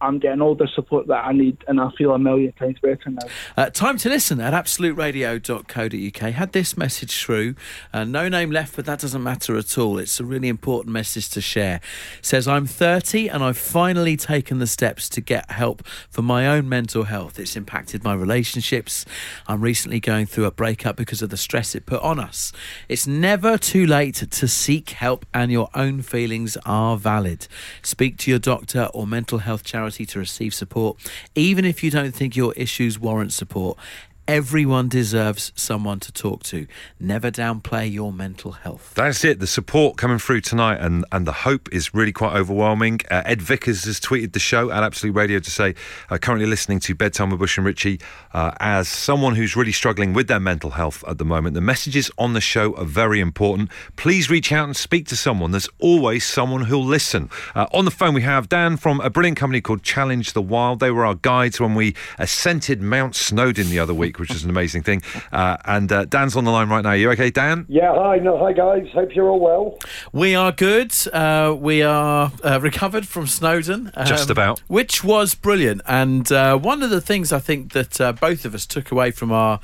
I'm 0.00 0.18
getting 0.18 0.40
all 0.40 0.54
the 0.54 0.68
support 0.74 1.08
that 1.08 1.24
I 1.24 1.32
need, 1.32 1.64
and 1.66 1.80
I 1.80 1.90
feel 1.98 2.12
a 2.12 2.18
million 2.18 2.52
times 2.52 2.78
better 2.80 3.10
now. 3.10 3.26
Uh, 3.56 3.70
time 3.70 3.96
to 3.98 4.08
listen 4.08 4.40
at 4.40 4.52
absoluteradio.co.uk. 4.52 6.32
Had 6.32 6.52
this 6.52 6.76
message 6.76 7.20
through. 7.20 7.56
Uh, 7.92 8.04
no 8.04 8.28
name 8.28 8.50
left, 8.50 8.76
but 8.76 8.84
that 8.86 9.00
doesn't 9.00 9.22
matter 9.22 9.56
at 9.56 9.76
all. 9.76 9.98
It's 9.98 10.20
a 10.20 10.24
really 10.24 10.48
important 10.48 10.92
message 10.92 11.28
to 11.30 11.40
share. 11.40 11.80
It 12.18 12.26
says, 12.26 12.46
I'm 12.46 12.66
30 12.66 13.28
and 13.28 13.42
I've 13.42 13.58
finally 13.58 14.16
taken 14.16 14.60
the 14.60 14.66
steps 14.66 15.08
to 15.10 15.20
get 15.20 15.50
help 15.50 15.84
for 16.08 16.22
my 16.22 16.46
own 16.46 16.68
mental 16.68 17.04
health. 17.04 17.38
It's 17.38 17.56
impacted 17.56 18.04
my 18.04 18.14
relationships. 18.14 19.04
I'm 19.48 19.60
recently 19.60 19.98
going 19.98 20.26
through 20.26 20.44
a 20.44 20.52
breakup 20.52 20.94
because 20.96 21.22
of 21.22 21.30
the 21.30 21.36
stress 21.36 21.74
it 21.74 21.86
put 21.86 22.02
on 22.02 22.20
us. 22.20 22.52
It's 22.88 23.06
never 23.06 23.58
too 23.58 23.86
late 23.86 24.14
to 24.14 24.48
seek 24.48 24.90
help, 24.90 25.26
and 25.34 25.50
your 25.50 25.68
own 25.74 26.02
feelings 26.02 26.56
are 26.64 26.96
valid. 26.96 27.48
Speak 27.82 28.16
to 28.18 28.30
your 28.30 28.38
doctor 28.38 28.88
or 28.94 29.06
mental 29.06 29.38
health 29.38 29.64
charity 29.64 29.87
to 30.06 30.18
receive 30.18 30.54
support, 30.54 30.98
even 31.34 31.64
if 31.64 31.82
you 31.82 31.90
don't 31.90 32.14
think 32.14 32.36
your 32.36 32.52
issues 32.54 32.98
warrant 32.98 33.32
support. 33.32 33.78
Everyone 34.28 34.90
deserves 34.90 35.52
someone 35.56 36.00
to 36.00 36.12
talk 36.12 36.42
to. 36.42 36.66
Never 37.00 37.30
downplay 37.30 37.90
your 37.90 38.12
mental 38.12 38.52
health. 38.52 38.92
That's 38.94 39.24
it. 39.24 39.40
The 39.40 39.46
support 39.46 39.96
coming 39.96 40.18
through 40.18 40.42
tonight 40.42 40.80
and, 40.82 41.06
and 41.10 41.26
the 41.26 41.32
hope 41.32 41.70
is 41.72 41.94
really 41.94 42.12
quite 42.12 42.36
overwhelming. 42.36 43.00
Uh, 43.10 43.22
Ed 43.24 43.40
Vickers 43.40 43.84
has 43.84 43.98
tweeted 43.98 44.34
the 44.34 44.38
show 44.38 44.70
at 44.70 44.82
Absolute 44.82 45.16
Radio 45.16 45.38
to 45.38 45.50
say, 45.50 45.74
uh, 46.10 46.18
currently 46.18 46.46
listening 46.46 46.78
to 46.80 46.94
Bedtime 46.94 47.30
with 47.30 47.40
Bush 47.40 47.56
and 47.56 47.64
Richie 47.64 48.00
uh, 48.34 48.50
as 48.60 48.86
someone 48.86 49.34
who's 49.34 49.56
really 49.56 49.72
struggling 49.72 50.12
with 50.12 50.28
their 50.28 50.40
mental 50.40 50.72
health 50.72 51.02
at 51.08 51.16
the 51.16 51.24
moment. 51.24 51.54
The 51.54 51.62
messages 51.62 52.10
on 52.18 52.34
the 52.34 52.42
show 52.42 52.76
are 52.76 52.84
very 52.84 53.20
important. 53.20 53.70
Please 53.96 54.28
reach 54.28 54.52
out 54.52 54.66
and 54.66 54.76
speak 54.76 55.06
to 55.06 55.16
someone. 55.16 55.52
There's 55.52 55.70
always 55.78 56.26
someone 56.26 56.64
who'll 56.64 56.84
listen. 56.84 57.30
Uh, 57.54 57.66
on 57.72 57.86
the 57.86 57.90
phone, 57.90 58.12
we 58.12 58.20
have 58.20 58.50
Dan 58.50 58.76
from 58.76 59.00
a 59.00 59.08
brilliant 59.08 59.38
company 59.38 59.62
called 59.62 59.82
Challenge 59.82 60.34
the 60.34 60.42
Wild. 60.42 60.80
They 60.80 60.90
were 60.90 61.06
our 61.06 61.14
guides 61.14 61.58
when 61.58 61.74
we 61.74 61.94
ascended 62.18 62.82
Mount 62.82 63.16
Snowdon 63.16 63.70
the 63.70 63.78
other 63.78 63.94
week 63.94 64.17
which 64.18 64.30
is 64.30 64.44
an 64.44 64.50
amazing 64.50 64.82
thing. 64.82 65.02
Uh, 65.32 65.56
and 65.64 65.90
uh, 65.90 66.04
Dan's 66.04 66.36
on 66.36 66.44
the 66.44 66.50
line 66.50 66.68
right 66.68 66.82
now. 66.82 66.90
Are 66.90 66.96
you 66.96 67.10
okay, 67.12 67.30
Dan? 67.30 67.66
Yeah, 67.68 67.94
hi. 67.94 68.18
No, 68.18 68.38
hi, 68.38 68.52
guys. 68.52 68.86
Hope 68.92 69.14
you're 69.14 69.28
all 69.28 69.40
well. 69.40 69.78
We 70.12 70.34
are 70.34 70.52
good. 70.52 70.92
Uh, 71.12 71.56
we 71.58 71.82
are 71.82 72.32
uh, 72.42 72.60
recovered 72.60 73.06
from 73.06 73.26
Snowdon. 73.26 73.92
Um, 73.94 74.06
Just 74.06 74.30
about. 74.30 74.60
Which 74.68 75.04
was 75.04 75.34
brilliant. 75.34 75.82
And 75.86 76.30
uh, 76.32 76.58
one 76.58 76.82
of 76.82 76.90
the 76.90 77.00
things 77.00 77.32
I 77.32 77.38
think 77.38 77.72
that 77.72 78.00
uh, 78.00 78.12
both 78.12 78.44
of 78.44 78.54
us 78.54 78.66
took 78.66 78.90
away 78.90 79.10
from 79.10 79.32
our 79.32 79.60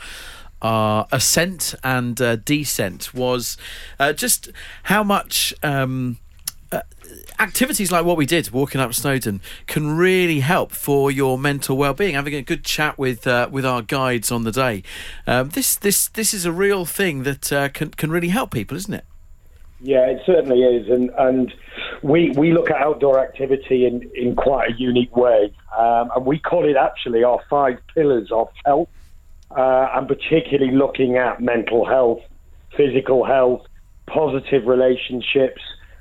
our 0.63 1.07
ascent 1.13 1.75
and 1.85 2.19
uh, 2.23 2.37
descent 2.37 3.13
was 3.13 3.59
uh, 3.99 4.15
just 4.15 4.51
how 4.85 5.05
much. 5.05 5.53
Um, 5.63 6.19
activities 7.39 7.91
like 7.91 8.05
what 8.05 8.17
we 8.17 8.27
did, 8.27 8.51
walking 8.51 8.81
up 8.81 8.95
Snowdon, 8.95 9.41
can 9.67 9.97
really 9.97 10.41
help 10.41 10.73
for 10.73 11.11
your 11.11 11.39
mental 11.39 11.77
well-being. 11.77 12.15
Having 12.15 12.35
a 12.35 12.43
good 12.43 12.65
chat 12.65 12.99
with 12.99 13.27
uh, 13.27 13.49
with 13.51 13.65
our 13.65 13.83
guides 13.83 14.31
on 14.31 14.45
the 14.45 14.53
day, 14.53 14.83
um, 15.27 15.51
this 15.51 15.77
this 15.77 16.09
this 16.09 16.35
is 16.35 16.45
a 16.45 16.53
real 16.53 16.85
thing 16.85 17.23
that 17.25 17.53
uh, 17.53 17.69
can 17.69 17.91
can 17.91 18.11
really 18.11 18.29
help 18.29 18.51
people, 18.51 18.77
isn't 18.77 18.95
it? 18.95 19.05
Yeah, 19.81 20.07
it 20.07 20.23
certainly 20.25 20.63
is, 20.63 20.89
and 20.89 21.11
and 21.19 21.53
we 22.03 22.31
we 22.31 22.53
look 22.53 22.71
at 22.71 22.77
outdoor 22.81 23.19
activity 23.21 23.87
in 23.87 24.11
in 24.15 24.35
quite 24.35 24.71
a 24.71 24.73
unique 24.79 25.17
way, 25.17 25.53
um, 25.77 26.11
and 26.15 26.25
we 26.25 26.39
call 26.39 26.69
it 26.69 26.77
actually 26.77 27.25
our 27.25 27.41
five 27.51 27.79
pillars 27.95 28.31
of 28.33 28.49
health, 28.65 28.89
uh, 29.51 29.89
and 29.95 30.09
particularly 30.09 30.73
looking 30.73 31.17
at 31.17 31.41
mental 31.41 31.85
health, 31.85 32.21
physical 32.77 33.25
health, 33.25 33.67
positive 34.07 34.67
relationships, 34.67 35.61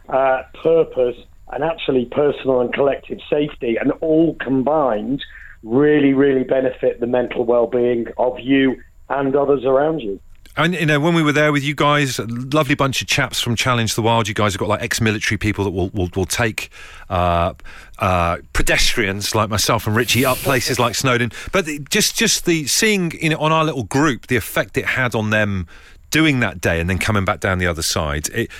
uh, 0.10 0.44
purpose, 0.62 1.18
and 1.52 1.63
actually 1.63 2.06
personal 2.06 2.62
and 2.62 2.74
collective 2.74 3.20
safety, 3.30 3.78
and 3.78 3.92
all 4.02 4.36
combined 4.36 5.24
really 5.63 6.13
really 6.13 6.44
benefit 6.44 7.00
the 7.00 7.08
mental 7.08 7.46
well-being 7.46 8.06
of 8.18 8.38
you 8.39 8.76
and 9.10 9.36
others 9.36 9.63
around 9.63 10.00
you. 10.00 10.20
And 10.56 10.76
you 10.76 10.86
know, 10.86 11.00
when 11.00 11.16
we 11.16 11.24
were 11.24 11.32
there 11.32 11.52
with 11.52 11.63
you 11.63 11.74
guys, 11.74 12.20
lovely 12.20 12.76
bunch 12.76 13.02
of 13.02 13.08
chaps 13.08 13.42
from 13.42 13.56
Challenge 13.56 13.96
the 13.96 14.04
Wild. 14.04 14.28
You 14.28 14.36
guys 14.36 14.54
have 14.54 14.60
got 14.60 14.70
like 14.70 14.84
ex-military 14.84 15.39
people 15.39 15.63
that 15.63 15.72
will 15.72 15.89
will, 15.89 16.10
will 16.16 16.26
take 16.26 16.70
uh, 17.10 17.56
uh, 17.98 18.38
pedestrians 18.54 19.34
like 19.34 19.50
myself 19.50 19.88
and 19.88 19.96
Richie 19.96 20.26
up 20.26 20.38
places 20.38 20.80
like 20.80 20.94
Snowdon. 20.94 21.32
But 21.52 21.66
just 21.89 22.16
just 22.16 22.46
the 22.46 22.68
seeing 22.68 23.12
you 23.20 23.30
know 23.30 23.38
on 23.38 23.52
our 23.52 23.66
little 23.66 23.84
group 23.84 24.28
the 24.28 24.36
effect 24.36 24.78
it 24.78 24.86
had 24.86 25.16
on 25.16 25.32
them 25.32 25.66
doing 26.13 26.39
that 26.39 26.62
day 26.62 26.80
and 26.80 26.89
then 26.89 26.99
coming 26.99 27.26
back 27.26 27.39
down 27.39 27.58
the 27.58 27.67
other 27.67 27.82
side. 27.82 28.30
It, 28.30 28.52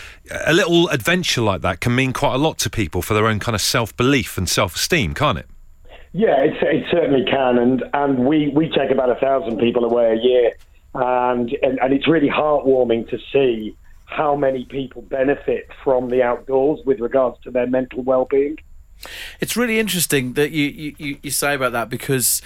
a 0.46 0.54
little 0.54 0.90
adventure 0.90 1.42
like 1.42 1.62
that 1.62 1.80
can 1.80 1.96
mean 1.96 2.12
quite 2.12 2.34
a 2.34 2.38
lot 2.40 2.58
to 2.60 2.70
people 2.70 3.02
for 3.02 3.14
their 3.14 3.28
own 3.28 3.40
kind 3.40 3.56
of 3.56 3.62
self 3.62 3.96
belief 3.96 4.38
and 4.38 4.50
self 4.50 4.76
esteem, 4.76 5.14
can't 5.14 5.38
it? 5.38 5.48
Yeah, 6.12 6.42
it, 6.42 6.54
it 6.62 6.86
certainly 6.92 7.26
can, 7.26 7.58
and 7.58 7.84
and 7.94 8.26
we 8.26 8.50
we 8.50 8.70
take 8.70 8.92
about 8.92 9.10
a 9.10 9.16
thousand 9.16 9.60
people 9.60 9.86
away 9.86 10.14
a 10.14 10.22
year 10.22 10.54
and, 10.94 11.52
and, 11.62 11.80
and 11.80 11.94
it's 11.94 12.08
really 12.08 12.30
heartwarming 12.30 13.10
to 13.10 13.20
see 13.32 13.76
how 14.06 14.36
many 14.36 14.66
people 14.66 15.02
benefit 15.02 15.68
from 15.84 16.10
the 16.10 16.22
outdoors 16.22 16.80
with 16.86 17.00
regards 17.00 17.40
to 17.44 17.52
their 17.52 17.68
mental 17.68 18.04
well-being. 18.04 18.58
It's 19.40 19.58
really 19.58 19.80
interesting 19.80 20.34
that 20.34 20.52
you, 20.52 20.94
you, 20.98 21.18
you 21.24 21.32
say 21.32 21.56
about 21.56 21.72
that 21.72 21.90
because 21.90 22.42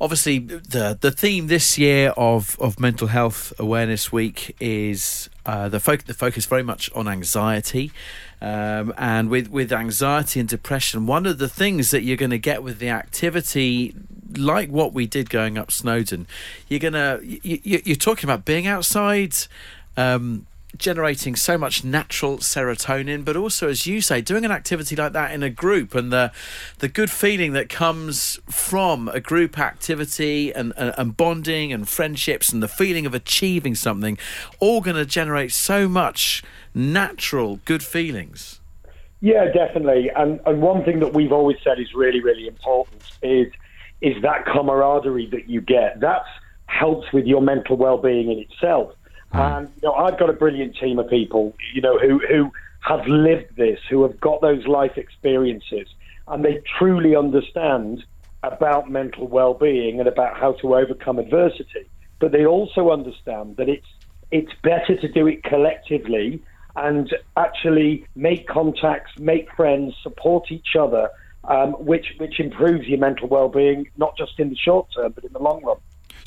obviously 0.00 0.38
the 0.38 0.96
the 1.00 1.10
theme 1.10 1.46
this 1.46 1.78
year 1.78 2.10
of, 2.16 2.58
of 2.60 2.78
mental 2.78 3.08
health 3.08 3.52
awareness 3.58 4.12
week 4.12 4.54
is 4.60 5.30
uh, 5.44 5.68
the, 5.68 5.80
fo- 5.80 5.96
the 5.96 6.14
focus 6.14 6.44
very 6.44 6.62
much 6.62 6.90
on 6.94 7.08
anxiety 7.08 7.92
um, 8.42 8.92
and 8.98 9.30
with 9.30 9.48
with 9.48 9.72
anxiety 9.72 10.40
and 10.40 10.48
depression 10.48 11.06
one 11.06 11.24
of 11.24 11.38
the 11.38 11.48
things 11.48 11.90
that 11.90 12.02
you're 12.02 12.16
going 12.16 12.30
to 12.30 12.38
get 12.38 12.62
with 12.62 12.78
the 12.78 12.88
activity 12.88 13.94
like 14.36 14.68
what 14.70 14.92
we 14.92 15.06
did 15.06 15.30
going 15.30 15.58
up 15.58 15.70
Snowdon, 15.70 16.26
you're 16.68 16.80
gonna 16.80 17.20
you, 17.22 17.60
you're 17.62 17.96
talking 17.96 18.28
about 18.28 18.44
being 18.44 18.66
outside. 18.66 19.34
Um, 19.96 20.46
generating 20.78 21.36
so 21.36 21.56
much 21.58 21.84
natural 21.84 22.38
serotonin 22.38 23.24
but 23.24 23.36
also 23.36 23.68
as 23.68 23.86
you 23.86 24.00
say 24.00 24.20
doing 24.20 24.44
an 24.44 24.50
activity 24.50 24.96
like 24.96 25.12
that 25.12 25.32
in 25.32 25.42
a 25.42 25.50
group 25.50 25.94
and 25.94 26.12
the 26.12 26.32
the 26.78 26.88
good 26.88 27.10
feeling 27.10 27.52
that 27.52 27.68
comes 27.68 28.38
from 28.50 29.08
a 29.08 29.20
group 29.20 29.58
activity 29.58 30.52
and 30.52 30.72
and, 30.76 30.94
and 30.96 31.16
bonding 31.16 31.72
and 31.72 31.88
friendships 31.88 32.52
and 32.52 32.62
the 32.62 32.68
feeling 32.68 33.06
of 33.06 33.14
achieving 33.14 33.74
something 33.74 34.18
all 34.60 34.80
going 34.80 34.96
to 34.96 35.06
generate 35.06 35.52
so 35.52 35.88
much 35.88 36.42
natural 36.74 37.60
good 37.64 37.82
feelings 37.82 38.60
yeah 39.20 39.46
definitely 39.52 40.10
and 40.16 40.40
and 40.46 40.60
one 40.60 40.84
thing 40.84 41.00
that 41.00 41.12
we've 41.12 41.32
always 41.32 41.56
said 41.64 41.78
is 41.78 41.94
really 41.94 42.20
really 42.20 42.46
important 42.46 43.02
is 43.22 43.52
is 44.00 44.20
that 44.22 44.44
camaraderie 44.46 45.28
that 45.30 45.48
you 45.48 45.60
get. 45.60 46.00
That 46.00 46.22
helps 46.66 47.12
with 47.12 47.26
your 47.26 47.40
mental 47.40 47.76
well-being 47.76 48.30
in 48.30 48.38
itself. 48.38 48.92
Mm. 49.36 49.58
And 49.58 49.68
you 49.76 49.88
know, 49.88 49.94
I've 49.94 50.18
got 50.18 50.30
a 50.30 50.32
brilliant 50.32 50.76
team 50.76 50.98
of 50.98 51.08
people, 51.08 51.54
you 51.74 51.80
know, 51.80 51.98
who 51.98 52.20
who 52.26 52.50
have 52.80 53.06
lived 53.06 53.56
this, 53.56 53.78
who 53.90 54.02
have 54.02 54.18
got 54.20 54.40
those 54.40 54.66
life 54.66 54.96
experiences, 54.96 55.88
and 56.28 56.44
they 56.44 56.62
truly 56.78 57.16
understand 57.16 58.04
about 58.42 58.90
mental 58.90 59.26
well-being 59.26 59.98
and 59.98 60.08
about 60.08 60.38
how 60.38 60.52
to 60.52 60.76
overcome 60.76 61.18
adversity. 61.18 61.90
But 62.20 62.32
they 62.32 62.46
also 62.46 62.90
understand 62.90 63.56
that 63.56 63.68
it's 63.68 63.86
it's 64.30 64.52
better 64.62 64.96
to 64.96 65.08
do 65.08 65.26
it 65.26 65.42
collectively 65.44 66.42
and 66.74 67.14
actually 67.36 68.06
make 68.14 68.46
contacts, 68.48 69.12
make 69.18 69.48
friends, 69.54 69.94
support 70.02 70.50
each 70.50 70.76
other, 70.78 71.08
um, 71.44 71.72
which 71.72 72.14
which 72.18 72.40
improves 72.40 72.86
your 72.86 72.98
mental 72.98 73.28
well-being, 73.28 73.88
not 73.96 74.16
just 74.16 74.38
in 74.38 74.48
the 74.48 74.56
short 74.56 74.86
term, 74.94 75.12
but 75.12 75.24
in 75.24 75.32
the 75.32 75.38
long 75.38 75.62
run. 75.64 75.76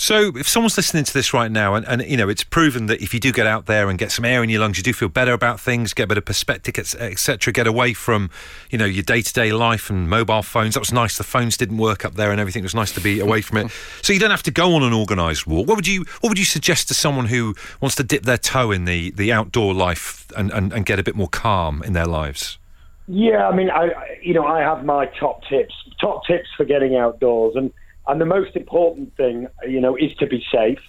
So, 0.01 0.31
if 0.37 0.47
someone's 0.47 0.77
listening 0.77 1.03
to 1.03 1.13
this 1.13 1.33
right 1.33 1.51
now, 1.51 1.75
and, 1.75 1.85
and 1.85 2.01
you 2.03 2.15
know, 2.15 2.29
it's 2.29 2.45
proven 2.45 2.85
that 2.85 3.01
if 3.01 3.13
you 3.13 3.19
do 3.19 3.33
get 3.33 3.45
out 3.45 3.65
there 3.65 3.89
and 3.89 3.99
get 3.99 4.13
some 4.13 4.23
air 4.23 4.41
in 4.41 4.49
your 4.49 4.61
lungs, 4.61 4.77
you 4.77 4.83
do 4.83 4.93
feel 4.93 5.09
better 5.09 5.33
about 5.33 5.59
things, 5.59 5.93
get 5.93 6.03
a 6.03 6.07
bit 6.07 6.17
of 6.17 6.23
perspective, 6.23 6.77
etc. 6.77 7.51
Get 7.51 7.67
away 7.67 7.93
from, 7.93 8.29
you 8.69 8.77
know, 8.77 8.85
your 8.85 9.03
day-to-day 9.03 9.51
life 9.51 9.89
and 9.89 10.09
mobile 10.09 10.41
phones. 10.41 10.75
That 10.75 10.79
was 10.79 10.93
nice. 10.93 11.17
The 11.17 11.25
phones 11.25 11.57
didn't 11.57 11.79
work 11.79 12.05
up 12.05 12.15
there, 12.15 12.31
and 12.31 12.39
everything 12.39 12.61
it 12.61 12.63
was 12.63 12.73
nice 12.73 12.93
to 12.93 13.01
be 13.01 13.19
away 13.19 13.41
from 13.41 13.57
it. 13.57 13.71
So 14.01 14.13
you 14.13 14.19
don't 14.19 14.31
have 14.31 14.43
to 14.43 14.51
go 14.51 14.73
on 14.73 14.83
an 14.83 14.93
organised 14.93 15.45
walk. 15.45 15.67
What 15.67 15.75
would 15.75 15.87
you 15.87 16.05
What 16.21 16.29
would 16.29 16.39
you 16.39 16.45
suggest 16.45 16.87
to 16.87 16.93
someone 16.93 17.25
who 17.25 17.53
wants 17.81 17.97
to 17.97 18.03
dip 18.03 18.23
their 18.23 18.37
toe 18.37 18.71
in 18.71 18.85
the 18.85 19.11
the 19.11 19.33
outdoor 19.33 19.73
life 19.73 20.31
and, 20.37 20.49
and, 20.53 20.71
and 20.71 20.85
get 20.85 20.99
a 20.99 21.03
bit 21.03 21.17
more 21.17 21.27
calm 21.27 21.83
in 21.83 21.91
their 21.91 22.07
lives? 22.07 22.57
Yeah, 23.09 23.49
I 23.49 23.53
mean, 23.53 23.69
I 23.69 23.89
you 24.21 24.33
know 24.33 24.45
I 24.45 24.61
have 24.61 24.85
my 24.85 25.07
top 25.19 25.43
tips, 25.49 25.73
top 25.99 26.25
tips 26.25 26.47
for 26.55 26.63
getting 26.63 26.95
outdoors, 26.95 27.57
and 27.57 27.73
and 28.09 28.19
the 28.19 28.25
most 28.25 28.55
important 28.55 29.15
thing, 29.15 29.47
you 29.67 29.79
know, 29.79 29.95
is 29.95 30.13
to 30.15 30.25
be 30.25 30.43
safe. 30.51 30.79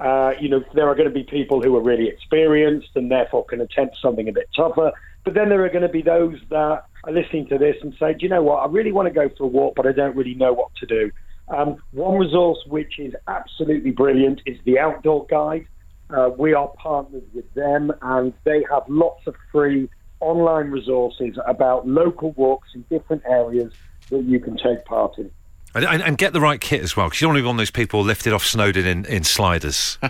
Uh, 0.00 0.32
you 0.40 0.48
know, 0.48 0.62
there 0.74 0.88
are 0.88 0.96
going 0.96 1.08
to 1.08 1.14
be 1.14 1.22
people 1.22 1.62
who 1.62 1.76
are 1.76 1.80
really 1.80 2.08
experienced 2.08 2.90
and 2.96 3.10
therefore 3.10 3.44
can 3.44 3.60
attempt 3.60 3.96
something 4.02 4.28
a 4.28 4.32
bit 4.32 4.48
tougher. 4.56 4.92
But 5.22 5.34
then 5.34 5.48
there 5.48 5.64
are 5.64 5.68
going 5.68 5.82
to 5.82 5.88
be 5.88 6.02
those 6.02 6.38
that 6.50 6.84
are 7.04 7.12
listening 7.12 7.46
to 7.48 7.58
this 7.58 7.76
and 7.80 7.94
say, 7.98 8.12
do 8.12 8.24
you 8.24 8.28
know 8.28 8.42
what? 8.42 8.56
I 8.56 8.66
really 8.66 8.90
want 8.90 9.06
to 9.06 9.14
go 9.14 9.28
for 9.38 9.44
a 9.44 9.46
walk, 9.46 9.76
but 9.76 9.86
I 9.86 9.92
don't 9.92 10.16
really 10.16 10.34
know 10.34 10.52
what 10.52 10.74
to 10.80 10.86
do. 10.86 11.12
Um, 11.48 11.76
one 11.92 12.18
resource 12.18 12.58
which 12.66 12.98
is 12.98 13.14
absolutely 13.28 13.92
brilliant 13.92 14.40
is 14.44 14.58
the 14.64 14.80
Outdoor 14.80 15.26
Guide. 15.26 15.66
Uh, 16.10 16.30
we 16.36 16.54
are 16.54 16.68
partnered 16.76 17.32
with 17.32 17.52
them, 17.54 17.92
and 18.02 18.32
they 18.42 18.64
have 18.68 18.82
lots 18.88 19.26
of 19.28 19.36
free 19.52 19.88
online 20.18 20.70
resources 20.70 21.38
about 21.46 21.86
local 21.86 22.32
walks 22.32 22.70
in 22.74 22.84
different 22.90 23.22
areas 23.26 23.72
that 24.10 24.24
you 24.24 24.40
can 24.40 24.56
take 24.56 24.84
part 24.84 25.18
in. 25.18 25.30
And, 25.74 26.02
and, 26.02 26.16
get 26.16 26.32
the 26.32 26.40
right 26.40 26.60
kit 26.60 26.82
as 26.82 26.96
well, 26.96 27.06
because 27.06 27.20
you 27.20 27.26
don't 27.26 27.34
want 27.34 27.38
to 27.38 27.42
be 27.42 27.46
one 27.46 27.56
of 27.56 27.58
those 27.58 27.70
people 27.70 28.02
lifted 28.02 28.32
off 28.32 28.44
Snowdon 28.44 28.86
in, 28.86 29.04
in 29.06 29.24
sliders. 29.24 29.98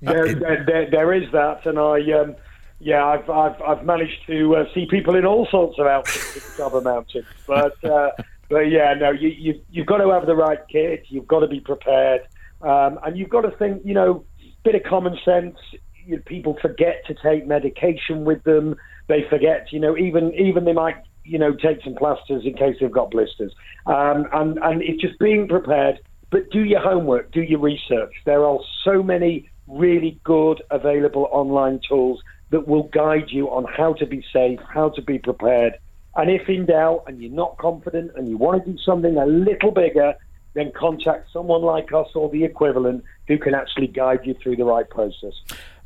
there, 0.00 0.34
there, 0.34 0.64
there, 0.66 0.90
there 0.90 1.12
is 1.12 1.30
that, 1.30 1.64
and 1.66 1.78
I, 1.78 2.00
um, 2.12 2.34
yeah, 2.80 3.04
I've, 3.04 3.30
I've, 3.30 3.62
I've 3.62 3.84
managed 3.84 4.26
to 4.26 4.56
uh, 4.56 4.64
see 4.74 4.86
people 4.90 5.14
in 5.14 5.24
all 5.24 5.46
sorts 5.50 5.78
of 5.78 5.86
outfits 5.86 6.36
at 6.36 6.42
the 6.42 6.62
top 6.62 6.74
of 6.74 6.82
mountains. 6.82 7.26
But, 7.46 7.84
uh, 7.84 8.10
but 8.48 8.70
yeah, 8.70 8.94
no, 8.94 9.10
you, 9.10 9.28
you, 9.28 9.60
you've 9.70 9.86
got 9.86 9.98
to 9.98 10.10
have 10.10 10.26
the 10.26 10.34
right 10.34 10.58
kit, 10.68 11.04
you've 11.08 11.28
got 11.28 11.40
to 11.40 11.48
be 11.48 11.60
prepared, 11.60 12.22
um, 12.62 12.98
and 13.04 13.16
you've 13.16 13.30
got 13.30 13.42
to 13.42 13.52
think, 13.52 13.82
you 13.84 13.94
know, 13.94 14.24
bit 14.64 14.74
of 14.74 14.82
common 14.82 15.16
sense. 15.24 15.56
You 16.04 16.16
know, 16.16 16.22
people 16.26 16.58
forget 16.60 17.04
to 17.06 17.14
take 17.14 17.46
medication 17.46 18.24
with 18.24 18.42
them 18.42 18.76
they 19.08 19.24
forget. 19.28 19.72
You 19.72 19.80
know, 19.80 19.96
even 19.96 20.32
even 20.34 20.64
they 20.64 20.72
might 20.72 20.96
you 21.28 21.38
know 21.38 21.52
take 21.54 21.82
some 21.82 21.94
plasters 21.94 22.44
in 22.44 22.54
case 22.54 22.76
they've 22.80 22.90
got 22.90 23.10
blisters. 23.10 23.52
Um, 23.86 24.26
and 24.32 24.58
and 24.58 24.82
it's 24.82 25.00
just 25.00 25.18
being 25.18 25.48
prepared. 25.48 26.00
But 26.30 26.50
do 26.50 26.62
your 26.64 26.80
homework, 26.80 27.32
do 27.32 27.42
your 27.42 27.60
research. 27.60 28.12
There 28.26 28.44
are 28.44 28.58
so 28.84 29.02
many 29.02 29.48
really 29.66 30.20
good 30.24 30.62
available 30.70 31.28
online 31.30 31.80
tools 31.88 32.22
that 32.50 32.66
will 32.66 32.84
guide 32.84 33.26
you 33.28 33.50
on 33.50 33.64
how 33.64 33.94
to 33.94 34.06
be 34.06 34.24
safe, 34.32 34.58
how 34.72 34.90
to 34.90 35.02
be 35.02 35.18
prepared. 35.18 35.74
And 36.16 36.30
if 36.30 36.48
in 36.48 36.66
doubt 36.66 37.04
and 37.06 37.20
you're 37.20 37.32
not 37.32 37.58
confident 37.58 38.12
and 38.16 38.28
you 38.28 38.36
want 38.36 38.64
to 38.64 38.72
do 38.72 38.78
something 38.78 39.16
a 39.16 39.26
little 39.26 39.70
bigger, 39.70 40.14
then 40.54 40.72
contact 40.72 41.30
someone 41.32 41.62
like 41.62 41.92
us 41.92 42.08
or 42.14 42.28
the 42.30 42.44
equivalent 42.44 43.04
who 43.28 43.38
can 43.38 43.54
actually 43.54 43.86
guide 43.86 44.20
you 44.24 44.34
through 44.42 44.56
the 44.56 44.64
right 44.64 44.88
process. 44.88 45.34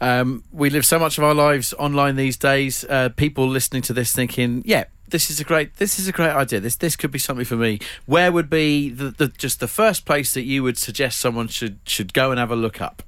Um, 0.01 0.45
we 0.53 0.71
live 0.71 0.87
so 0.87 0.99
much 0.99 1.19
of 1.19 1.25
our 1.25 1.35
lives 1.35 1.75
online 1.79 2.17
these 2.17 2.37
days. 2.37 2.85
Uh, 2.85 3.11
people 3.11 3.47
listening 3.47 3.83
to 3.83 3.93
this 3.93 4.13
thinking, 4.13 4.63
yeah, 4.65 4.85
this 5.13 5.31
is 5.31 5.39
a 5.39 5.45
great 5.45 5.77
this 5.77 5.99
is 6.01 6.09
a 6.09 6.13
great 6.13 6.33
idea. 6.33 6.59
This 6.59 6.75
this 6.75 6.97
could 6.97 7.13
be 7.13 7.19
something 7.21 7.45
for 7.45 7.57
me. 7.57 7.79
Where 8.07 8.33
would 8.33 8.51
be 8.51 8.91
the, 8.91 9.11
the 9.11 9.29
just 9.29 9.61
the 9.61 9.69
first 9.69 10.05
place 10.05 10.35
that 10.35 10.43
you 10.43 10.65
would 10.65 10.77
suggest 10.77 11.21
someone 11.21 11.47
should 11.47 11.79
should 11.87 12.13
go 12.13 12.33
and 12.33 12.41
have 12.41 12.51
a 12.51 12.57
look 12.57 12.81
up? 12.81 13.05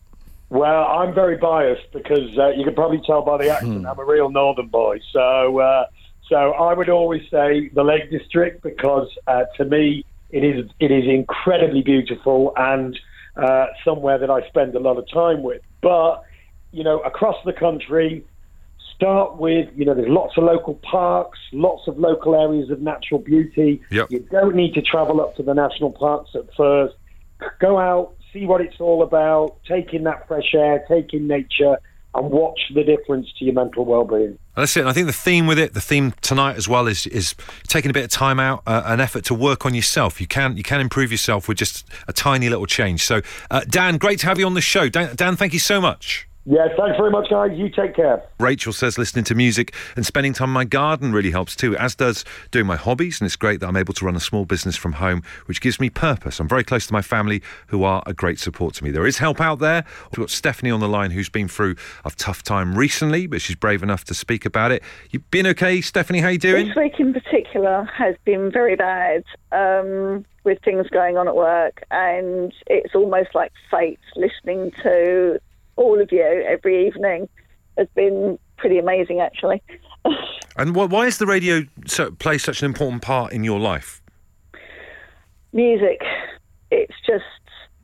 Well, 0.51 0.85
I'm 0.85 1.12
very 1.14 1.37
biased 1.37 1.90
because 1.93 2.38
uh, 2.38 2.51
you 2.51 2.64
can 2.64 2.75
probably 2.75 3.03
tell 3.05 3.23
by 3.23 3.38
the 3.38 3.51
accent 3.51 3.81
hmm. 3.81 3.87
I'm 3.87 3.99
a 3.99 4.05
real 4.05 4.31
northern 4.31 4.69
boy. 4.69 5.01
So 5.12 5.59
uh, 5.59 5.87
so 6.29 6.37
I 6.37 6.75
would 6.75 6.88
always 6.88 7.23
say 7.31 7.69
the 7.71 7.83
Lake 7.83 8.11
District 8.11 8.62
because 8.62 9.09
uh, 9.27 9.45
to 9.57 9.64
me 9.64 10.05
it 10.31 10.45
is 10.45 10.71
it 10.79 10.93
is 10.93 11.05
incredibly 11.07 11.83
beautiful 11.83 12.53
and 12.57 12.99
uh, 13.37 13.67
somewhere 13.85 14.19
that 14.19 14.31
I 14.31 14.47
spend 14.49 14.75
a 14.77 14.81
lot 14.81 14.97
of 14.99 15.09
time 15.09 15.43
with. 15.43 15.62
But 15.81 16.23
you 16.71 16.85
know, 16.85 17.01
across 17.01 17.37
the 17.45 17.53
country, 17.53 18.25
start 18.94 19.37
with 19.37 19.68
you 19.74 19.85
know, 19.85 19.94
there's 19.94 20.09
lots 20.09 20.37
of 20.37 20.44
local 20.44 20.74
parks, 20.74 21.38
lots 21.52 21.87
of 21.88 21.98
local 21.98 22.35
areas 22.35 22.70
of 22.70 22.80
natural 22.80 23.20
beauty. 23.20 23.83
Yep. 23.90 24.11
You 24.11 24.20
don't 24.30 24.54
need 24.54 24.74
to 24.74 24.83
travel 24.83 25.20
up 25.20 25.37
to 25.37 25.42
the 25.42 25.54
national 25.54 25.92
parks 25.92 26.30
at 26.35 26.52
first. 26.57 26.94
Go 27.61 27.78
out, 27.78 28.14
see 28.33 28.46
what 28.46 28.61
it's 28.61 28.80
all 28.80 29.02
about, 29.02 29.57
take 29.66 29.92
in 29.92 30.04
that 30.04 30.26
fresh 30.28 30.54
air, 30.54 30.85
take 30.88 31.12
in 31.12 31.26
nature, 31.26 31.78
and 32.14 32.30
watch 32.30 32.61
the 32.74 32.85
difference 32.85 33.33
to 33.38 33.44
your 33.44 33.54
mental 33.54 33.85
well-being. 33.85 34.38
That's 34.57 34.76
it. 34.76 34.80
And 34.80 34.88
I 34.88 34.92
think 34.92 35.09
the 35.09 35.12
theme 35.12 35.46
with 35.46 35.59
it, 35.59 35.74
the 35.74 35.80
theme 35.80 36.14
tonight 36.20 36.57
as 36.57 36.68
well, 36.68 36.87
is 36.87 37.07
is 37.09 37.35
taking 37.66 37.90
a 37.90 37.94
bit 37.94 38.04
of 38.04 38.11
time 38.11 38.38
out, 38.38 38.62
uh, 38.66 38.83
an 38.87 39.00
effort 39.00 39.24
to 39.24 39.35
work 39.35 39.66
on 39.66 39.74
yourself. 39.74 40.20
You 40.20 40.28
can 40.28 40.57
you 40.57 40.62
can 40.62 40.80
improve 40.80 41.11
yourself 41.11 41.48
with 41.48 41.59
just 41.59 41.87
a 42.07 42.12
tiny 42.12 42.48
little 42.48 42.66
change. 42.66 43.02
So, 43.02 43.20
uh, 43.50 43.62
Dan, 43.68 43.98
great 43.98 44.20
to 44.20 44.26
have 44.26 44.38
you 44.38 44.46
on 44.46 44.54
the 44.54 44.61
show. 44.61 44.88
Dan, 44.88 45.16
Dan, 45.16 45.35
thank 45.35 45.52
you 45.52 45.59
so 45.59 45.80
much. 45.80 46.28
Yeah, 46.46 46.68
thanks 46.76 46.98
very 46.98 47.11
much, 47.11 47.30
guys. 47.30 47.52
You 47.54 47.70
take 47.70 47.96
care. 47.96 48.22
Rachel 48.38 48.74
says 48.74 48.98
listening 48.98 49.24
to 49.24 49.35
music 49.35 49.74
and 49.96 50.04
spending 50.04 50.35
time 50.35 50.50
in 50.50 50.52
my 50.52 50.64
garden 50.64 51.12
really 51.12 51.30
helps 51.30 51.57
too, 51.57 51.74
as 51.78 51.94
does 51.94 52.22
doing 52.50 52.66
my 52.66 52.76
hobbies. 52.76 53.18
And 53.20 53.26
it's 53.26 53.37
great 53.37 53.61
that 53.61 53.66
I'm 53.66 53.76
able 53.76 53.94
to 53.94 54.04
run 54.04 54.14
a 54.14 54.20
small 54.20 54.44
business 54.44 54.76
from 54.76 54.92
home, 54.92 55.22
which 55.46 55.62
gives 55.62 55.80
me 55.80 55.88
purpose. 55.88 56.40
I'm 56.40 56.48
very 56.48 56.62
close 56.62 56.87
to 56.87 56.92
my 56.92 57.00
family, 57.00 57.42
who 57.68 57.83
are 57.85 58.02
a 58.04 58.12
great 58.12 58.38
support 58.38 58.74
to 58.74 58.85
me. 58.85 58.90
There 58.90 59.07
is 59.07 59.18
help 59.18 59.40
out 59.40 59.59
there. 59.59 59.85
We've 60.11 60.18
got 60.18 60.30
Stephanie 60.30 60.70
on 60.70 60.80
the 60.80 60.88
line, 60.88 61.12
who's 61.12 61.30
been 61.30 61.48
through 61.48 61.76
a 62.04 62.11
tough 62.11 62.42
time 62.42 62.76
recently, 62.76 63.26
but 63.26 63.40
she's 63.40 63.57
brave 63.57 63.83
enough 63.83 64.04
to 64.04 64.14
speak 64.14 64.44
about 64.44 64.70
it. 64.70 64.83
You've 65.11 65.30
been 65.30 65.46
okay, 65.46 65.80
Stephanie? 65.80 66.20
How 66.20 66.28
you 66.28 66.38
doing? 66.38 66.66
This 66.68 66.76
week 66.76 67.00
in 67.00 67.14
particular 67.14 67.88
has 67.96 68.16
been 68.26 68.52
very 68.52 68.76
bad 68.76 69.24
um, 69.50 70.26
with 70.44 70.59
things 70.62 70.88
going 70.90 71.16
on 71.16 71.26
at 71.26 71.37
work, 71.37 71.85
and 71.90 72.52
it's 72.66 72.94
almost 72.94 73.35
like 73.35 73.52
fate 73.70 73.98
listening 74.14 74.72
to 74.83 75.38
all 75.76 76.00
of 76.00 76.10
you 76.12 76.22
every 76.22 76.87
evening 76.87 77.28
has 77.76 77.88
been 77.94 78.38
pretty 78.56 78.78
amazing, 78.78 79.20
actually. 79.20 79.62
And 80.56 80.76
wh- 80.76 80.88
why 80.88 81.06
is 81.06 81.18
the 81.18 81.26
radio 81.26 81.64
so, 81.84 82.12
play 82.12 82.38
such 82.38 82.62
an 82.62 82.66
important 82.66 83.02
part 83.02 83.32
in 83.32 83.42
your 83.42 83.58
life? 83.58 84.00
music, 85.54 86.02
it's 86.70 86.94
just 87.06 87.24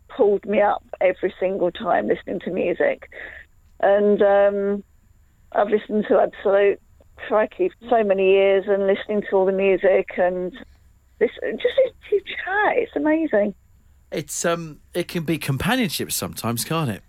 pulled 0.08 0.44
me 0.44 0.60
up 0.60 0.84
every 1.00 1.32
single 1.40 1.70
time 1.70 2.08
listening 2.08 2.40
to 2.40 2.50
music. 2.50 3.10
And 3.78 4.20
um, 4.20 4.84
I've 5.52 5.68
listened 5.68 6.04
to 6.08 6.18
Absolute, 6.18 6.80
crikey, 7.28 7.70
for 7.70 7.88
so 7.88 8.04
many 8.04 8.32
years 8.32 8.64
and 8.66 8.86
listening 8.86 9.22
to 9.30 9.36
all 9.36 9.46
the 9.46 9.52
music 9.52 10.10
and 10.18 10.52
this, 11.18 11.30
just 11.30 11.42
listening 11.42 11.92
to 12.08 12.16
you 12.16 12.22
chat. 12.22 12.76
It's 12.76 12.96
amazing. 12.96 13.54
It's 14.10 14.44
um, 14.44 14.80
it 14.92 15.06
can 15.06 15.22
be 15.22 15.38
companionship 15.38 16.10
sometimes, 16.10 16.64
can't 16.64 16.90
it? 16.90 17.02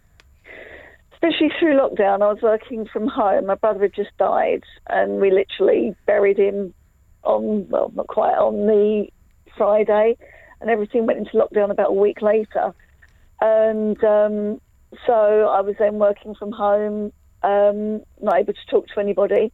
Especially 1.21 1.51
through 1.59 1.77
lockdown, 1.77 2.21
I 2.21 2.31
was 2.31 2.41
working 2.41 2.87
from 2.91 3.07
home. 3.07 3.45
My 3.45 3.55
brother 3.55 3.81
had 3.81 3.93
just 3.93 4.15
died, 4.17 4.63
and 4.87 5.21
we 5.21 5.31
literally 5.31 5.95
buried 6.07 6.39
him 6.39 6.73
on, 7.23 7.67
well, 7.69 7.91
not 7.95 8.07
quite 8.07 8.37
on 8.37 8.65
the 8.65 9.07
Friday, 9.55 10.17
and 10.59 10.69
everything 10.69 11.05
went 11.05 11.19
into 11.19 11.31
lockdown 11.31 11.69
about 11.69 11.89
a 11.89 11.93
week 11.93 12.21
later. 12.21 12.73
And 13.39 14.03
um, 14.03 14.61
so 15.05 15.13
I 15.13 15.61
was 15.61 15.75
then 15.77 15.99
working 15.99 16.33
from 16.33 16.51
home, 16.51 17.13
um, 17.43 18.01
not 18.21 18.39
able 18.39 18.53
to 18.53 18.65
talk 18.69 18.87
to 18.87 18.99
anybody, 18.99 19.51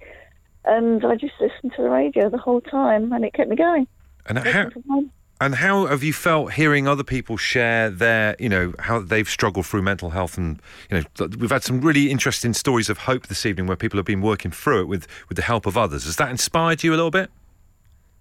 and 0.64 1.04
I 1.06 1.16
just 1.16 1.34
listened 1.42 1.74
to 1.76 1.82
the 1.82 1.90
radio 1.90 2.30
the 2.30 2.38
whole 2.38 2.62
time, 2.62 3.12
and 3.12 3.26
it 3.26 3.34
kept 3.34 3.50
me 3.50 3.56
going. 3.58 3.88
And 4.26 4.40
how, 4.40 4.46
Working 4.46 4.72
from 4.72 4.84
home. 4.90 5.12
And 5.40 5.56
how 5.56 5.86
have 5.86 6.04
you 6.04 6.14
felt 6.14 6.54
hearing 6.54 6.88
other 6.88 7.04
people 7.04 7.38
share 7.38 7.90
their, 7.90 8.36
you 8.40 8.50
know, 8.50 8.74
how 8.80 9.00
they've 9.00 9.30
struggled 9.30 9.66
through 9.66 9.84
mental 9.84 10.10
health? 10.10 10.38
And, 10.38 10.60
you 10.90 11.00
know, 11.00 11.28
we've 11.40 11.52
had 11.52 11.64
some 11.64 11.82
really 11.82 12.10
interesting 12.10 12.54
stories 12.54 12.90
of 12.90 13.00
hope 13.00 13.28
this 13.28 13.46
evening 13.46 13.68
where 13.68 13.78
people 13.78 13.98
have 13.98 14.06
been 14.06 14.22
working 14.22 14.52
through 14.52 14.82
it 14.82 14.86
with, 14.86 15.08
with 15.30 15.36
the 15.36 15.44
help 15.44 15.66
of 15.66 15.78
others. 15.78 16.06
Has 16.06 16.16
that 16.16 16.32
inspired 16.32 16.84
you 16.84 16.92
a 16.92 16.96
little 16.96 17.12
bit? 17.12 17.30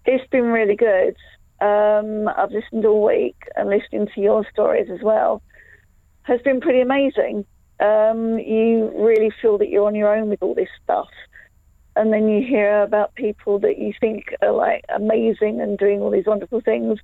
It's 0.05 0.27
been 0.29 0.45
really 0.45 0.75
good. 0.75 1.15
Um, 1.59 2.27
I've 2.27 2.51
listened 2.51 2.85
all 2.85 3.03
week 3.03 3.35
and 3.55 3.69
listening 3.69 4.07
to 4.13 4.21
your 4.21 4.45
stories 4.51 4.89
as 4.91 5.01
well 5.01 5.41
has 6.23 6.41
been 6.41 6.61
pretty 6.61 6.81
amazing. 6.81 7.45
Um, 7.79 8.37
you 8.37 8.91
really 8.95 9.31
feel 9.41 9.57
that 9.57 9.69
you're 9.69 9.87
on 9.87 9.95
your 9.95 10.15
own 10.15 10.29
with 10.29 10.43
all 10.43 10.53
this 10.53 10.69
stuff. 10.83 11.07
And 11.97 12.13
then 12.13 12.27
you 12.27 12.45
hear 12.45 12.83
about 12.83 13.15
people 13.15 13.59
that 13.59 13.77
you 13.77 13.93
think 13.99 14.33
are 14.41 14.51
like 14.51 14.85
amazing 14.93 15.59
and 15.61 15.77
doing 15.77 15.99
all 16.01 16.11
these 16.11 16.25
wonderful 16.25 16.61
things, 16.61 16.99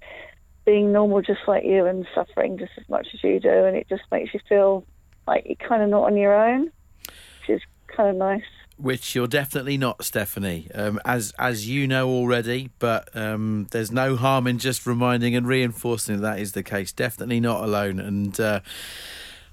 being 0.65 0.91
normal 0.91 1.21
just 1.21 1.41
like 1.47 1.65
you 1.65 1.85
and 1.85 2.07
suffering 2.13 2.57
just 2.57 2.71
as 2.77 2.87
much 2.87 3.07
as 3.13 3.23
you 3.23 3.39
do. 3.39 3.65
And 3.65 3.75
it 3.75 3.87
just 3.89 4.03
makes 4.11 4.33
you 4.33 4.39
feel 4.47 4.85
like 5.27 5.45
you're 5.45 5.67
kind 5.67 5.81
of 5.83 5.89
not 5.89 6.03
on 6.03 6.17
your 6.17 6.33
own, 6.33 6.71
which 7.05 7.49
is 7.49 7.61
kind 7.87 8.09
of 8.09 8.15
nice. 8.15 8.43
Which 8.77 9.13
you're 9.13 9.27
definitely 9.27 9.77
not, 9.77 10.03
Stephanie, 10.03 10.67
um, 10.73 10.99
as 11.05 11.31
as 11.37 11.67
you 11.67 11.87
know 11.87 12.09
already. 12.09 12.71
But 12.79 13.15
um, 13.15 13.67
there's 13.71 13.91
no 13.91 14.15
harm 14.15 14.47
in 14.47 14.57
just 14.57 14.85
reminding 14.87 15.35
and 15.35 15.47
reinforcing 15.47 16.21
that, 16.21 16.21
that 16.21 16.39
is 16.39 16.53
the 16.53 16.63
case. 16.63 16.91
Definitely 16.91 17.39
not 17.39 17.63
alone, 17.63 17.99
and 17.99 18.37
uh, 18.39 18.61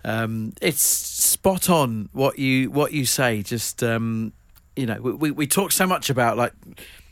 um, 0.05 0.55
it's 0.63 0.83
spot 0.83 1.69
on 1.69 2.09
what 2.13 2.39
you 2.39 2.71
what 2.71 2.93
you 2.93 3.05
say. 3.05 3.43
Just 3.43 3.83
um, 3.83 4.33
you 4.81 4.87
know, 4.87 5.01
we, 5.01 5.31
we 5.31 5.47
talk 5.47 5.73
so 5.73 5.87
much 5.87 6.09
about 6.09 6.37
like 6.37 6.53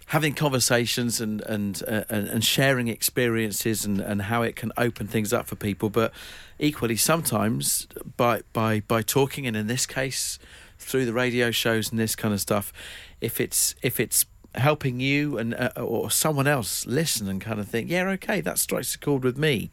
having 0.06 0.32
conversations 0.32 1.20
and 1.20 1.42
and 1.42 1.82
uh, 1.86 2.04
and, 2.08 2.26
and 2.28 2.44
sharing 2.44 2.88
experiences 2.88 3.84
and, 3.84 4.00
and 4.00 4.22
how 4.22 4.42
it 4.42 4.56
can 4.56 4.72
open 4.78 5.06
things 5.06 5.32
up 5.32 5.46
for 5.46 5.54
people, 5.54 5.90
but 5.90 6.12
equally 6.58 6.96
sometimes 6.96 7.86
by 8.16 8.40
by 8.52 8.80
by 8.80 9.02
talking 9.02 9.46
and 9.46 9.56
in 9.56 9.66
this 9.66 9.86
case 9.86 10.38
through 10.78 11.04
the 11.04 11.12
radio 11.12 11.50
shows 11.50 11.90
and 11.90 11.98
this 11.98 12.16
kind 12.16 12.32
of 12.32 12.40
stuff, 12.40 12.72
if 13.20 13.40
it's 13.40 13.74
if 13.82 14.00
it's 14.00 14.24
helping 14.54 14.98
you 14.98 15.36
and 15.36 15.54
uh, 15.54 15.70
or 15.76 16.10
someone 16.10 16.46
else 16.46 16.86
listen 16.86 17.28
and 17.28 17.40
kind 17.40 17.60
of 17.60 17.68
think, 17.68 17.90
yeah, 17.90 18.08
okay, 18.08 18.40
that 18.40 18.58
strikes 18.58 18.94
a 18.94 18.98
chord 18.98 19.22
with 19.22 19.36
me. 19.36 19.70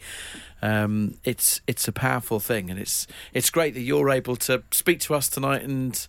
Um, 0.61 1.17
it's 1.23 1.61
it's 1.65 1.87
a 1.87 1.93
powerful 1.93 2.41
thing, 2.41 2.69
and 2.69 2.77
it's 2.77 3.07
it's 3.33 3.49
great 3.49 3.73
that 3.75 3.81
you're 3.81 4.09
able 4.09 4.35
to 4.37 4.63
speak 4.71 4.99
to 5.01 5.15
us 5.15 5.29
tonight 5.29 5.63
and 5.63 6.05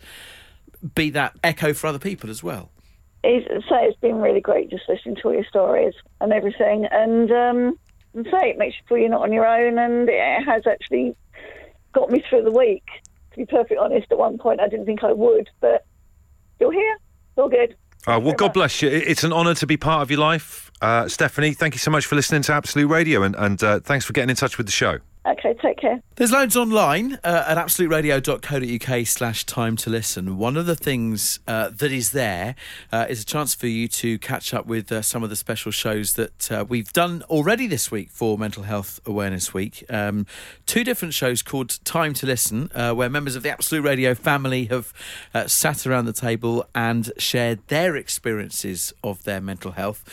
be 0.94 1.10
that 1.10 1.36
echo 1.42 1.72
for 1.72 1.86
other 1.86 1.98
people 1.98 2.30
as 2.30 2.42
well. 2.42 2.70
It's, 3.24 3.46
so 3.68 3.76
it's 3.76 3.98
been 4.00 4.20
really 4.20 4.40
great 4.40 4.70
just 4.70 4.84
listening 4.88 5.16
to 5.16 5.22
all 5.24 5.34
your 5.34 5.44
stories 5.44 5.94
and 6.20 6.32
everything. 6.32 6.86
And, 6.90 7.30
um, 7.30 7.78
and 8.14 8.26
so 8.30 8.38
it 8.38 8.56
makes 8.56 8.76
you 8.76 8.82
feel 8.88 8.98
you're 8.98 9.08
not 9.08 9.22
on 9.22 9.32
your 9.32 9.46
own. 9.46 9.78
And 9.78 10.08
it 10.08 10.44
has 10.44 10.66
actually 10.66 11.16
got 11.92 12.10
me 12.10 12.22
through 12.28 12.42
the 12.42 12.52
week. 12.52 12.84
To 13.32 13.36
be 13.38 13.46
perfectly 13.46 13.78
honest, 13.78 14.06
at 14.10 14.18
one 14.18 14.38
point 14.38 14.60
I 14.60 14.68
didn't 14.68 14.86
think 14.86 15.02
I 15.02 15.12
would, 15.12 15.48
but 15.60 15.84
still 16.56 16.70
here, 16.70 16.98
still 17.32 17.48
good. 17.48 17.76
Uh, 18.06 18.20
well, 18.22 18.34
God 18.34 18.46
much. 18.46 18.54
bless 18.54 18.82
you. 18.82 18.88
It's 18.88 19.24
an 19.24 19.32
honour 19.32 19.54
to 19.54 19.66
be 19.66 19.76
part 19.76 20.02
of 20.02 20.10
your 20.10 20.20
life. 20.20 20.70
Uh, 20.80 21.08
Stephanie, 21.08 21.52
thank 21.52 21.74
you 21.74 21.78
so 21.78 21.90
much 21.90 22.06
for 22.06 22.14
listening 22.14 22.42
to 22.42 22.52
Absolute 22.52 22.86
Radio 22.86 23.22
and, 23.22 23.34
and 23.34 23.62
uh, 23.62 23.80
thanks 23.80 24.04
for 24.04 24.12
getting 24.12 24.30
in 24.30 24.36
touch 24.36 24.56
with 24.56 24.66
the 24.66 24.72
show. 24.72 24.98
Okay, 25.26 25.54
take 25.60 25.78
care. 25.78 26.00
There's 26.14 26.30
loads 26.30 26.56
online 26.56 27.18
uh, 27.24 27.44
at 27.48 27.58
absoluteradio.co.uk 27.58 29.06
slash 29.06 29.44
time 29.44 29.76
to 29.78 29.90
listen. 29.90 30.38
One 30.38 30.56
of 30.56 30.66
the 30.66 30.76
things 30.76 31.40
uh, 31.48 31.70
that 31.70 31.90
is 31.90 32.12
there 32.12 32.54
uh, 32.92 33.06
is 33.08 33.22
a 33.22 33.24
chance 33.24 33.52
for 33.52 33.66
you 33.66 33.88
to 33.88 34.18
catch 34.20 34.54
up 34.54 34.66
with 34.66 34.92
uh, 34.92 35.02
some 35.02 35.24
of 35.24 35.30
the 35.30 35.36
special 35.36 35.72
shows 35.72 36.12
that 36.12 36.52
uh, 36.52 36.64
we've 36.68 36.92
done 36.92 37.22
already 37.28 37.66
this 37.66 37.90
week 37.90 38.08
for 38.10 38.38
Mental 38.38 38.62
Health 38.62 39.00
Awareness 39.04 39.52
Week. 39.52 39.84
Um, 39.90 40.26
two 40.64 40.84
different 40.84 41.12
shows 41.12 41.42
called 41.42 41.84
Time 41.84 42.14
to 42.14 42.26
Listen, 42.26 42.70
uh, 42.72 42.92
where 42.92 43.10
members 43.10 43.34
of 43.34 43.42
the 43.42 43.50
Absolute 43.50 43.82
Radio 43.82 44.14
family 44.14 44.66
have 44.66 44.92
sat 45.46 45.86
around 45.86 46.04
the 46.04 46.12
table 46.12 46.66
and 46.72 47.10
shared 47.18 47.66
their 47.66 47.96
experiences 47.96 48.94
of 49.02 49.24
their 49.24 49.40
mental 49.40 49.72
health. 49.72 50.04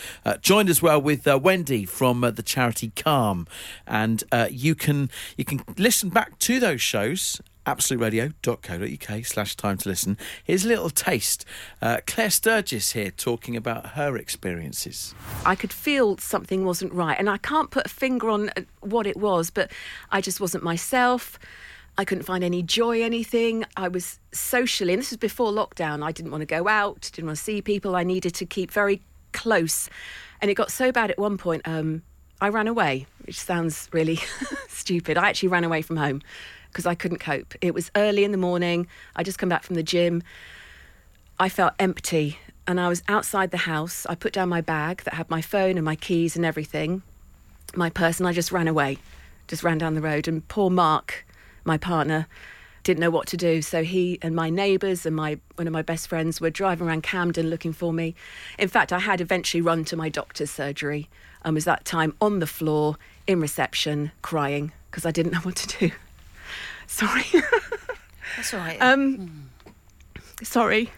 Joined 0.42 0.68
as 0.68 0.82
well 0.82 1.00
with 1.00 1.26
Wendy 1.26 1.84
from 1.84 2.20
the 2.20 2.42
charity 2.42 2.92
Calm, 2.96 3.46
and 3.86 4.24
you 4.50 4.74
can 4.74 5.03
you 5.36 5.44
can 5.44 5.62
listen 5.76 6.08
back 6.08 6.38
to 6.40 6.60
those 6.60 6.82
shows. 6.82 7.40
absoluteradio.co.uk 7.66 9.24
slash 9.26 9.56
time 9.56 9.78
to 9.78 9.88
listen. 9.88 10.18
Here's 10.44 10.64
a 10.64 10.68
little 10.68 10.90
taste. 10.90 11.44
Uh, 11.80 11.98
Claire 12.06 12.30
Sturgess 12.30 12.92
here 12.92 13.10
talking 13.10 13.56
about 13.56 13.90
her 13.90 14.16
experiences. 14.16 15.14
I 15.46 15.54
could 15.54 15.72
feel 15.72 16.18
something 16.18 16.64
wasn't 16.64 16.92
right. 16.92 17.18
And 17.18 17.30
I 17.30 17.38
can't 17.38 17.70
put 17.70 17.86
a 17.86 17.88
finger 17.88 18.28
on 18.28 18.50
uh, 18.50 18.62
what 18.80 19.06
it 19.06 19.16
was, 19.16 19.50
but 19.50 19.70
I 20.10 20.20
just 20.20 20.40
wasn't 20.40 20.62
myself. 20.62 21.38
I 21.96 22.04
couldn't 22.04 22.24
find 22.24 22.42
any 22.42 22.62
joy, 22.62 23.02
anything. 23.02 23.64
I 23.76 23.88
was 23.88 24.18
socially, 24.32 24.92
and 24.92 25.00
this 25.00 25.10
was 25.10 25.16
before 25.16 25.52
lockdown, 25.52 26.02
I 26.04 26.10
didn't 26.10 26.32
want 26.32 26.42
to 26.42 26.46
go 26.46 26.66
out, 26.66 27.08
didn't 27.12 27.26
want 27.28 27.38
to 27.38 27.44
see 27.44 27.62
people. 27.62 27.94
I 27.94 28.02
needed 28.02 28.34
to 28.34 28.46
keep 28.46 28.72
very 28.72 29.00
close. 29.32 29.88
And 30.42 30.50
it 30.50 30.54
got 30.54 30.72
so 30.72 30.90
bad 30.90 31.10
at 31.12 31.18
one 31.18 31.38
point, 31.38 31.62
um, 31.66 32.02
I 32.40 32.48
ran 32.48 32.66
away, 32.66 33.06
which 33.26 33.38
sounds 33.38 33.88
really 33.92 34.20
stupid. 34.68 35.16
I 35.16 35.28
actually 35.28 35.48
ran 35.48 35.64
away 35.64 35.82
from 35.82 35.96
home 35.96 36.22
because 36.68 36.86
I 36.86 36.94
couldn't 36.94 37.18
cope. 37.18 37.54
It 37.60 37.74
was 37.74 37.90
early 37.96 38.24
in 38.24 38.32
the 38.32 38.38
morning. 38.38 38.86
I 39.16 39.22
just 39.22 39.38
come 39.38 39.48
back 39.48 39.62
from 39.62 39.76
the 39.76 39.82
gym. 39.82 40.22
I 41.38 41.48
felt 41.48 41.74
empty 41.78 42.38
and 42.66 42.80
I 42.80 42.88
was 42.88 43.02
outside 43.08 43.50
the 43.50 43.58
house. 43.58 44.06
I 44.06 44.14
put 44.14 44.32
down 44.32 44.48
my 44.48 44.60
bag 44.60 45.02
that 45.04 45.14
had 45.14 45.30
my 45.30 45.40
phone 45.40 45.76
and 45.76 45.84
my 45.84 45.96
keys 45.96 46.36
and 46.36 46.44
everything, 46.44 47.02
my 47.74 47.90
purse, 47.90 48.18
and 48.18 48.28
I 48.28 48.32
just 48.32 48.52
ran 48.52 48.68
away. 48.68 48.98
just 49.46 49.62
ran 49.62 49.78
down 49.78 49.94
the 49.94 50.00
road. 50.00 50.26
And 50.26 50.46
poor 50.48 50.70
Mark, 50.70 51.26
my 51.64 51.76
partner, 51.76 52.26
didn't 52.82 53.00
know 53.00 53.10
what 53.10 53.26
to 53.28 53.36
do. 53.36 53.62
So 53.62 53.82
he 53.82 54.18
and 54.22 54.34
my 54.34 54.50
neighbours 54.50 55.06
and 55.06 55.16
my 55.16 55.38
one 55.56 55.66
of 55.66 55.72
my 55.72 55.82
best 55.82 56.08
friends 56.08 56.40
were 56.40 56.50
driving 56.50 56.86
around 56.86 57.02
Camden 57.02 57.50
looking 57.50 57.72
for 57.72 57.92
me. 57.92 58.14
In 58.58 58.68
fact, 58.68 58.92
I 58.92 59.00
had 59.00 59.20
eventually 59.20 59.60
run 59.60 59.84
to 59.86 59.96
my 59.96 60.08
doctor's 60.08 60.50
surgery 60.50 61.08
and 61.44 61.54
was 61.54 61.64
that 61.64 61.84
time 61.84 62.14
on 62.20 62.38
the 62.38 62.46
floor 62.46 62.96
in 63.26 63.40
reception 63.40 64.12
crying 64.22 64.72
because 64.90 65.04
I 65.06 65.10
didn't 65.10 65.32
know 65.32 65.40
what 65.40 65.56
to 65.56 65.78
do. 65.78 65.94
Sorry. 66.86 67.24
That's 68.36 68.52
all 68.52 68.60
right. 68.60 68.80
um, 68.80 69.50
sorry. 70.42 70.90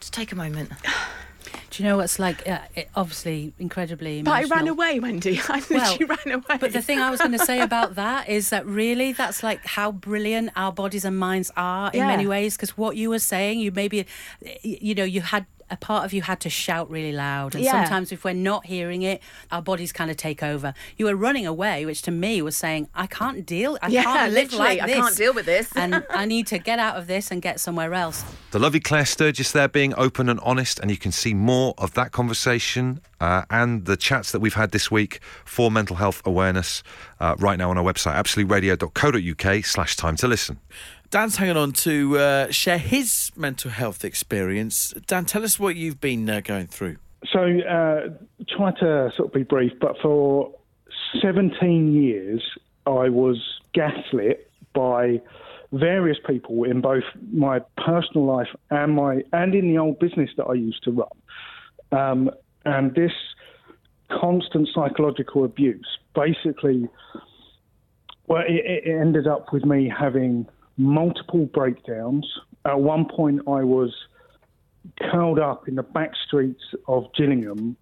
Just 0.00 0.12
take 0.12 0.32
a 0.32 0.36
moment. 0.36 0.70
Do 1.70 1.82
you 1.82 1.88
know 1.88 1.96
what's 1.96 2.18
like? 2.18 2.46
Uh, 2.46 2.58
it, 2.74 2.90
obviously, 2.94 3.54
incredibly 3.58 4.22
But 4.22 4.32
I 4.32 4.44
ran 4.44 4.68
away, 4.68 5.00
Wendy. 5.00 5.40
I 5.48 5.62
Well, 5.70 5.80
literally 5.96 6.04
ran 6.04 6.34
away. 6.34 6.58
But 6.60 6.72
the 6.74 6.82
thing 6.82 6.98
I 6.98 7.10
was 7.10 7.18
going 7.20 7.32
to 7.32 7.38
say 7.38 7.60
about 7.62 7.94
that 7.94 8.28
is 8.28 8.50
that 8.50 8.66
really 8.66 9.12
that's 9.14 9.42
like 9.42 9.64
how 9.64 9.90
brilliant 9.90 10.50
our 10.54 10.70
bodies 10.70 11.04
and 11.06 11.18
minds 11.18 11.50
are 11.56 11.90
in 11.92 12.00
Yeah. 12.00 12.08
many 12.08 12.26
ways. 12.26 12.56
Because 12.56 12.76
what 12.76 12.96
you 12.96 13.08
were 13.08 13.18
saying, 13.18 13.58
you 13.60 13.72
maybe, 13.72 14.06
you 14.62 14.94
know, 14.94 15.04
you 15.04 15.22
had 15.22 15.46
a 15.72 15.76
part 15.76 16.04
of 16.04 16.12
you 16.12 16.22
had 16.22 16.38
to 16.40 16.50
shout 16.50 16.88
really 16.90 17.12
loud, 17.12 17.54
and 17.56 17.64
Yeah. 17.64 17.72
sometimes 17.72 18.12
if 18.12 18.24
we're 18.24 18.34
not 18.34 18.66
hearing 18.66 19.02
it, 19.02 19.20
our 19.50 19.62
bodies 19.62 19.90
kind 19.92 20.10
of 20.10 20.16
take 20.16 20.42
over. 20.42 20.74
You 20.98 21.06
were 21.06 21.16
running 21.16 21.46
away, 21.46 21.84
which 21.86 22.02
to 22.02 22.10
me 22.10 22.42
was 22.42 22.56
saying, 22.56 22.88
I 22.94 23.06
can't 23.06 23.44
deal. 23.46 23.78
I 23.82 23.88
Yeah, 23.88 24.02
can't 24.04 24.32
live 24.32 24.52
literally, 24.52 24.76
like 24.78 24.82
I 24.82 24.92
can't 24.92 25.16
deal 25.16 25.32
with 25.32 25.46
this. 25.46 25.70
and 25.74 26.04
I 26.10 26.26
need 26.26 26.46
to 26.48 26.58
get 26.58 26.78
out 26.78 26.96
of 26.96 27.06
this 27.06 27.30
and 27.32 27.40
get 27.42 27.58
somewhere 27.58 27.94
else. 27.94 28.22
The 28.52 28.58
lovely 28.58 28.80
Claire 28.80 29.06
Sturgess 29.06 29.50
there 29.50 29.66
being 29.66 29.94
open 29.96 30.28
and 30.28 30.38
honest, 30.40 30.78
and 30.78 30.90
you 30.90 30.98
can 30.98 31.10
see 31.10 31.32
more 31.34 31.74
of 31.78 31.94
that 31.94 32.12
conversation 32.12 33.00
uh, 33.18 33.44
and 33.48 33.86
the 33.86 33.96
chats 33.96 34.30
that 34.32 34.40
we've 34.40 34.54
had 34.54 34.72
this 34.72 34.90
week 34.90 35.20
for 35.46 35.70
mental 35.70 35.96
health 35.96 36.20
awareness 36.26 36.82
uh, 37.18 37.34
right 37.38 37.58
now 37.58 37.70
on 37.70 37.78
our 37.78 37.84
website, 37.84 38.14
absoluteradio.co.uk 38.14 39.64
slash 39.64 39.96
time 39.96 40.16
to 40.16 40.28
listen. 40.28 40.58
Dan's 41.12 41.36
hanging 41.36 41.58
on 41.58 41.72
to 41.72 42.16
uh, 42.16 42.50
share 42.50 42.78
his 42.78 43.32
mental 43.36 43.70
health 43.70 44.02
experience. 44.02 44.94
Dan, 45.06 45.26
tell 45.26 45.44
us 45.44 45.60
what 45.60 45.76
you've 45.76 46.00
been 46.00 46.28
uh, 46.30 46.40
going 46.40 46.68
through. 46.68 46.96
So, 47.30 47.40
uh, 47.40 48.08
try 48.48 48.72
to 48.80 49.12
sort 49.14 49.28
of 49.28 49.32
be 49.34 49.42
brief, 49.42 49.72
but 49.78 49.96
for 50.00 50.54
17 51.20 51.92
years, 51.92 52.42
I 52.86 53.10
was 53.10 53.36
gaslit 53.74 54.50
by 54.72 55.20
various 55.70 56.16
people 56.26 56.64
in 56.64 56.80
both 56.80 57.04
my 57.30 57.60
personal 57.76 58.24
life 58.24 58.48
and 58.70 58.94
my 58.94 59.22
and 59.34 59.54
in 59.54 59.68
the 59.68 59.76
old 59.76 59.98
business 59.98 60.30
that 60.38 60.44
I 60.44 60.54
used 60.54 60.82
to 60.84 60.92
run. 60.92 61.08
Um, 61.92 62.30
and 62.64 62.94
this 62.94 63.12
constant 64.10 64.66
psychological 64.74 65.44
abuse 65.44 65.98
basically, 66.14 66.88
well, 68.28 68.44
it, 68.48 68.86
it 68.86 68.98
ended 68.98 69.26
up 69.26 69.52
with 69.52 69.66
me 69.66 69.92
having 69.94 70.46
multiple 70.76 71.46
breakdowns. 71.46 72.26
At 72.64 72.80
one 72.80 73.06
point, 73.06 73.40
I 73.46 73.64
was 73.64 73.94
curled 75.00 75.38
up 75.38 75.68
in 75.68 75.76
the 75.76 75.82
back 75.82 76.12
streets 76.26 76.62
of 76.88 77.12
Gillingham, 77.16 77.76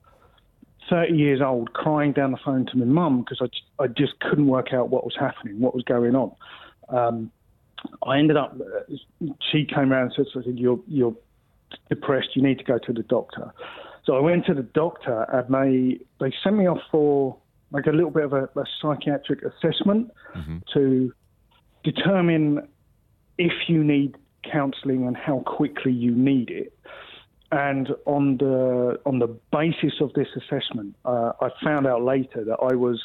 30 0.88 1.14
years 1.14 1.40
old, 1.40 1.72
crying 1.72 2.12
down 2.12 2.32
the 2.32 2.38
phone 2.44 2.66
to 2.66 2.76
my 2.76 2.84
mum 2.84 3.20
because 3.20 3.40
I, 3.40 3.82
I 3.82 3.86
just 3.86 4.18
couldn't 4.20 4.46
work 4.46 4.72
out 4.72 4.90
what 4.90 5.04
was 5.04 5.14
happening, 5.18 5.60
what 5.60 5.74
was 5.74 5.84
going 5.84 6.14
on. 6.14 6.32
Um, 6.88 7.30
I 8.06 8.18
ended 8.18 8.36
up, 8.36 8.56
uh, 8.60 8.94
she 9.50 9.64
came 9.64 9.92
around 9.92 10.12
and 10.16 10.28
said, 10.32 10.42
said 10.44 10.58
you're, 10.58 10.80
you're 10.86 11.14
depressed, 11.88 12.30
you 12.34 12.42
need 12.42 12.58
to 12.58 12.64
go 12.64 12.78
to 12.78 12.92
the 12.92 13.02
doctor. 13.04 13.52
So 14.04 14.16
I 14.16 14.20
went 14.20 14.46
to 14.46 14.54
the 14.54 14.62
doctor 14.62 15.22
and 15.32 15.54
they, 15.54 16.04
they 16.18 16.34
sent 16.42 16.56
me 16.56 16.66
off 16.66 16.80
for 16.90 17.36
like 17.70 17.86
a 17.86 17.92
little 17.92 18.10
bit 18.10 18.24
of 18.24 18.32
a, 18.32 18.44
a 18.44 18.64
psychiatric 18.80 19.42
assessment 19.42 20.10
to 20.74 21.12
determine 21.84 22.68
if 23.40 23.68
you 23.68 23.82
need 23.82 24.16
counselling 24.52 25.06
and 25.06 25.16
how 25.16 25.40
quickly 25.46 25.92
you 25.92 26.14
need 26.14 26.50
it. 26.50 26.72
And 27.50 27.88
on 28.04 28.36
the 28.36 29.00
on 29.06 29.18
the 29.18 29.26
basis 29.50 29.94
of 30.00 30.12
this 30.12 30.28
assessment, 30.36 30.94
uh, 31.04 31.32
I 31.40 31.48
found 31.64 31.86
out 31.86 32.02
later 32.02 32.44
that 32.44 32.58
I 32.62 32.76
was 32.76 33.02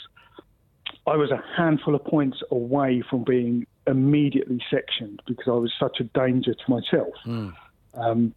I 1.07 1.15
was 1.15 1.31
a 1.31 1.41
handful 1.57 1.95
of 1.95 2.03
points 2.03 2.38
away 2.51 3.01
from 3.09 3.23
being 3.23 3.65
immediately 3.88 4.61
sectioned 4.69 5.21
because 5.25 5.47
I 5.47 5.57
was 5.57 5.73
such 5.79 5.99
a 5.99 6.03
danger 6.03 6.53
to 6.53 6.69
myself. 6.69 7.13
Um, 7.95 8.36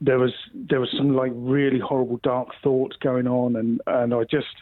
there 0.00 0.18
was 0.18 0.32
there 0.52 0.80
was 0.80 0.92
some 0.96 1.14
like 1.14 1.32
really 1.34 1.78
horrible 1.78 2.18
dark 2.22 2.48
thoughts 2.62 2.96
going 2.96 3.28
on, 3.28 3.54
and 3.56 3.80
and 3.86 4.14
I 4.14 4.24
just 4.24 4.56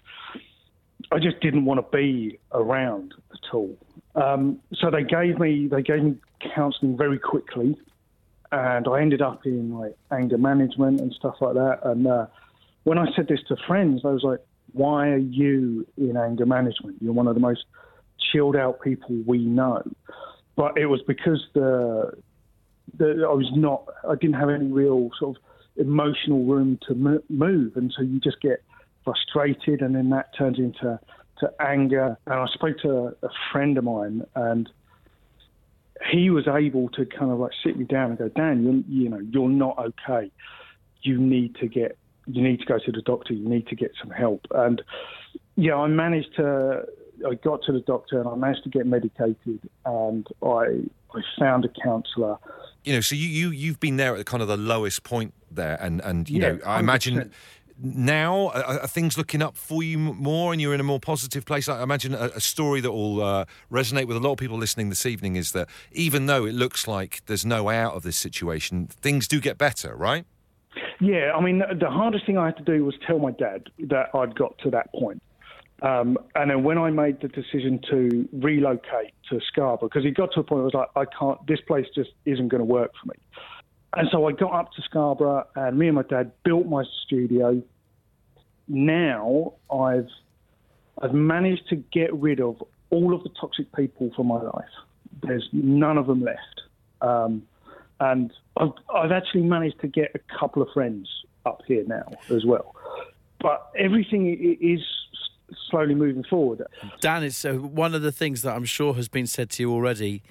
I 1.12 1.18
just 1.18 1.40
didn't 1.40 1.64
want 1.64 1.78
to 1.80 1.96
be 1.96 2.38
around 2.52 3.14
at 3.32 3.54
all. 3.54 3.76
Um, 4.14 4.60
so 4.74 4.90
they 4.90 5.02
gave 5.02 5.38
me 5.38 5.68
they 5.68 5.82
gave 5.82 6.02
me 6.02 6.16
counselling 6.54 6.96
very 6.96 7.18
quickly, 7.18 7.76
and 8.52 8.86
I 8.86 9.00
ended 9.00 9.22
up 9.22 9.44
in 9.44 9.76
like 9.76 9.96
anger 10.12 10.38
management 10.38 11.00
and 11.00 11.12
stuff 11.12 11.36
like 11.40 11.54
that. 11.54 11.80
And 11.84 12.06
uh, 12.06 12.26
when 12.84 12.98
I 12.98 13.06
said 13.16 13.28
this 13.28 13.40
to 13.48 13.56
friends, 13.66 14.02
I 14.04 14.08
was 14.08 14.22
like, 14.22 14.40
"Why 14.72 15.08
are 15.08 15.18
you 15.18 15.86
in 15.96 16.16
anger 16.16 16.46
management? 16.46 16.98
You're 17.00 17.12
one 17.12 17.26
of 17.26 17.34
the 17.34 17.40
most 17.40 17.64
chilled 18.32 18.56
out 18.56 18.80
people 18.80 19.16
we 19.26 19.38
know." 19.38 19.82
But 20.56 20.78
it 20.78 20.86
was 20.86 21.02
because 21.02 21.44
the, 21.54 22.12
the 22.96 23.26
I 23.28 23.32
was 23.32 23.50
not 23.54 23.88
I 24.08 24.14
didn't 24.14 24.36
have 24.36 24.50
any 24.50 24.66
real 24.66 25.10
sort 25.18 25.36
of 25.36 25.42
emotional 25.76 26.44
room 26.44 26.78
to 26.86 26.94
mo- 26.94 27.22
move, 27.28 27.76
and 27.76 27.92
so 27.96 28.02
you 28.02 28.20
just 28.20 28.40
get 28.40 28.62
frustrated, 29.04 29.82
and 29.82 29.94
then 29.94 30.10
that 30.10 30.36
turns 30.36 30.58
into 30.58 30.98
to 31.40 31.52
anger. 31.60 32.16
And 32.26 32.34
I 32.34 32.46
spoke 32.46 32.78
to 32.82 33.16
a 33.22 33.28
friend 33.52 33.76
of 33.78 33.84
mine, 33.84 34.24
and 34.34 34.68
he 36.12 36.30
was 36.30 36.46
able 36.48 36.88
to 36.90 37.06
kind 37.06 37.30
of 37.30 37.38
like 37.38 37.52
sit 37.64 37.78
me 37.78 37.84
down 37.84 38.10
and 38.10 38.18
go, 38.18 38.28
Dan, 38.28 38.62
you're, 38.62 39.02
you 39.02 39.08
know, 39.08 39.20
you're 39.30 39.48
not 39.48 39.78
okay. 39.78 40.30
You 41.02 41.18
need 41.18 41.56
to 41.56 41.68
get, 41.68 41.96
you 42.26 42.42
need 42.42 42.60
to 42.60 42.66
go 42.66 42.78
to 42.78 42.92
the 42.92 43.02
doctor. 43.02 43.32
You 43.32 43.48
need 43.48 43.66
to 43.68 43.76
get 43.76 43.92
some 44.00 44.10
help. 44.10 44.46
And 44.50 44.82
yeah, 45.56 45.76
I 45.76 45.86
managed 45.86 46.34
to, 46.36 46.84
I 47.28 47.34
got 47.34 47.62
to 47.66 47.72
the 47.72 47.80
doctor 47.80 48.18
and 48.18 48.28
I 48.28 48.34
managed 48.34 48.64
to 48.64 48.70
get 48.70 48.86
medicated, 48.86 49.60
and 49.86 50.26
I, 50.42 50.82
I 51.14 51.20
found 51.38 51.64
a 51.64 51.68
counsellor. 51.82 52.38
You 52.84 52.94
know, 52.94 53.00
so 53.00 53.14
you, 53.14 53.28
you 53.28 53.50
you've 53.50 53.80
been 53.80 53.96
there 53.96 54.14
at 54.16 54.26
kind 54.26 54.42
of 54.42 54.48
the 54.48 54.58
lowest 54.58 55.04
point 55.04 55.32
there, 55.50 55.78
and 55.80 56.00
and 56.02 56.28
you 56.28 56.40
Yeah, 56.40 56.52
know, 56.52 56.58
I 56.66 56.80
imagine 56.80 57.16
100%. 57.16 57.30
Now 57.82 58.48
are, 58.48 58.80
are 58.80 58.86
things 58.86 59.18
looking 59.18 59.42
up 59.42 59.56
for 59.56 59.82
you 59.82 59.98
more, 59.98 60.52
and 60.52 60.60
you're 60.60 60.74
in 60.74 60.80
a 60.80 60.84
more 60.84 61.00
positive 61.00 61.44
place. 61.44 61.68
I 61.68 61.82
imagine 61.82 62.14
a, 62.14 62.30
a 62.36 62.40
story 62.40 62.80
that 62.80 62.92
will 62.92 63.22
uh, 63.22 63.44
resonate 63.70 64.06
with 64.06 64.16
a 64.16 64.20
lot 64.20 64.32
of 64.32 64.38
people 64.38 64.56
listening 64.56 64.88
this 64.88 65.06
evening 65.06 65.36
is 65.36 65.52
that 65.52 65.68
even 65.92 66.26
though 66.26 66.44
it 66.44 66.54
looks 66.54 66.86
like 66.86 67.22
there's 67.26 67.44
no 67.44 67.64
way 67.64 67.76
out 67.78 67.94
of 67.94 68.02
this 68.02 68.16
situation, 68.16 68.86
things 68.86 69.28
do 69.28 69.40
get 69.40 69.58
better, 69.58 69.94
right? 69.94 70.24
Yeah, 71.00 71.32
I 71.34 71.40
mean, 71.40 71.58
the 71.58 71.90
hardest 71.90 72.26
thing 72.26 72.38
I 72.38 72.46
had 72.46 72.56
to 72.58 72.62
do 72.62 72.84
was 72.84 72.94
tell 73.06 73.18
my 73.18 73.32
dad 73.32 73.68
that 73.88 74.10
I'd 74.14 74.34
got 74.34 74.56
to 74.58 74.70
that 74.70 74.92
point. 74.92 75.22
Um, 75.82 76.16
and 76.34 76.50
then 76.50 76.62
when 76.62 76.78
I 76.78 76.90
made 76.90 77.20
the 77.20 77.28
decision 77.28 77.80
to 77.90 78.28
relocate 78.32 79.12
to 79.28 79.40
Scarborough, 79.48 79.88
because 79.88 80.06
it 80.06 80.12
got 80.12 80.32
to 80.32 80.40
a 80.40 80.44
point 80.44 80.62
where 80.62 80.62
I 80.62 80.64
was 80.64 80.74
like, 80.74 80.88
I 80.96 81.04
can't, 81.18 81.46
this 81.46 81.60
place 81.60 81.86
just 81.94 82.10
isn't 82.24 82.48
going 82.48 82.60
to 82.60 82.64
work 82.64 82.92
for 83.00 83.08
me. 83.08 83.16
And 83.96 84.08
so 84.10 84.26
I 84.28 84.32
got 84.32 84.52
up 84.52 84.72
to 84.72 84.82
Scarborough, 84.82 85.46
and 85.54 85.78
me 85.78 85.86
and 85.86 85.96
my 85.96 86.02
dad 86.02 86.32
built 86.44 86.66
my 86.66 86.84
studio. 87.04 87.62
Now 88.66 89.54
I've 89.70 90.08
I've 91.00 91.12
managed 91.12 91.68
to 91.68 91.76
get 91.76 92.14
rid 92.14 92.40
of 92.40 92.62
all 92.90 93.14
of 93.14 93.22
the 93.22 93.30
toxic 93.40 93.72
people 93.74 94.10
from 94.14 94.28
my 94.28 94.40
life. 94.40 94.64
There's 95.22 95.48
none 95.52 95.98
of 95.98 96.06
them 96.06 96.22
left. 96.22 96.62
Um, 97.00 97.42
and 98.00 98.32
I've, 98.56 98.72
I've 98.94 99.12
actually 99.12 99.42
managed 99.42 99.80
to 99.80 99.88
get 99.88 100.12
a 100.14 100.38
couple 100.38 100.62
of 100.62 100.68
friends 100.72 101.08
up 101.46 101.62
here 101.66 101.84
now 101.86 102.10
as 102.30 102.44
well. 102.44 102.74
But 103.40 103.70
everything 103.76 104.56
is 104.60 104.80
slowly 105.70 105.94
moving 105.94 106.24
forward. 106.24 106.62
Dan, 107.00 107.22
is 107.22 107.44
uh, 107.44 107.54
one 107.54 107.94
of 107.94 108.02
the 108.02 108.12
things 108.12 108.42
that 108.42 108.54
I'm 108.54 108.64
sure 108.64 108.94
has 108.94 109.08
been 109.08 109.26
said 109.26 109.50
to 109.50 109.62
you 109.62 109.72
already. 109.72 110.22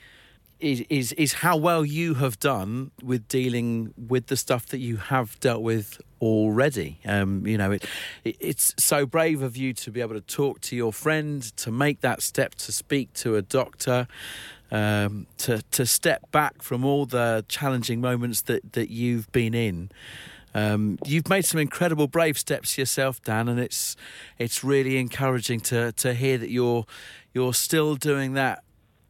Is, 0.64 1.11
is 1.14 1.34
how 1.34 1.57
well 1.57 1.84
you 1.84 2.14
have 2.14 2.39
done 2.39 2.91
with 3.03 3.28
dealing 3.28 3.93
with 3.97 4.28
the 4.28 4.38
stuff 4.38 4.68
that 4.68 4.78
you 4.78 4.95
have 4.95 5.38
dealt 5.41 5.61
with 5.61 5.99
already. 6.22 6.99
Um, 7.05 7.45
you 7.45 7.57
know, 7.57 7.72
it, 7.72 7.86
it 8.24 8.38
it's 8.39 8.74
so 8.80 9.05
brave 9.05 9.41
of 9.41 9.57
you 9.57 9.74
to 9.74 9.91
be 9.91 9.99
able 9.99 10.14
to 10.14 10.22
talk 10.22 10.61
to 10.61 10.76
your 10.76 10.93
friend, 10.93 11.41
to 11.57 11.70
make 11.70 11.99
that 11.99 12.22
step 12.22 12.55
to 12.55 12.72
speak 12.72 13.11
to 13.16 13.36
a 13.36 13.41
doctor, 13.41 14.07
um, 14.72 15.28
to 15.39 15.61
to 15.72 15.86
step 15.86 16.32
back 16.32 16.61
from 16.61 16.86
all 16.86 17.05
the 17.05 17.43
challenging 17.49 17.99
moments 17.99 18.43
that 18.43 18.72
that 18.72 18.89
you've 18.89 19.30
been 19.34 19.53
in. 19.53 19.91
Um, 20.55 20.97
you've 21.05 21.28
made 21.28 21.43
some 21.43 21.59
incredible 21.59 22.07
brave 22.07 22.38
steps 22.38 22.78
yourself, 22.78 23.22
Dan, 23.22 23.49
and 23.49 23.59
it's 23.59 23.97
it's 24.38 24.64
really 24.64 24.97
encouraging 24.97 25.59
to 25.61 25.91
to 25.91 26.14
hear 26.14 26.38
that 26.38 26.51
you're 26.51 26.86
you're 27.34 27.53
still 27.53 27.95
doing 27.95 28.34
that 28.36 28.64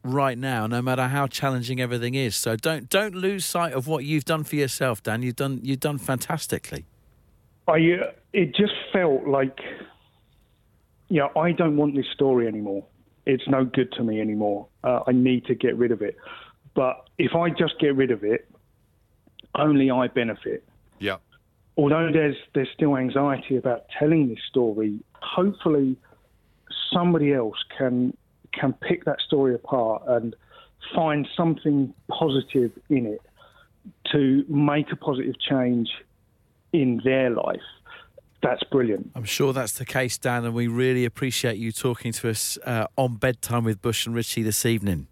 right 0.04 0.36
now, 0.38 0.66
no 0.66 0.82
matter 0.82 1.08
how 1.08 1.26
challenging 1.26 1.80
everything 1.80 2.14
is. 2.14 2.36
So 2.36 2.54
don't 2.56 2.88
don't 2.88 3.14
lose 3.14 3.44
sight 3.44 3.72
of 3.72 3.88
what 3.88 4.04
you've 4.04 4.24
done 4.24 4.44
for 4.44 4.56
yourself, 4.56 5.02
Dan. 5.02 5.22
You've 5.22 5.36
done 5.36 5.60
you've 5.62 5.80
done 5.80 5.98
fantastically. 5.98 6.84
I 7.66 7.72
uh, 7.72 8.12
it 8.32 8.54
just 8.54 8.74
felt 8.92 9.26
like, 9.26 9.58
yeah, 11.08 11.28
I 11.36 11.52
don't 11.52 11.76
want 11.76 11.96
this 11.96 12.06
story 12.12 12.46
anymore. 12.46 12.84
It's 13.26 13.48
no 13.48 13.64
good 13.64 13.90
to 13.92 14.04
me 14.04 14.20
anymore. 14.20 14.68
Uh, 14.84 15.00
I 15.06 15.12
need 15.12 15.46
to 15.46 15.54
get 15.54 15.76
rid 15.76 15.90
of 15.90 16.02
it. 16.02 16.16
But 16.74 17.08
if 17.18 17.34
I 17.34 17.48
just 17.50 17.78
get 17.80 17.96
rid 17.96 18.10
of 18.10 18.22
it, 18.22 18.48
only 19.54 19.90
I 19.90 20.08
benefit. 20.08 20.64
Yeah. 20.98 21.16
Although 21.76 22.10
there's 22.12 22.36
there's 22.54 22.68
still 22.74 22.96
anxiety 22.96 23.56
about 23.56 23.86
telling 23.98 24.28
this 24.28 24.38
story, 24.48 25.00
hopefully 25.14 25.96
somebody 26.92 27.32
else 27.32 27.56
can 27.76 28.16
can 28.58 28.72
pick 28.72 29.04
that 29.04 29.20
story 29.20 29.54
apart 29.54 30.02
and 30.06 30.34
find 30.94 31.26
something 31.36 31.94
positive 32.08 32.72
in 32.88 33.06
it 33.06 33.22
to 34.12 34.44
make 34.48 34.90
a 34.92 34.96
positive 34.96 35.34
change 35.38 35.90
in 36.72 37.00
their 37.04 37.30
life. 37.30 37.60
That's 38.42 38.62
brilliant. 38.64 39.10
I'm 39.14 39.24
sure 39.24 39.54
that's 39.54 39.72
the 39.72 39.86
case, 39.86 40.18
Dan, 40.18 40.44
and 40.44 40.54
we 40.54 40.66
really 40.66 41.06
appreciate 41.06 41.56
you 41.56 41.72
talking 41.72 42.12
to 42.12 42.28
us 42.28 42.58
uh, 42.64 42.86
on 42.98 43.16
bedtime 43.16 43.64
with 43.64 43.80
Bush 43.80 44.06
and 44.06 44.14
Richie 44.14 44.42
this 44.42 44.66
evening. 44.66 45.06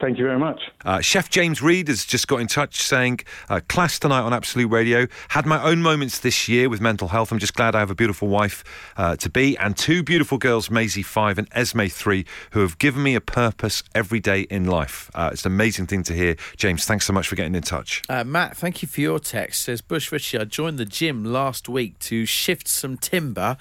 Thank 0.00 0.18
you 0.18 0.24
very 0.24 0.38
much. 0.38 0.60
Uh, 0.84 1.00
Chef 1.00 1.30
James 1.30 1.62
Reed 1.62 1.86
has 1.86 2.04
just 2.04 2.26
got 2.26 2.40
in 2.40 2.48
touch 2.48 2.82
saying, 2.82 3.20
uh, 3.48 3.60
class 3.68 3.98
tonight 3.98 4.22
on 4.22 4.32
Absolute 4.32 4.68
Radio. 4.68 5.06
Had 5.28 5.46
my 5.46 5.62
own 5.62 5.82
moments 5.82 6.18
this 6.18 6.48
year 6.48 6.68
with 6.68 6.80
mental 6.80 7.08
health. 7.08 7.30
I'm 7.30 7.38
just 7.38 7.54
glad 7.54 7.76
I 7.76 7.78
have 7.78 7.92
a 7.92 7.94
beautiful 7.94 8.26
wife 8.26 8.64
uh, 8.96 9.14
to 9.16 9.30
be 9.30 9.56
and 9.56 9.76
two 9.76 10.02
beautiful 10.02 10.36
girls, 10.36 10.68
Maisie 10.68 11.02
5 11.02 11.38
and 11.38 11.48
Esme 11.52 11.84
3, 11.84 12.26
who 12.50 12.60
have 12.60 12.78
given 12.78 13.04
me 13.04 13.14
a 13.14 13.20
purpose 13.20 13.84
every 13.94 14.18
day 14.18 14.42
in 14.42 14.64
life. 14.64 15.12
Uh, 15.14 15.30
it's 15.32 15.46
an 15.46 15.52
amazing 15.52 15.86
thing 15.86 16.02
to 16.02 16.12
hear. 16.12 16.36
James, 16.56 16.84
thanks 16.84 17.06
so 17.06 17.12
much 17.12 17.28
for 17.28 17.36
getting 17.36 17.54
in 17.54 17.62
touch. 17.62 18.02
Uh, 18.08 18.24
Matt, 18.24 18.56
thank 18.56 18.82
you 18.82 18.88
for 18.88 19.00
your 19.00 19.20
text. 19.20 19.62
Says 19.62 19.80
Bush 19.80 20.10
Richie, 20.10 20.38
I 20.38 20.44
joined 20.44 20.78
the 20.78 20.84
gym 20.84 21.24
last 21.24 21.68
week 21.68 22.00
to 22.00 22.26
shift 22.26 22.66
some 22.66 22.96
timber. 22.96 23.56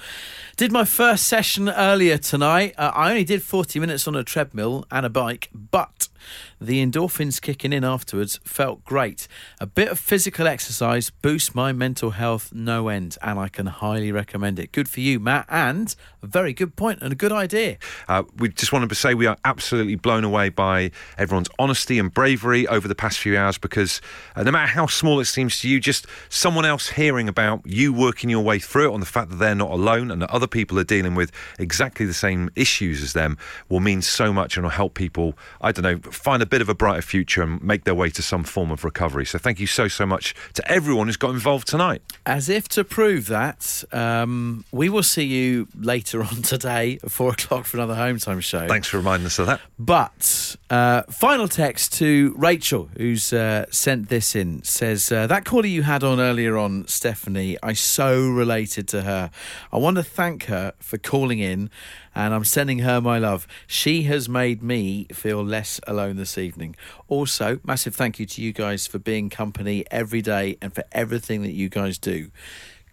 Did 0.58 0.72
my 0.72 0.84
first 0.84 1.28
session 1.28 1.70
earlier 1.70 2.18
tonight. 2.18 2.74
Uh, 2.76 2.92
I 2.94 3.12
only 3.12 3.24
did 3.24 3.44
40 3.44 3.80
minutes 3.80 4.08
on 4.08 4.16
a 4.16 4.24
treadmill 4.24 4.86
and 4.90 5.06
a 5.06 5.10
bike, 5.10 5.50
but 5.54 6.10
the 6.60 6.86
endorphins 6.86 7.42
kicking 7.42 7.74
in 7.74 7.84
afterwards 7.84 8.40
felt 8.44 8.84
great. 8.84 9.28
A 9.60 9.66
bit 9.66 9.90
of 9.90 10.00
physical 10.00 10.48
exercise 10.48 11.10
boosts 11.10 11.54
my 11.54 11.72
mental 11.72 12.12
health 12.12 12.52
no 12.54 12.88
end, 12.88 13.18
and 13.22 13.40
I 13.40 13.50
can 13.50 13.68
highly 13.68 14.12
recommend 14.12 14.60
it. 14.60 14.72
Good 14.72 14.88
for 14.88 15.00
you, 15.00 15.20
Matt, 15.20 15.46
and 15.50 15.96
a 16.22 16.28
very 16.28 16.54
good 16.54 16.76
point 16.76 17.02
and 17.02 17.12
a 17.12 17.16
good 17.16 17.32
idea. 17.32 17.78
Uh, 18.08 18.24
we 18.38 18.50
just 18.50 18.72
wanted 18.72 18.90
to 18.90 18.96
say 18.96 19.14
we 19.14 19.26
are 19.26 19.38
absolutely 19.46 19.96
blown 19.96 20.24
away 20.24 20.50
by 20.50 20.92
everyone's 21.18 21.50
honesty 21.60 22.00
and 22.00 22.14
bravery 22.14 22.68
over 22.68 22.88
the 22.88 22.96
past 22.96 23.20
few 23.20 23.38
hours 23.38 23.58
because 23.58 24.02
uh, 24.36 24.44
no 24.44 24.52
matter 24.52 24.72
how 24.72 24.86
small 24.88 25.20
it 25.20 25.26
seems 25.26 25.60
to 25.60 25.70
you, 25.70 25.80
just 25.80 26.08
someone 26.30 26.66
else 26.66 26.90
hearing 26.90 27.28
about 27.28 27.62
you 27.66 27.94
working 27.94 28.30
your 28.30 28.44
way 28.44 28.60
through 28.60 28.90
it 28.90 28.94
on 28.94 29.00
the 29.00 29.06
fact 29.06 29.30
that 29.30 29.36
they're 29.38 29.56
not 29.56 29.72
alone 29.72 30.12
and 30.12 30.22
that 30.22 30.30
other 30.30 30.48
people 30.48 30.80
are 30.80 30.84
dealing 30.84 31.16
with 31.16 31.32
exactly 31.60 32.06
the 32.06 32.14
same 32.14 32.50
issues 32.56 33.04
as 33.04 33.14
them 33.14 33.38
will 33.70 33.80
mean 33.80 34.02
so 34.02 34.32
much 34.32 34.56
and 34.58 34.64
will 34.64 34.72
help 34.72 34.94
people, 34.94 35.38
I 35.62 35.72
don't 35.72 35.84
know, 35.84 36.12
find 36.16 36.42
a 36.42 36.46
bit 36.46 36.62
of 36.62 36.70
a 36.70 36.76
brighter 36.76 37.02
future 37.02 37.42
and 37.42 37.62
make 37.62 37.84
their 37.84 37.96
way 37.96 38.10
to 38.12 38.22
some 38.22 38.44
form 38.44 38.72
of 38.72 38.84
recovery. 38.84 39.26
So 39.26 39.38
thank 39.38 39.60
you 39.60 39.68
so, 39.68 39.88
so 39.88 40.06
much 40.06 40.36
to 40.54 40.72
everyone 40.72 41.08
who's 41.08 41.18
got 41.18 41.32
involved 41.32 41.68
tonight. 41.68 42.02
As 42.26 42.50
if 42.50 42.68
to 42.70 42.84
prove 42.84 43.28
that, 43.28 43.84
um, 43.92 44.66
we 44.72 44.90
will 44.90 45.04
see 45.04 45.24
you 45.24 45.68
later 45.78 46.22
on 46.24 46.42
today 46.42 47.00
at 47.04 47.12
four 47.12 47.32
o'clock 47.32 47.66
for 47.66 47.78
another 47.78 47.96
home 47.96 48.18
time 48.18 48.40
show. 48.40 48.68
Thanks 48.68 48.88
for 48.88 48.98
reminding 48.98 49.26
us 49.26 49.40
of 49.40 49.48
that. 49.48 49.62
But 49.78 50.56
uh, 50.70 51.04
final 51.04 51.48
text 51.48 51.94
to 51.94 52.34
Rachel, 52.38 52.90
who's 52.98 53.34
uh, 53.34 53.66
sent 53.70 54.10
this 54.10 54.36
in, 54.36 54.64
says 54.64 55.12
uh, 55.12 55.28
that 55.28 55.46
caller 55.46 55.68
you 55.68 55.84
had 55.84 56.04
on 56.04 56.20
earlier 56.20 56.58
on, 56.58 56.88
Stephanie. 56.88 57.58
I 57.62 57.74
so 57.74 58.28
related 58.30 58.88
to 58.90 59.04
her. 59.04 59.32
I 59.72 59.78
want 59.78 59.98
to 59.98 60.04
thank 60.04 60.46
her 60.46 60.74
for 60.80 60.98
calling 60.98 61.40
in, 61.40 61.70
and 62.16 62.34
I'm 62.34 62.46
sending 62.46 62.80
her 62.80 63.02
my 63.02 63.18
love. 63.20 63.48
She 63.68 64.04
has 64.04 64.30
made 64.30 64.62
me 64.62 65.08
feel 65.14 65.44
less 65.44 65.80
alone 65.88 66.16
this 66.16 66.38
evening. 66.38 66.76
Also, 67.08 67.60
massive 67.64 67.96
thank 67.96 68.20
you 68.20 68.26
to 68.26 68.42
you 68.42 68.54
guys 68.54 68.88
for 68.88 69.00
being 69.00 69.30
company 69.30 69.86
every 69.92 70.22
day 70.22 70.58
and 70.62 70.74
for 70.74 70.84
everything 70.92 71.42
that 71.44 71.54
you 71.54 71.70
guys 71.70 71.98
do. 71.98 72.30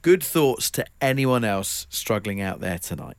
Good 0.03 0.23
thoughts 0.23 0.71
to 0.73 0.87
anyone 1.01 1.45
else 1.45 1.87
struggling 1.91 2.41
out 2.41 2.61
there 2.61 2.79
tonight. 2.79 3.17